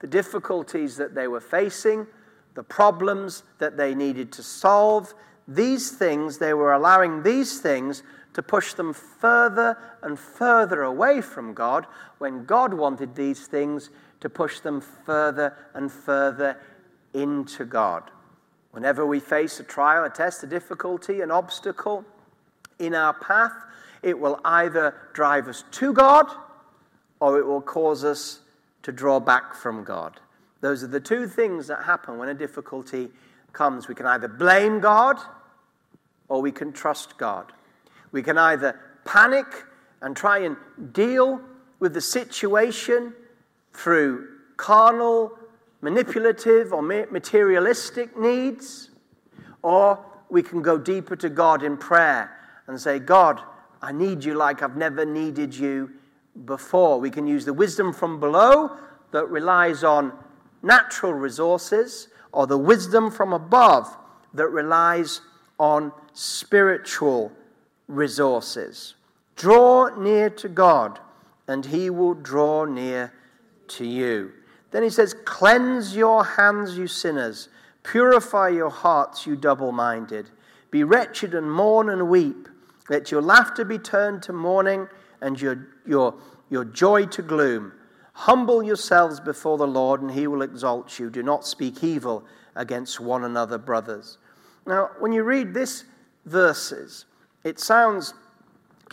The 0.00 0.06
difficulties 0.06 0.96
that 0.96 1.14
they 1.14 1.28
were 1.28 1.40
facing, 1.40 2.06
the 2.54 2.62
problems 2.62 3.42
that 3.58 3.76
they 3.76 3.94
needed 3.94 4.32
to 4.32 4.42
solve, 4.42 5.14
these 5.48 5.92
things, 5.92 6.38
they 6.38 6.54
were 6.54 6.72
allowing 6.72 7.22
these 7.22 7.60
things 7.60 8.02
to 8.36 8.42
push 8.42 8.74
them 8.74 8.92
further 8.92 9.78
and 10.02 10.18
further 10.18 10.82
away 10.82 11.22
from 11.22 11.54
God 11.54 11.86
when 12.18 12.44
God 12.44 12.74
wanted 12.74 13.14
these 13.14 13.46
things 13.46 13.88
to 14.20 14.28
push 14.28 14.60
them 14.60 14.82
further 14.82 15.56
and 15.72 15.90
further 15.90 16.58
into 17.14 17.64
God. 17.64 18.10
Whenever 18.72 19.06
we 19.06 19.20
face 19.20 19.58
a 19.58 19.62
trial, 19.62 20.04
a 20.04 20.10
test, 20.10 20.42
a 20.42 20.46
difficulty, 20.46 21.22
an 21.22 21.30
obstacle 21.30 22.04
in 22.78 22.94
our 22.94 23.14
path, 23.14 23.54
it 24.02 24.18
will 24.18 24.38
either 24.44 24.94
drive 25.14 25.48
us 25.48 25.64
to 25.70 25.94
God 25.94 26.26
or 27.20 27.38
it 27.38 27.46
will 27.46 27.62
cause 27.62 28.04
us 28.04 28.40
to 28.82 28.92
draw 28.92 29.18
back 29.18 29.54
from 29.54 29.82
God. 29.82 30.20
Those 30.60 30.84
are 30.84 30.88
the 30.88 31.00
two 31.00 31.26
things 31.26 31.68
that 31.68 31.84
happen 31.84 32.18
when 32.18 32.28
a 32.28 32.34
difficulty 32.34 33.08
comes. 33.54 33.88
We 33.88 33.94
can 33.94 34.04
either 34.04 34.28
blame 34.28 34.80
God 34.80 35.16
or 36.28 36.42
we 36.42 36.52
can 36.52 36.70
trust 36.70 37.16
God. 37.16 37.54
We 38.12 38.22
can 38.22 38.38
either 38.38 38.78
panic 39.04 39.46
and 40.02 40.16
try 40.16 40.38
and 40.38 40.56
deal 40.92 41.40
with 41.78 41.94
the 41.94 42.00
situation 42.00 43.12
through 43.72 44.28
carnal, 44.56 45.38
manipulative, 45.80 46.72
or 46.72 46.82
materialistic 46.82 48.18
needs, 48.18 48.90
or 49.62 50.04
we 50.30 50.42
can 50.42 50.62
go 50.62 50.78
deeper 50.78 51.16
to 51.16 51.28
God 51.28 51.62
in 51.62 51.76
prayer 51.76 52.36
and 52.66 52.80
say, 52.80 52.98
God, 52.98 53.40
I 53.82 53.92
need 53.92 54.24
you 54.24 54.34
like 54.34 54.62
I've 54.62 54.76
never 54.76 55.04
needed 55.04 55.54
you 55.54 55.90
before. 56.44 56.98
We 56.98 57.10
can 57.10 57.26
use 57.26 57.44
the 57.44 57.52
wisdom 57.52 57.92
from 57.92 58.18
below 58.18 58.76
that 59.12 59.26
relies 59.28 59.84
on 59.84 60.12
natural 60.62 61.12
resources, 61.12 62.08
or 62.32 62.46
the 62.46 62.58
wisdom 62.58 63.10
from 63.10 63.32
above 63.32 63.96
that 64.34 64.48
relies 64.48 65.20
on 65.58 65.92
spiritual 66.12 67.32
resources. 67.88 68.94
Draw 69.36 69.96
near 69.96 70.30
to 70.30 70.48
God, 70.48 70.98
and 71.46 71.64
He 71.66 71.90
will 71.90 72.14
draw 72.14 72.64
near 72.64 73.12
to 73.68 73.86
you. 73.86 74.32
Then 74.70 74.82
He 74.82 74.90
says, 74.90 75.14
Cleanse 75.24 75.96
your 75.96 76.24
hands, 76.24 76.76
you 76.76 76.86
sinners. 76.86 77.48
Purify 77.82 78.48
your 78.48 78.70
hearts, 78.70 79.26
you 79.26 79.36
double 79.36 79.72
minded. 79.72 80.30
Be 80.70 80.82
wretched 80.82 81.34
and 81.34 81.50
mourn 81.50 81.88
and 81.88 82.08
weep. 82.08 82.48
Let 82.88 83.10
your 83.10 83.22
laughter 83.22 83.64
be 83.64 83.78
turned 83.78 84.22
to 84.24 84.32
mourning 84.32 84.88
and 85.20 85.40
your, 85.40 85.68
your, 85.86 86.14
your 86.50 86.64
joy 86.64 87.06
to 87.06 87.22
gloom. 87.22 87.72
Humble 88.12 88.62
yourselves 88.62 89.20
before 89.20 89.58
the 89.58 89.66
Lord, 89.66 90.00
and 90.00 90.10
he 90.10 90.26
will 90.26 90.42
exalt 90.42 90.98
you. 90.98 91.10
Do 91.10 91.22
not 91.22 91.46
speak 91.46 91.84
evil 91.84 92.24
against 92.54 92.98
one 92.98 93.24
another, 93.24 93.58
brothers. 93.58 94.18
Now, 94.66 94.90
when 94.98 95.12
you 95.12 95.22
read 95.22 95.52
this 95.52 95.84
verses, 96.24 97.04
it 97.46 97.60
sounds 97.60 98.12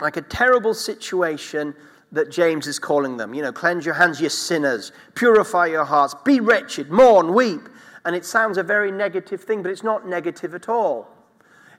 like 0.00 0.16
a 0.16 0.22
terrible 0.22 0.74
situation 0.74 1.74
that 2.12 2.30
James 2.30 2.68
is 2.68 2.78
calling 2.78 3.16
them. 3.16 3.34
You 3.34 3.42
know, 3.42 3.52
cleanse 3.52 3.84
your 3.84 3.96
hands, 3.96 4.20
you 4.20 4.28
sinners, 4.28 4.92
purify 5.16 5.66
your 5.66 5.84
hearts, 5.84 6.14
be 6.24 6.38
wretched, 6.38 6.88
mourn, 6.88 7.34
weep. 7.34 7.68
And 8.04 8.14
it 8.14 8.24
sounds 8.24 8.56
a 8.56 8.62
very 8.62 8.92
negative 8.92 9.42
thing, 9.42 9.62
but 9.62 9.72
it's 9.72 9.82
not 9.82 10.06
negative 10.06 10.54
at 10.54 10.68
all. 10.68 11.08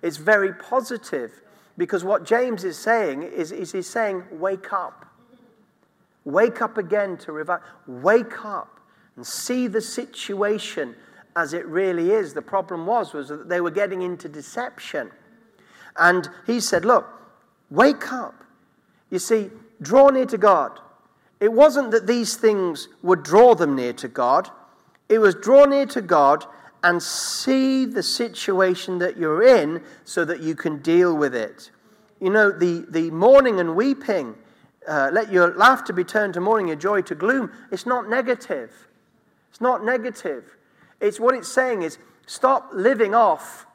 It's 0.01 0.17
very 0.17 0.51
positive 0.53 1.41
because 1.77 2.03
what 2.03 2.25
James 2.25 2.65
is 2.65 2.77
saying 2.77 3.23
is, 3.23 3.53
is 3.53 3.71
he's 3.71 3.87
saying, 3.87 4.23
wake 4.31 4.73
up. 4.73 5.05
Wake 6.25 6.61
up 6.61 6.77
again 6.77 7.15
to 7.19 7.31
revive. 7.31 7.61
Wake 7.87 8.43
up 8.43 8.81
and 9.15 9.25
see 9.25 9.67
the 9.67 9.79
situation 9.79 10.93
as 11.37 11.53
it 11.53 11.65
really 11.67 12.11
is. 12.11 12.33
The 12.33 12.41
problem 12.41 12.85
was, 12.85 13.13
was 13.13 13.29
that 13.29 13.47
they 13.47 13.61
were 13.61 13.71
getting 13.71 14.01
into 14.01 14.27
deception. 14.27 15.09
And 15.97 16.29
he 16.45 16.59
said, 16.59 16.85
Look, 16.85 17.07
wake 17.69 18.11
up. 18.11 18.43
You 19.09 19.19
see, 19.19 19.49
draw 19.81 20.09
near 20.09 20.25
to 20.25 20.37
God. 20.37 20.79
It 21.39 21.51
wasn't 21.51 21.91
that 21.91 22.07
these 22.07 22.35
things 22.35 22.87
would 23.03 23.23
draw 23.23 23.55
them 23.55 23.75
near 23.75 23.93
to 23.93 24.07
God, 24.07 24.49
it 25.09 25.19
was 25.19 25.35
draw 25.35 25.65
near 25.65 25.85
to 25.87 26.01
God 26.01 26.45
and 26.83 27.01
see 27.01 27.85
the 27.85 28.03
situation 28.03 28.99
that 28.99 29.17
you're 29.17 29.41
in 29.41 29.81
so 30.03 30.23
that 30.23 30.41
you 30.41 30.55
can 30.55 30.77
deal 30.79 31.15
with 31.15 31.33
it. 31.33 31.71
You 32.19 32.29
know, 32.29 32.51
the, 32.51 32.85
the 32.89 33.09
mourning 33.09 33.59
and 33.59 33.75
weeping, 33.75 34.35
uh, 34.87 35.09
let 35.11 35.31
your 35.31 35.55
laughter 35.55 35.93
be 35.93 36.03
turned 36.03 36.35
to 36.35 36.41
mourning, 36.41 36.67
your 36.67 36.75
joy 36.75 37.01
to 37.01 37.15
gloom, 37.15 37.51
it's 37.71 37.87
not 37.87 38.07
negative. 38.07 38.87
It's 39.49 39.61
not 39.61 39.83
negative. 39.83 40.57
It's 40.99 41.19
what 41.19 41.33
it's 41.33 41.47
saying 41.47 41.81
is 41.81 41.97
stop 42.27 42.69
living 42.71 43.15
off 43.15 43.65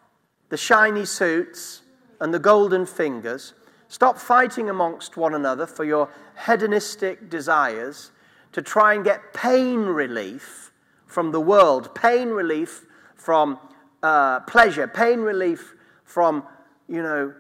the 0.49 0.57
shiny 0.57 1.05
suits 1.05 1.83
and 2.21 2.33
the 2.33 2.39
golden 2.39 2.87
fingers. 2.87 3.55
Stop 3.89 4.19
fighting 4.19 4.71
amongst 4.71 5.17
one 5.17 5.35
another 5.35 5.67
for 5.67 5.85
your 5.85 6.09
hedonistic 6.47 7.29
desires 7.29 8.13
to 8.53 8.63
try 8.63 8.95
and 8.95 9.05
get 9.05 9.33
pain 9.33 9.81
relief 9.81 10.73
from 11.07 11.33
the 11.33 11.41
world, 11.41 11.95
pain 11.95 12.29
relief 12.29 12.87
from 13.17 13.59
uh, 14.03 14.41
pleasure, 14.41 14.87
pain 14.87 15.21
relief 15.21 15.75
from, 16.05 16.45
you 16.89 17.03
know, 17.03 17.35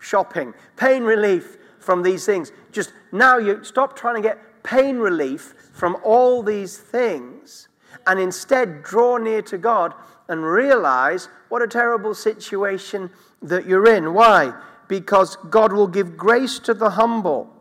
shopping, 0.00 0.54
pain 0.76 1.02
relief 1.02 1.56
from 1.80 2.02
these 2.02 2.24
things. 2.24 2.52
Just 2.70 2.92
now 3.12 3.38
you 3.38 3.64
stop 3.64 3.96
trying 3.96 4.16
to 4.16 4.22
get 4.22 4.62
pain 4.62 4.98
relief 4.98 5.54
from 5.72 5.96
all 6.04 6.42
these 6.42 6.76
things 6.76 7.68
and 8.06 8.20
instead 8.20 8.82
draw 8.82 9.16
near 9.16 9.42
to 9.42 9.58
God 9.58 9.94
and 10.28 10.44
realize 10.44 11.28
what 11.48 11.62
a 11.62 11.66
terrible 11.66 12.14
situation 12.14 13.10
that 13.42 13.66
you're 13.66 13.94
in. 13.94 14.14
Why? 14.14 14.52
Because 14.88 15.36
God 15.50 15.72
will 15.72 15.86
give 15.86 16.16
grace 16.16 16.58
to 16.60 16.74
the 16.74 16.90
humble. 16.90 17.52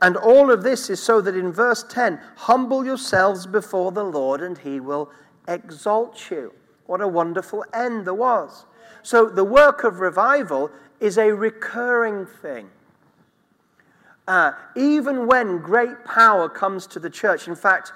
And 0.00 0.16
all 0.16 0.50
of 0.50 0.62
this 0.62 0.90
is 0.90 1.00
so 1.00 1.20
that 1.20 1.36
in 1.36 1.52
verse 1.52 1.84
10, 1.88 2.20
humble 2.36 2.84
yourselves 2.84 3.46
before 3.46 3.92
the 3.92 4.04
Lord 4.04 4.42
and 4.42 4.58
he 4.58 4.80
will 4.80 5.10
exalt 5.46 6.30
you. 6.30 6.52
What 6.86 7.00
a 7.00 7.08
wonderful 7.08 7.64
end 7.72 8.06
there 8.06 8.14
was. 8.14 8.64
So 9.02 9.28
the 9.28 9.44
work 9.44 9.84
of 9.84 10.00
revival 10.00 10.70
is 11.00 11.18
a 11.18 11.32
recurring 11.32 12.26
thing. 12.26 12.68
Uh, 14.26 14.52
even 14.76 15.26
when 15.26 15.58
great 15.58 16.04
power 16.04 16.48
comes 16.48 16.86
to 16.88 17.00
the 17.00 17.10
church, 17.10 17.48
in 17.48 17.56
fact, 17.56 17.92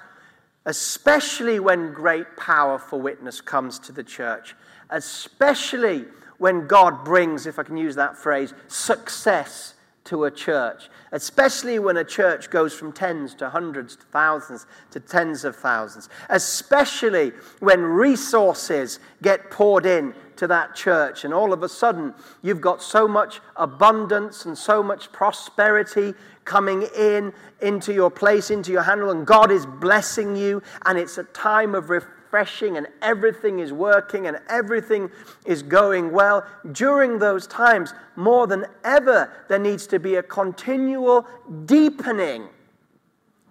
especially 0.65 1.59
when 1.59 1.93
great 1.93 2.35
power 2.35 2.77
for 2.77 2.99
witness 2.99 3.39
comes 3.39 3.79
to 3.79 3.93
the 3.93 4.03
church, 4.03 4.55
especially 4.89 6.05
when 6.37 6.67
God 6.67 7.03
brings, 7.03 7.47
if 7.47 7.59
I 7.59 7.63
can 7.63 7.77
use 7.77 7.95
that 7.95 8.17
phrase, 8.17 8.53
success 8.67 9.73
to 10.07 10.23
a 10.23 10.31
church, 10.31 10.89
especially 11.11 11.79
when 11.79 11.97
a 11.97 12.03
church 12.03 12.49
goes 12.49 12.73
from 12.73 12.93
tens 12.93 13.35
to 13.35 13.49
hundreds 13.49 13.97
to 13.97 14.05
thousands 14.05 14.65
to 14.91 15.01
tens 15.01 15.43
of 15.43 15.53
thousands, 15.53 16.07
especially 16.29 17.33
when 17.59 17.81
resources 17.81 18.99
get 19.21 19.51
poured 19.51 19.85
in 19.85 20.13
to 20.37 20.47
that 20.47 20.73
church 20.75 21.25
and 21.25 21.33
all 21.33 21.51
of 21.51 21.61
a 21.61 21.67
sudden 21.67 22.13
you've 22.41 22.61
got 22.61 22.81
so 22.81 23.05
much 23.05 23.41
abundance 23.57 24.45
and 24.45 24.57
so 24.57 24.81
much 24.81 25.11
prosperity 25.11 26.13
coming 26.45 26.87
in 26.97 27.33
into 27.61 27.93
your 27.93 28.09
place, 28.09 28.49
into 28.49 28.71
your 28.71 28.83
handle, 28.83 29.09
and 29.09 29.27
God 29.27 29.51
is 29.51 29.65
blessing 29.65 30.37
you, 30.37 30.63
and 30.85 30.97
it's 30.97 31.17
a 31.17 31.25
time 31.25 31.75
of 31.75 31.89
refreshing, 32.37 32.77
and 32.77 32.87
everything 33.01 33.59
is 33.59 33.73
working, 33.73 34.27
and 34.27 34.37
everything 34.49 35.09
is 35.45 35.63
going 35.63 36.11
well. 36.11 36.45
During 36.71 37.19
those 37.19 37.47
times, 37.47 37.93
more 38.15 38.47
than 38.47 38.65
ever, 38.83 39.31
there 39.49 39.59
needs 39.59 39.87
to 39.87 39.99
be 39.99 40.15
a 40.15 40.23
continual 40.23 41.27
deepening 41.65 42.47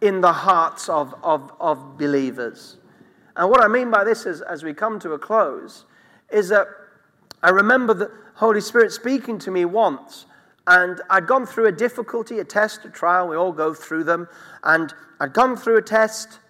in 0.00 0.20
the 0.20 0.32
hearts 0.32 0.88
of, 0.88 1.14
of, 1.22 1.52
of 1.58 1.98
believers. 1.98 2.76
And 3.36 3.50
what 3.50 3.62
I 3.62 3.68
mean 3.68 3.90
by 3.90 4.04
this 4.04 4.24
is, 4.26 4.40
as 4.40 4.62
we 4.62 4.72
come 4.72 4.98
to 5.00 5.12
a 5.12 5.18
close, 5.18 5.84
is 6.30 6.48
that 6.50 6.68
I 7.42 7.50
remember 7.50 7.94
the 7.94 8.10
Holy 8.34 8.60
Spirit 8.60 8.92
speaking 8.92 9.38
to 9.40 9.50
me 9.50 9.64
once. 9.64 10.26
And 10.68 11.00
I'd 11.10 11.26
gone 11.26 11.46
through 11.46 11.66
a 11.66 11.72
difficulty, 11.72 12.40
a 12.40 12.44
test, 12.44 12.84
a 12.84 12.90
trial. 12.90 13.28
We 13.28 13.36
all 13.36 13.52
go 13.52 13.72
through 13.72 14.04
them. 14.04 14.28
And 14.64 14.92
I'd 15.20 15.32
gone 15.32 15.56
through 15.56 15.76
a 15.76 15.82
test 15.82 16.40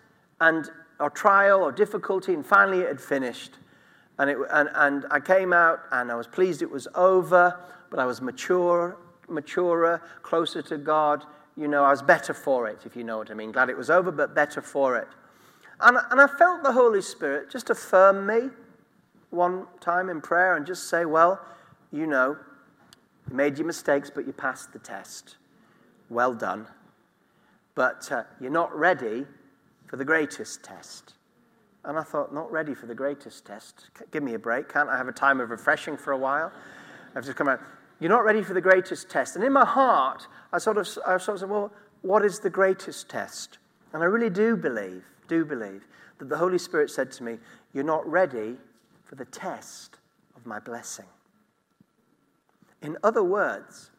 and 0.41 0.71
or 0.99 1.11
trial 1.11 1.63
or 1.63 1.73
difficulty, 1.73 2.35
and 2.35 2.45
finally 2.45 2.81
it 2.81 2.89
had 2.89 3.01
finished. 3.01 3.53
And, 4.19 4.31
it, 4.31 4.39
and, 4.51 4.71
and 4.75 5.05
I 5.11 5.21
came 5.21 5.53
out 5.53 5.81
and 5.93 6.11
I 6.11 6.15
was 6.15 6.27
pleased 6.27 6.63
it 6.63 6.71
was 6.71 6.89
over, 6.95 7.59
but 7.91 7.99
I 7.99 8.07
was 8.07 8.23
mature, 8.23 8.97
maturer, 9.29 10.03
closer 10.23 10.63
to 10.63 10.79
God. 10.79 11.25
You 11.57 11.69
know, 11.69 11.85
I 11.85 11.91
was 11.91 12.03
better 12.03 12.33
for 12.33 12.67
it, 12.69 12.81
if 12.85 12.97
you 12.97 13.05
know 13.05 13.19
what 13.19 13.31
I 13.31 13.35
mean. 13.35 13.53
Glad 13.53 13.69
it 13.69 13.77
was 13.77 13.91
over, 13.91 14.11
but 14.11 14.35
better 14.35 14.63
for 14.63 14.97
it. 14.97 15.09
And, 15.81 15.99
and 16.11 16.21
I 16.21 16.27
felt 16.27 16.63
the 16.63 16.73
Holy 16.73 17.03
Spirit 17.03 17.51
just 17.51 17.69
affirm 17.69 18.27
me 18.27 18.51
one 19.31 19.67
time 19.81 20.09
in 20.09 20.21
prayer 20.23 20.57
and 20.57 20.67
just 20.67 20.89
say, 20.89 21.05
Well, 21.05 21.45
you 21.93 22.07
know, 22.07 22.37
you 23.29 23.37
made 23.37 23.59
your 23.59 23.67
mistakes, 23.67 24.11
but 24.15 24.27
you 24.27 24.33
passed 24.33 24.73
the 24.73 24.79
test. 24.79 25.37
Well 26.09 26.33
done. 26.35 26.67
But 27.75 28.11
uh, 28.11 28.25
you're 28.41 28.51
not 28.51 28.75
ready 28.75 29.27
for 29.87 29.97
the 29.97 30.05
greatest 30.05 30.63
test. 30.63 31.15
And 31.85 31.99
I 31.99 32.03
thought, 32.03 32.35
not 32.35 32.51
ready 32.51 32.75
for 32.75 32.87
the 32.87 32.95
greatest 32.95 33.47
test. 33.47 33.91
Give 34.11 34.23
me 34.23 34.35
a 34.35 34.39
break. 34.39 34.69
Can't 34.69 34.89
I 34.89 34.97
have 34.97 35.09
a 35.09 35.13
time 35.13 35.41
of 35.41 35.51
refreshing 35.51 35.97
for 35.97 36.13
a 36.13 36.19
while? 36.19 36.53
I've 37.15 37.25
just 37.25 37.37
come 37.37 37.49
out. 37.49 37.61
You're 38.01 38.11
not 38.11 38.25
ready 38.25 38.43
for 38.43 38.55
the 38.55 38.61
greatest 38.61 39.09
test. 39.09 39.37
And 39.37 39.45
in 39.45 39.53
my 39.53 39.65
heart, 39.65 40.27
I 40.53 40.59
sort 40.59 40.79
of, 40.79 40.89
I 41.07 41.17
sort 41.19 41.37
of 41.37 41.41
said, 41.41 41.51
well, 41.51 41.73
what 42.03 42.25
is 42.25 42.41
the 42.41 42.51
greatest 42.51 43.09
test? 43.09 43.59
And 43.93 44.03
I 44.03 44.07
really 44.07 44.31
do 44.31 44.57
believe, 44.57 45.05
do 45.29 45.45
believe, 45.45 45.87
that 46.19 46.29
the 46.29 46.37
Holy 46.37 46.59
Spirit 46.59 46.91
said 46.91 47.11
to 47.13 47.23
me, 47.23 47.39
You're 47.73 47.85
not 47.85 48.07
ready 48.07 48.57
for 49.05 49.15
the 49.15 49.25
test 49.25 49.99
of 50.37 50.45
my 50.45 50.59
blessing. 50.59 51.07
In 52.83 52.97
other 53.03 53.23
words, 53.23 53.91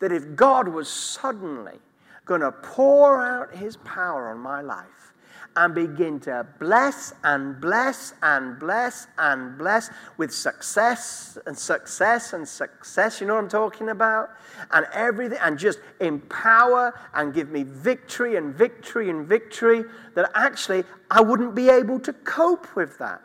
that 0.00 0.12
if 0.12 0.36
God 0.36 0.68
was 0.68 0.88
suddenly 0.88 1.78
going 2.24 2.40
to 2.42 2.52
pour 2.52 3.24
out 3.24 3.54
his 3.56 3.76
power 3.78 4.28
on 4.30 4.38
my 4.38 4.60
life, 4.60 5.14
and 5.58 5.74
begin 5.74 6.20
to 6.20 6.46
bless 6.60 7.12
and 7.24 7.60
bless 7.60 8.14
and 8.22 8.60
bless 8.60 9.08
and 9.18 9.58
bless 9.58 9.90
with 10.16 10.32
success 10.32 11.36
and 11.46 11.58
success 11.58 12.32
and 12.32 12.46
success. 12.46 13.20
You 13.20 13.26
know 13.26 13.34
what 13.34 13.42
I'm 13.42 13.48
talking 13.50 13.88
about? 13.88 14.30
And 14.70 14.86
everything, 14.92 15.38
and 15.42 15.58
just 15.58 15.80
empower 16.00 16.96
and 17.12 17.34
give 17.34 17.50
me 17.50 17.64
victory 17.64 18.36
and 18.36 18.54
victory 18.54 19.10
and 19.10 19.26
victory 19.26 19.82
that 20.14 20.30
actually 20.36 20.84
I 21.10 21.22
wouldn't 21.22 21.56
be 21.56 21.68
able 21.68 21.98
to 22.00 22.12
cope 22.12 22.76
with 22.76 22.96
that. 22.98 23.20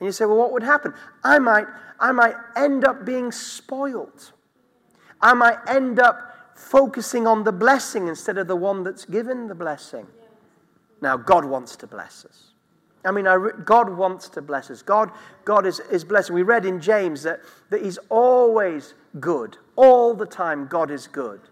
And 0.00 0.06
you 0.06 0.10
say, 0.12 0.24
well, 0.24 0.36
what 0.36 0.50
would 0.50 0.64
happen? 0.64 0.92
I 1.22 1.38
might, 1.38 1.68
I 2.00 2.10
might 2.10 2.34
end 2.56 2.84
up 2.84 3.04
being 3.04 3.30
spoiled. 3.30 4.32
I 5.20 5.34
might 5.34 5.58
end 5.68 6.00
up 6.00 6.56
focusing 6.56 7.28
on 7.28 7.44
the 7.44 7.52
blessing 7.52 8.08
instead 8.08 8.38
of 8.38 8.48
the 8.48 8.56
one 8.56 8.82
that's 8.82 9.04
given 9.04 9.46
the 9.46 9.54
blessing. 9.54 10.08
Now, 11.04 11.18
God 11.18 11.44
wants 11.44 11.76
to 11.76 11.86
bless 11.86 12.24
us. 12.24 12.52
I 13.04 13.10
mean, 13.10 13.26
God 13.66 13.94
wants 13.94 14.30
to 14.30 14.40
bless 14.40 14.70
us. 14.70 14.80
God, 14.80 15.10
God 15.44 15.66
is, 15.66 15.78
is 15.92 16.02
blessing. 16.02 16.34
We 16.34 16.42
read 16.42 16.64
in 16.64 16.80
James 16.80 17.24
that, 17.24 17.40
that 17.68 17.82
He's 17.82 17.98
always 18.08 18.94
good. 19.20 19.58
All 19.76 20.14
the 20.14 20.24
time, 20.24 20.66
God 20.66 20.90
is 20.90 21.06
good. 21.06 21.42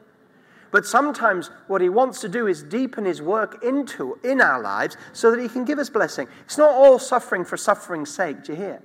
But 0.70 0.86
sometimes 0.86 1.50
what 1.66 1.82
He 1.82 1.90
wants 1.90 2.22
to 2.22 2.30
do 2.30 2.46
is 2.46 2.62
deepen 2.62 3.04
His 3.04 3.20
work 3.20 3.62
into 3.62 4.18
in 4.24 4.40
our 4.40 4.62
lives 4.62 4.96
so 5.12 5.30
that 5.30 5.38
He 5.38 5.50
can 5.50 5.66
give 5.66 5.78
us 5.78 5.90
blessing. 5.90 6.28
It's 6.46 6.56
not 6.56 6.70
all 6.70 6.98
suffering 6.98 7.44
for 7.44 7.58
suffering's 7.58 8.08
sake. 8.08 8.44
Do 8.44 8.52
you 8.52 8.58
hear? 8.58 8.82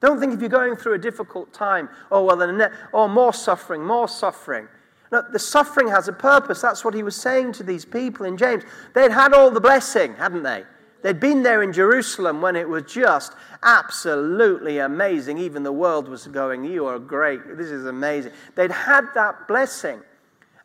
Don't 0.00 0.18
think 0.18 0.32
if 0.32 0.40
you're 0.40 0.48
going 0.48 0.76
through 0.76 0.94
a 0.94 0.98
difficult 0.98 1.52
time, 1.52 1.90
oh, 2.10 2.24
well, 2.24 2.38
then, 2.38 2.70
oh, 2.94 3.06
more 3.06 3.34
suffering, 3.34 3.84
more 3.84 4.08
suffering. 4.08 4.66
The 5.10 5.38
suffering 5.38 5.88
has 5.88 6.08
a 6.08 6.12
purpose. 6.12 6.60
That's 6.60 6.84
what 6.84 6.94
he 6.94 7.02
was 7.02 7.14
saying 7.14 7.52
to 7.52 7.62
these 7.62 7.84
people 7.84 8.26
in 8.26 8.36
James. 8.36 8.64
They'd 8.94 9.12
had 9.12 9.32
all 9.32 9.50
the 9.50 9.60
blessing, 9.60 10.14
hadn't 10.14 10.42
they? 10.42 10.64
They'd 11.02 11.20
been 11.20 11.42
there 11.42 11.62
in 11.62 11.72
Jerusalem 11.72 12.40
when 12.40 12.56
it 12.56 12.66
was 12.66 12.84
just 12.84 13.34
absolutely 13.62 14.78
amazing. 14.78 15.36
Even 15.36 15.62
the 15.62 15.70
world 15.70 16.08
was 16.08 16.26
going, 16.26 16.64
You 16.64 16.86
are 16.86 16.98
great. 16.98 17.58
This 17.58 17.68
is 17.68 17.84
amazing. 17.84 18.32
They'd 18.54 18.70
had 18.70 19.04
that 19.14 19.46
blessing. 19.46 20.00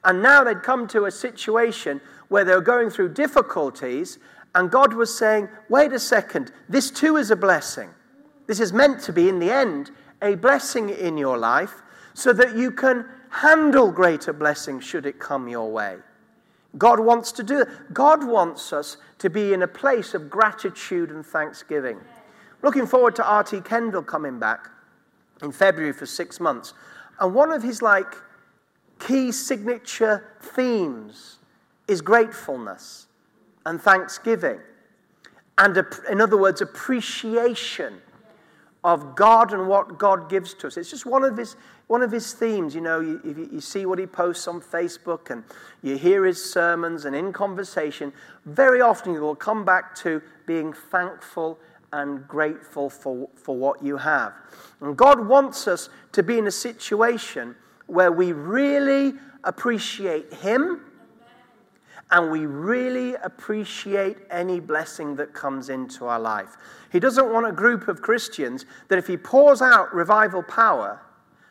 And 0.06 0.24
now 0.24 0.46
they'd 0.46 0.64
come 0.64 0.88
to 0.88 1.06
a 1.06 1.12
situation 1.12 2.00
where 2.30 2.46
they 2.46 2.54
were 2.56 2.62
going 2.62 2.90
through 2.90 3.16
difficulties, 3.16 4.18
and 4.56 4.72
God 4.72 4.94
was 4.94 5.16
saying, 5.16 5.50
Wait 5.68 5.92
a 5.92 6.00
second, 6.00 6.54
this 6.70 6.90
too 6.90 7.18
is 7.18 7.32
a 7.32 7.36
blessing. 7.36 7.90
This 8.48 8.62
is 8.62 8.72
meant 8.72 9.02
to 9.02 9.14
be, 9.14 9.28
in 9.28 9.40
the 9.40 9.52
end, 9.52 9.92
a 10.22 10.36
blessing 10.36 10.90
in 10.90 11.18
your 11.18 11.38
life 11.38 11.82
so 12.14 12.34
that 12.34 12.56
you 12.56 12.72
can 12.72 13.06
handle 13.30 13.92
greater 13.92 14.34
blessing 14.34 14.80
should 14.80 15.06
it 15.06 15.20
come 15.20 15.48
your 15.48 15.72
way. 15.72 15.98
God 16.78 17.00
wants 17.00 17.32
to 17.34 17.44
do 17.44 17.62
it. 17.62 17.68
God 17.94 18.24
wants 18.24 18.74
us 18.74 18.98
to 19.20 19.30
be 19.30 19.54
in 19.54 19.64
a 19.64 19.68
place 19.68 20.14
of 20.14 20.30
gratitude 20.30 21.10
and 21.10 21.26
thanksgiving. 21.26 22.00
Looking 22.62 22.86
forward 22.86 23.16
to 23.16 23.26
R.T. 23.26 23.62
Kendall 23.62 24.04
coming 24.04 24.40
back 24.40 24.70
in 25.42 25.52
February 25.52 25.94
for 25.94 26.06
six 26.06 26.40
months. 26.40 26.74
And 27.20 27.34
one 27.34 27.52
of 27.52 27.64
his 27.64 27.82
like 27.82 28.14
key 29.00 29.32
signature 29.32 30.36
themes 30.42 31.38
is 31.88 32.02
gratefulness 32.02 33.08
and 33.66 33.82
thanksgiving. 33.82 34.60
And 35.58 35.84
in 36.10 36.22
other 36.22 36.38
words, 36.38 36.62
appreciation 36.62 38.02
of 38.84 39.16
God 39.16 39.54
and 39.54 39.68
what 39.68 39.98
God 39.98 40.30
gives 40.30 40.54
to 40.56 40.68
us. 40.68 40.78
It's 40.78 40.90
just 40.90 41.06
one 41.06 41.24
of 41.24 41.36
his, 41.38 41.56
one 41.90 42.04
of 42.04 42.12
his 42.12 42.34
themes. 42.34 42.76
You 42.76 42.82
know, 42.82 43.00
you, 43.00 43.50
you, 43.52 43.60
see 43.60 43.86
what 43.88 43.98
he 43.98 44.06
posts 44.06 44.48
on 44.48 44.62
Facebook 44.62 45.32
and 45.32 45.44
you 45.82 45.98
hear 45.98 46.24
his 46.24 46.42
sermons, 46.42 47.06
and 47.06 47.16
in 47.16 47.34
conversation, 47.34 48.14
very 48.46 48.80
often 48.80 49.12
you 49.14 49.22
will 49.22 49.36
come 49.36 49.66
back 49.66 49.96
to 49.96 50.22
being 50.46 50.72
thankful 50.72 51.60
and 51.92 52.28
grateful 52.28 52.92
for, 52.92 53.28
for 53.34 53.58
what 53.58 53.84
you 53.84 53.98
have. 53.98 54.34
And 54.82 54.96
God 54.96 55.28
wants 55.28 55.68
us 55.68 55.90
to 56.12 56.22
be 56.22 56.38
in 56.38 56.46
a 56.46 56.52
situation 56.52 57.56
where 57.88 58.12
we 58.12 58.34
really 58.34 59.16
appreciate 59.44 60.32
Him 60.32 60.82
and 62.12 62.32
we 62.32 62.46
really 62.46 63.16
appreciate 63.16 64.18
any 64.30 64.60
blessing 64.60 65.16
that 65.16 65.34
comes 65.34 65.70
into 65.70 66.06
our 66.06 66.20
life. 66.20 66.56
He 66.92 67.00
doesn't 67.00 67.34
want 67.34 67.48
a 67.48 67.52
group 67.52 67.88
of 67.88 68.04
Christians 68.04 68.68
that 68.90 69.00
if 69.00 69.08
He 69.08 69.18
pours 69.18 69.64
out 69.64 69.92
revival 69.92 70.44
power 70.44 71.02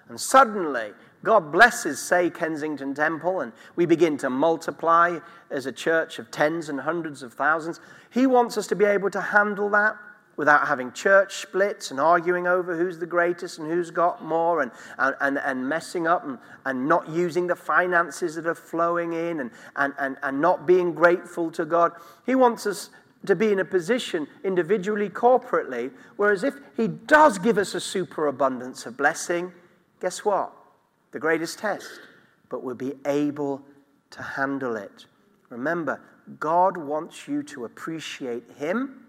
and 0.09 0.20
suddenly 0.20 0.92
God 1.24 1.50
blesses, 1.50 2.00
say, 2.00 2.30
Kensington 2.30 2.94
Temple, 2.94 3.40
and 3.40 3.52
we 3.74 3.86
begin 3.86 4.16
to 4.18 4.30
multiply 4.30 5.18
as 5.50 5.66
a 5.66 5.72
church 5.72 6.18
of 6.18 6.30
tens 6.30 6.68
and 6.68 6.80
hundreds 6.80 7.22
of 7.22 7.34
thousands. 7.34 7.80
He 8.11 8.26
wants 8.26 8.56
us 8.56 8.66
to 8.68 8.76
be 8.76 8.84
able 8.84 9.11
to 9.11 9.20
handle 9.20 9.68
that 9.70 9.96
without 10.36 10.68
having 10.68 10.92
church 10.92 11.38
splits 11.38 11.90
and 11.90 11.98
arguing 11.98 12.46
over 12.46 12.76
who's 12.76 13.00
the 13.00 13.06
greatest 13.06 13.59
and 13.59 13.68
who's 13.68 13.90
got 13.90 14.24
more 14.24 14.62
and, 14.62 14.70
and, 14.96 15.36
and 15.38 15.68
messing 15.68 16.06
up 16.06 16.24
and, 16.24 16.38
and 16.64 16.86
not 16.86 17.09
using 17.09 17.48
the 17.48 17.56
finances 17.56 18.36
that 18.36 18.46
are 18.46 18.54
flowing 18.54 19.14
in 19.14 19.40
and, 19.40 19.50
and, 19.74 19.92
and, 19.98 20.16
and 20.22 20.40
not 20.40 20.64
being 20.64 20.94
grateful 20.94 21.50
to 21.50 21.64
God. 21.64 21.90
He 22.24 22.36
wants 22.36 22.68
us 22.68 22.90
to 23.26 23.34
be 23.34 23.50
in 23.50 23.59
a 23.59 23.64
position 23.64 24.28
individually, 24.44 25.11
corporately, 25.11 25.90
whereas 26.16 26.44
if 26.44 26.54
He 26.76 26.86
does 26.86 27.38
give 27.38 27.59
us 27.59 27.74
a 27.74 27.80
superabundance 27.80 28.86
of 28.86 28.96
blessing, 28.96 29.52
guess 30.01 30.24
what? 30.24 30.53
The 31.12 31.18
greatest 31.18 31.59
test, 31.59 32.01
but 32.49 32.62
we'll 32.62 32.74
be 32.74 32.94
able 33.07 33.62
to 34.11 34.22
handle 34.22 34.76
it. 34.76 35.07
Remember, 35.49 36.01
God 36.38 36.76
wants 36.76 37.26
you 37.26 37.42
to 37.44 37.64
appreciate 37.64 38.44
Him 38.57 39.05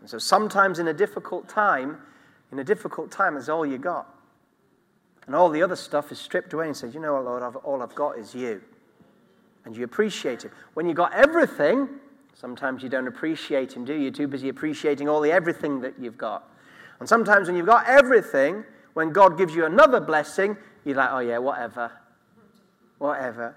and 0.00 0.08
so 0.08 0.18
sometimes 0.18 0.78
in 0.78 0.88
a 0.88 0.94
difficult 0.94 1.48
time, 1.48 1.98
in 2.52 2.58
a 2.58 2.64
difficult 2.64 3.10
time, 3.10 3.36
is 3.36 3.48
all 3.48 3.66
you 3.66 3.78
got. 3.78 4.08
And 5.26 5.36
all 5.36 5.50
the 5.50 5.62
other 5.62 5.76
stuff 5.76 6.10
is 6.10 6.18
stripped 6.18 6.52
away 6.52 6.66
and 6.66 6.76
says, 6.76 6.94
You 6.94 7.00
know 7.00 7.14
what, 7.14 7.24
Lord, 7.24 7.42
I've, 7.42 7.56
all 7.56 7.82
I've 7.82 7.94
got 7.94 8.18
is 8.18 8.34
you. 8.34 8.62
And 9.64 9.76
you 9.76 9.84
appreciate 9.84 10.44
it. 10.44 10.52
When 10.74 10.86
you've 10.86 10.96
got 10.96 11.12
everything, 11.12 11.88
sometimes 12.34 12.82
you 12.82 12.88
don't 12.88 13.06
appreciate 13.06 13.74
Him, 13.74 13.84
do 13.84 13.92
you? 13.92 14.04
You're 14.04 14.10
too 14.10 14.26
busy 14.28 14.48
appreciating 14.48 15.08
all 15.08 15.20
the 15.20 15.30
everything 15.30 15.80
that 15.82 15.94
you've 16.00 16.18
got. 16.18 16.48
And 16.98 17.08
sometimes 17.08 17.46
when 17.46 17.56
you've 17.56 17.66
got 17.66 17.86
everything, 17.86 18.64
when 19.00 19.12
God 19.12 19.38
gives 19.38 19.54
you 19.54 19.64
another 19.64 19.98
blessing, 19.98 20.58
you're 20.84 20.96
like, 20.96 21.08
Oh, 21.10 21.20
yeah, 21.20 21.38
whatever. 21.38 21.90
Whatever. 22.98 23.56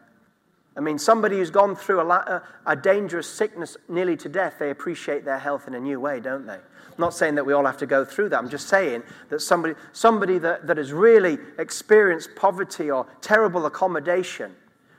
I 0.78 0.80
mean, 0.80 0.98
somebody 0.98 1.36
who's 1.36 1.52
gone 1.52 1.76
through 1.76 2.00
a, 2.00 2.42
a, 2.66 2.76
dangerous 2.78 3.30
sickness 3.30 3.76
nearly 3.90 4.16
to 4.18 4.30
death, 4.30 4.56
they 4.58 4.70
appreciate 4.70 5.26
their 5.26 5.38
health 5.38 5.68
in 5.68 5.76
a 5.76 5.80
new 5.82 6.00
way, 6.00 6.22
don't 6.22 6.48
they? 6.48 6.54
I'm 6.54 6.98
not 6.98 7.14
saying 7.14 7.36
that 7.36 7.46
we 7.46 7.52
all 7.52 7.66
have 7.66 7.78
to 7.80 7.86
go 7.86 8.06
through 8.06 8.30
that. 8.30 8.38
I'm 8.38 8.50
just 8.50 8.70
saying 8.70 9.04
that 9.30 9.42
somebody, 9.42 9.76
somebody 9.92 10.40
that, 10.40 10.66
that 10.66 10.78
has 10.78 10.94
really 10.94 11.38
experienced 11.60 12.30
poverty 12.38 12.90
or 12.90 13.06
terrible 13.20 13.66
accommodation, 13.66 14.56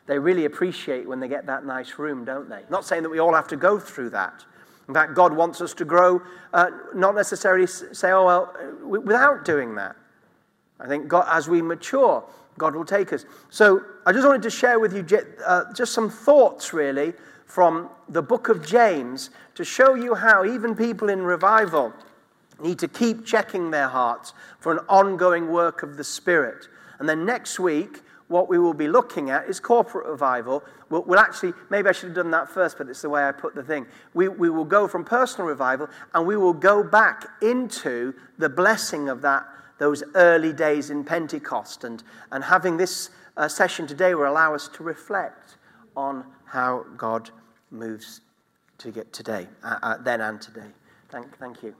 they 0.07 0.19
really 0.19 0.45
appreciate 0.45 1.09
when 1.09 1.21
they 1.21 1.29
get 1.29 1.47
that 1.47 1.65
nice 1.65 1.99
room, 1.99 2.27
don't 2.27 2.51
they? 2.51 2.65
Not 2.69 2.85
saying 2.85 3.03
that 3.03 3.11
we 3.11 3.19
all 3.19 3.33
have 3.33 3.49
to 3.49 3.57
go 3.57 3.79
through 3.79 4.11
that. 4.11 4.45
In 4.89 4.95
fact, 4.95 5.15
God 5.15 5.33
wants 5.33 5.63
us 5.63 5.73
to 5.75 5.87
grow, 5.87 6.21
uh, 6.53 6.71
not 6.95 7.15
necessarily 7.15 7.67
say, 7.67 8.13
oh, 8.13 8.27
well, 8.27 9.01
without 9.01 9.47
doing 9.47 9.75
that. 9.77 9.97
I 10.81 10.87
think 10.87 11.09
God, 11.09 11.27
as 11.31 11.49
we 11.49 11.63
mature, 11.63 12.25
God 12.59 12.75
will 12.75 12.85
take 12.85 13.13
us. 13.13 13.25
So 13.51 13.83
I 14.07 14.13
just 14.13 14.27
wanted 14.27 14.43
to 14.43 14.51
share 14.51 14.79
with 14.79 14.95
you 14.95 15.07
uh, 15.45 15.73
just 15.73 15.93
some 15.93 16.11
thoughts, 16.11 16.73
really, 16.73 17.15
from 17.47 17.89
the 18.09 18.23
book 18.23 18.49
of 18.49 18.67
James 18.67 19.31
to 19.55 19.65
show 19.65 19.95
you 19.95 20.15
how 20.15 20.45
even 20.45 20.75
people 20.75 21.09
in 21.09 21.23
revival 21.23 21.93
need 22.63 22.79
to 22.79 22.89
keep 22.89 23.25
checking 23.25 23.71
their 23.71 23.89
hearts 23.89 24.33
for 24.61 24.73
an 24.73 24.79
ongoing 24.89 25.49
work 25.49 25.83
of 25.83 25.97
the 25.97 26.05
Spirit. 26.05 26.69
And 26.99 27.09
then 27.09 27.25
next 27.25 27.59
week, 27.59 28.01
what 28.29 28.49
we 28.49 28.59
will 28.59 28.75
be 28.75 28.89
looking 28.89 29.31
at 29.31 29.49
is 29.49 29.61
corporate 29.61 30.07
revival. 30.07 30.65
We'll, 30.89 31.03
we'll, 31.03 31.19
actually, 31.19 31.53
maybe 31.71 31.89
I 31.89 31.93
should 31.93 32.09
have 32.09 32.17
done 32.17 32.31
that 32.31 32.49
first, 32.49 32.79
but 32.79 32.89
it's 32.89 33.03
the 33.03 33.11
way 33.11 33.27
I 33.27 33.33
put 33.33 33.55
the 33.55 33.63
thing. 33.63 33.87
We, 34.15 34.29
we 34.29 34.49
will 34.49 34.65
go 34.65 34.89
from 34.89 35.05
personal 35.05 35.47
revival 35.47 35.89
and 36.15 36.27
we 36.27 36.37
will 36.37 36.55
go 36.55 36.83
back 36.83 37.27
into 37.43 38.15
the 38.39 38.49
blessing 38.49 39.09
of 39.09 39.21
that, 39.23 39.47
those 39.79 40.03
early 40.15 40.53
days 40.53 40.91
in 40.91 41.05
Pentecost. 41.05 41.85
And, 41.85 42.03
and 42.31 42.45
having 42.45 42.77
this 42.77 43.11
uh, 43.37 43.49
session 43.49 43.87
today 43.87 44.15
will 44.15 44.31
allow 44.31 44.55
us 44.55 44.69
to 44.69 44.83
reflect 44.83 45.57
on 45.97 46.25
how 46.45 46.85
God 46.97 47.31
moves 47.71 48.21
to 48.79 48.91
get 48.91 49.13
today, 49.13 49.49
uh, 49.63 49.79
uh, 49.83 49.97
then 49.99 50.21
and 50.21 50.41
today. 50.41 50.71
Thank, 51.11 51.39
thank 51.39 51.63
you. 51.63 51.75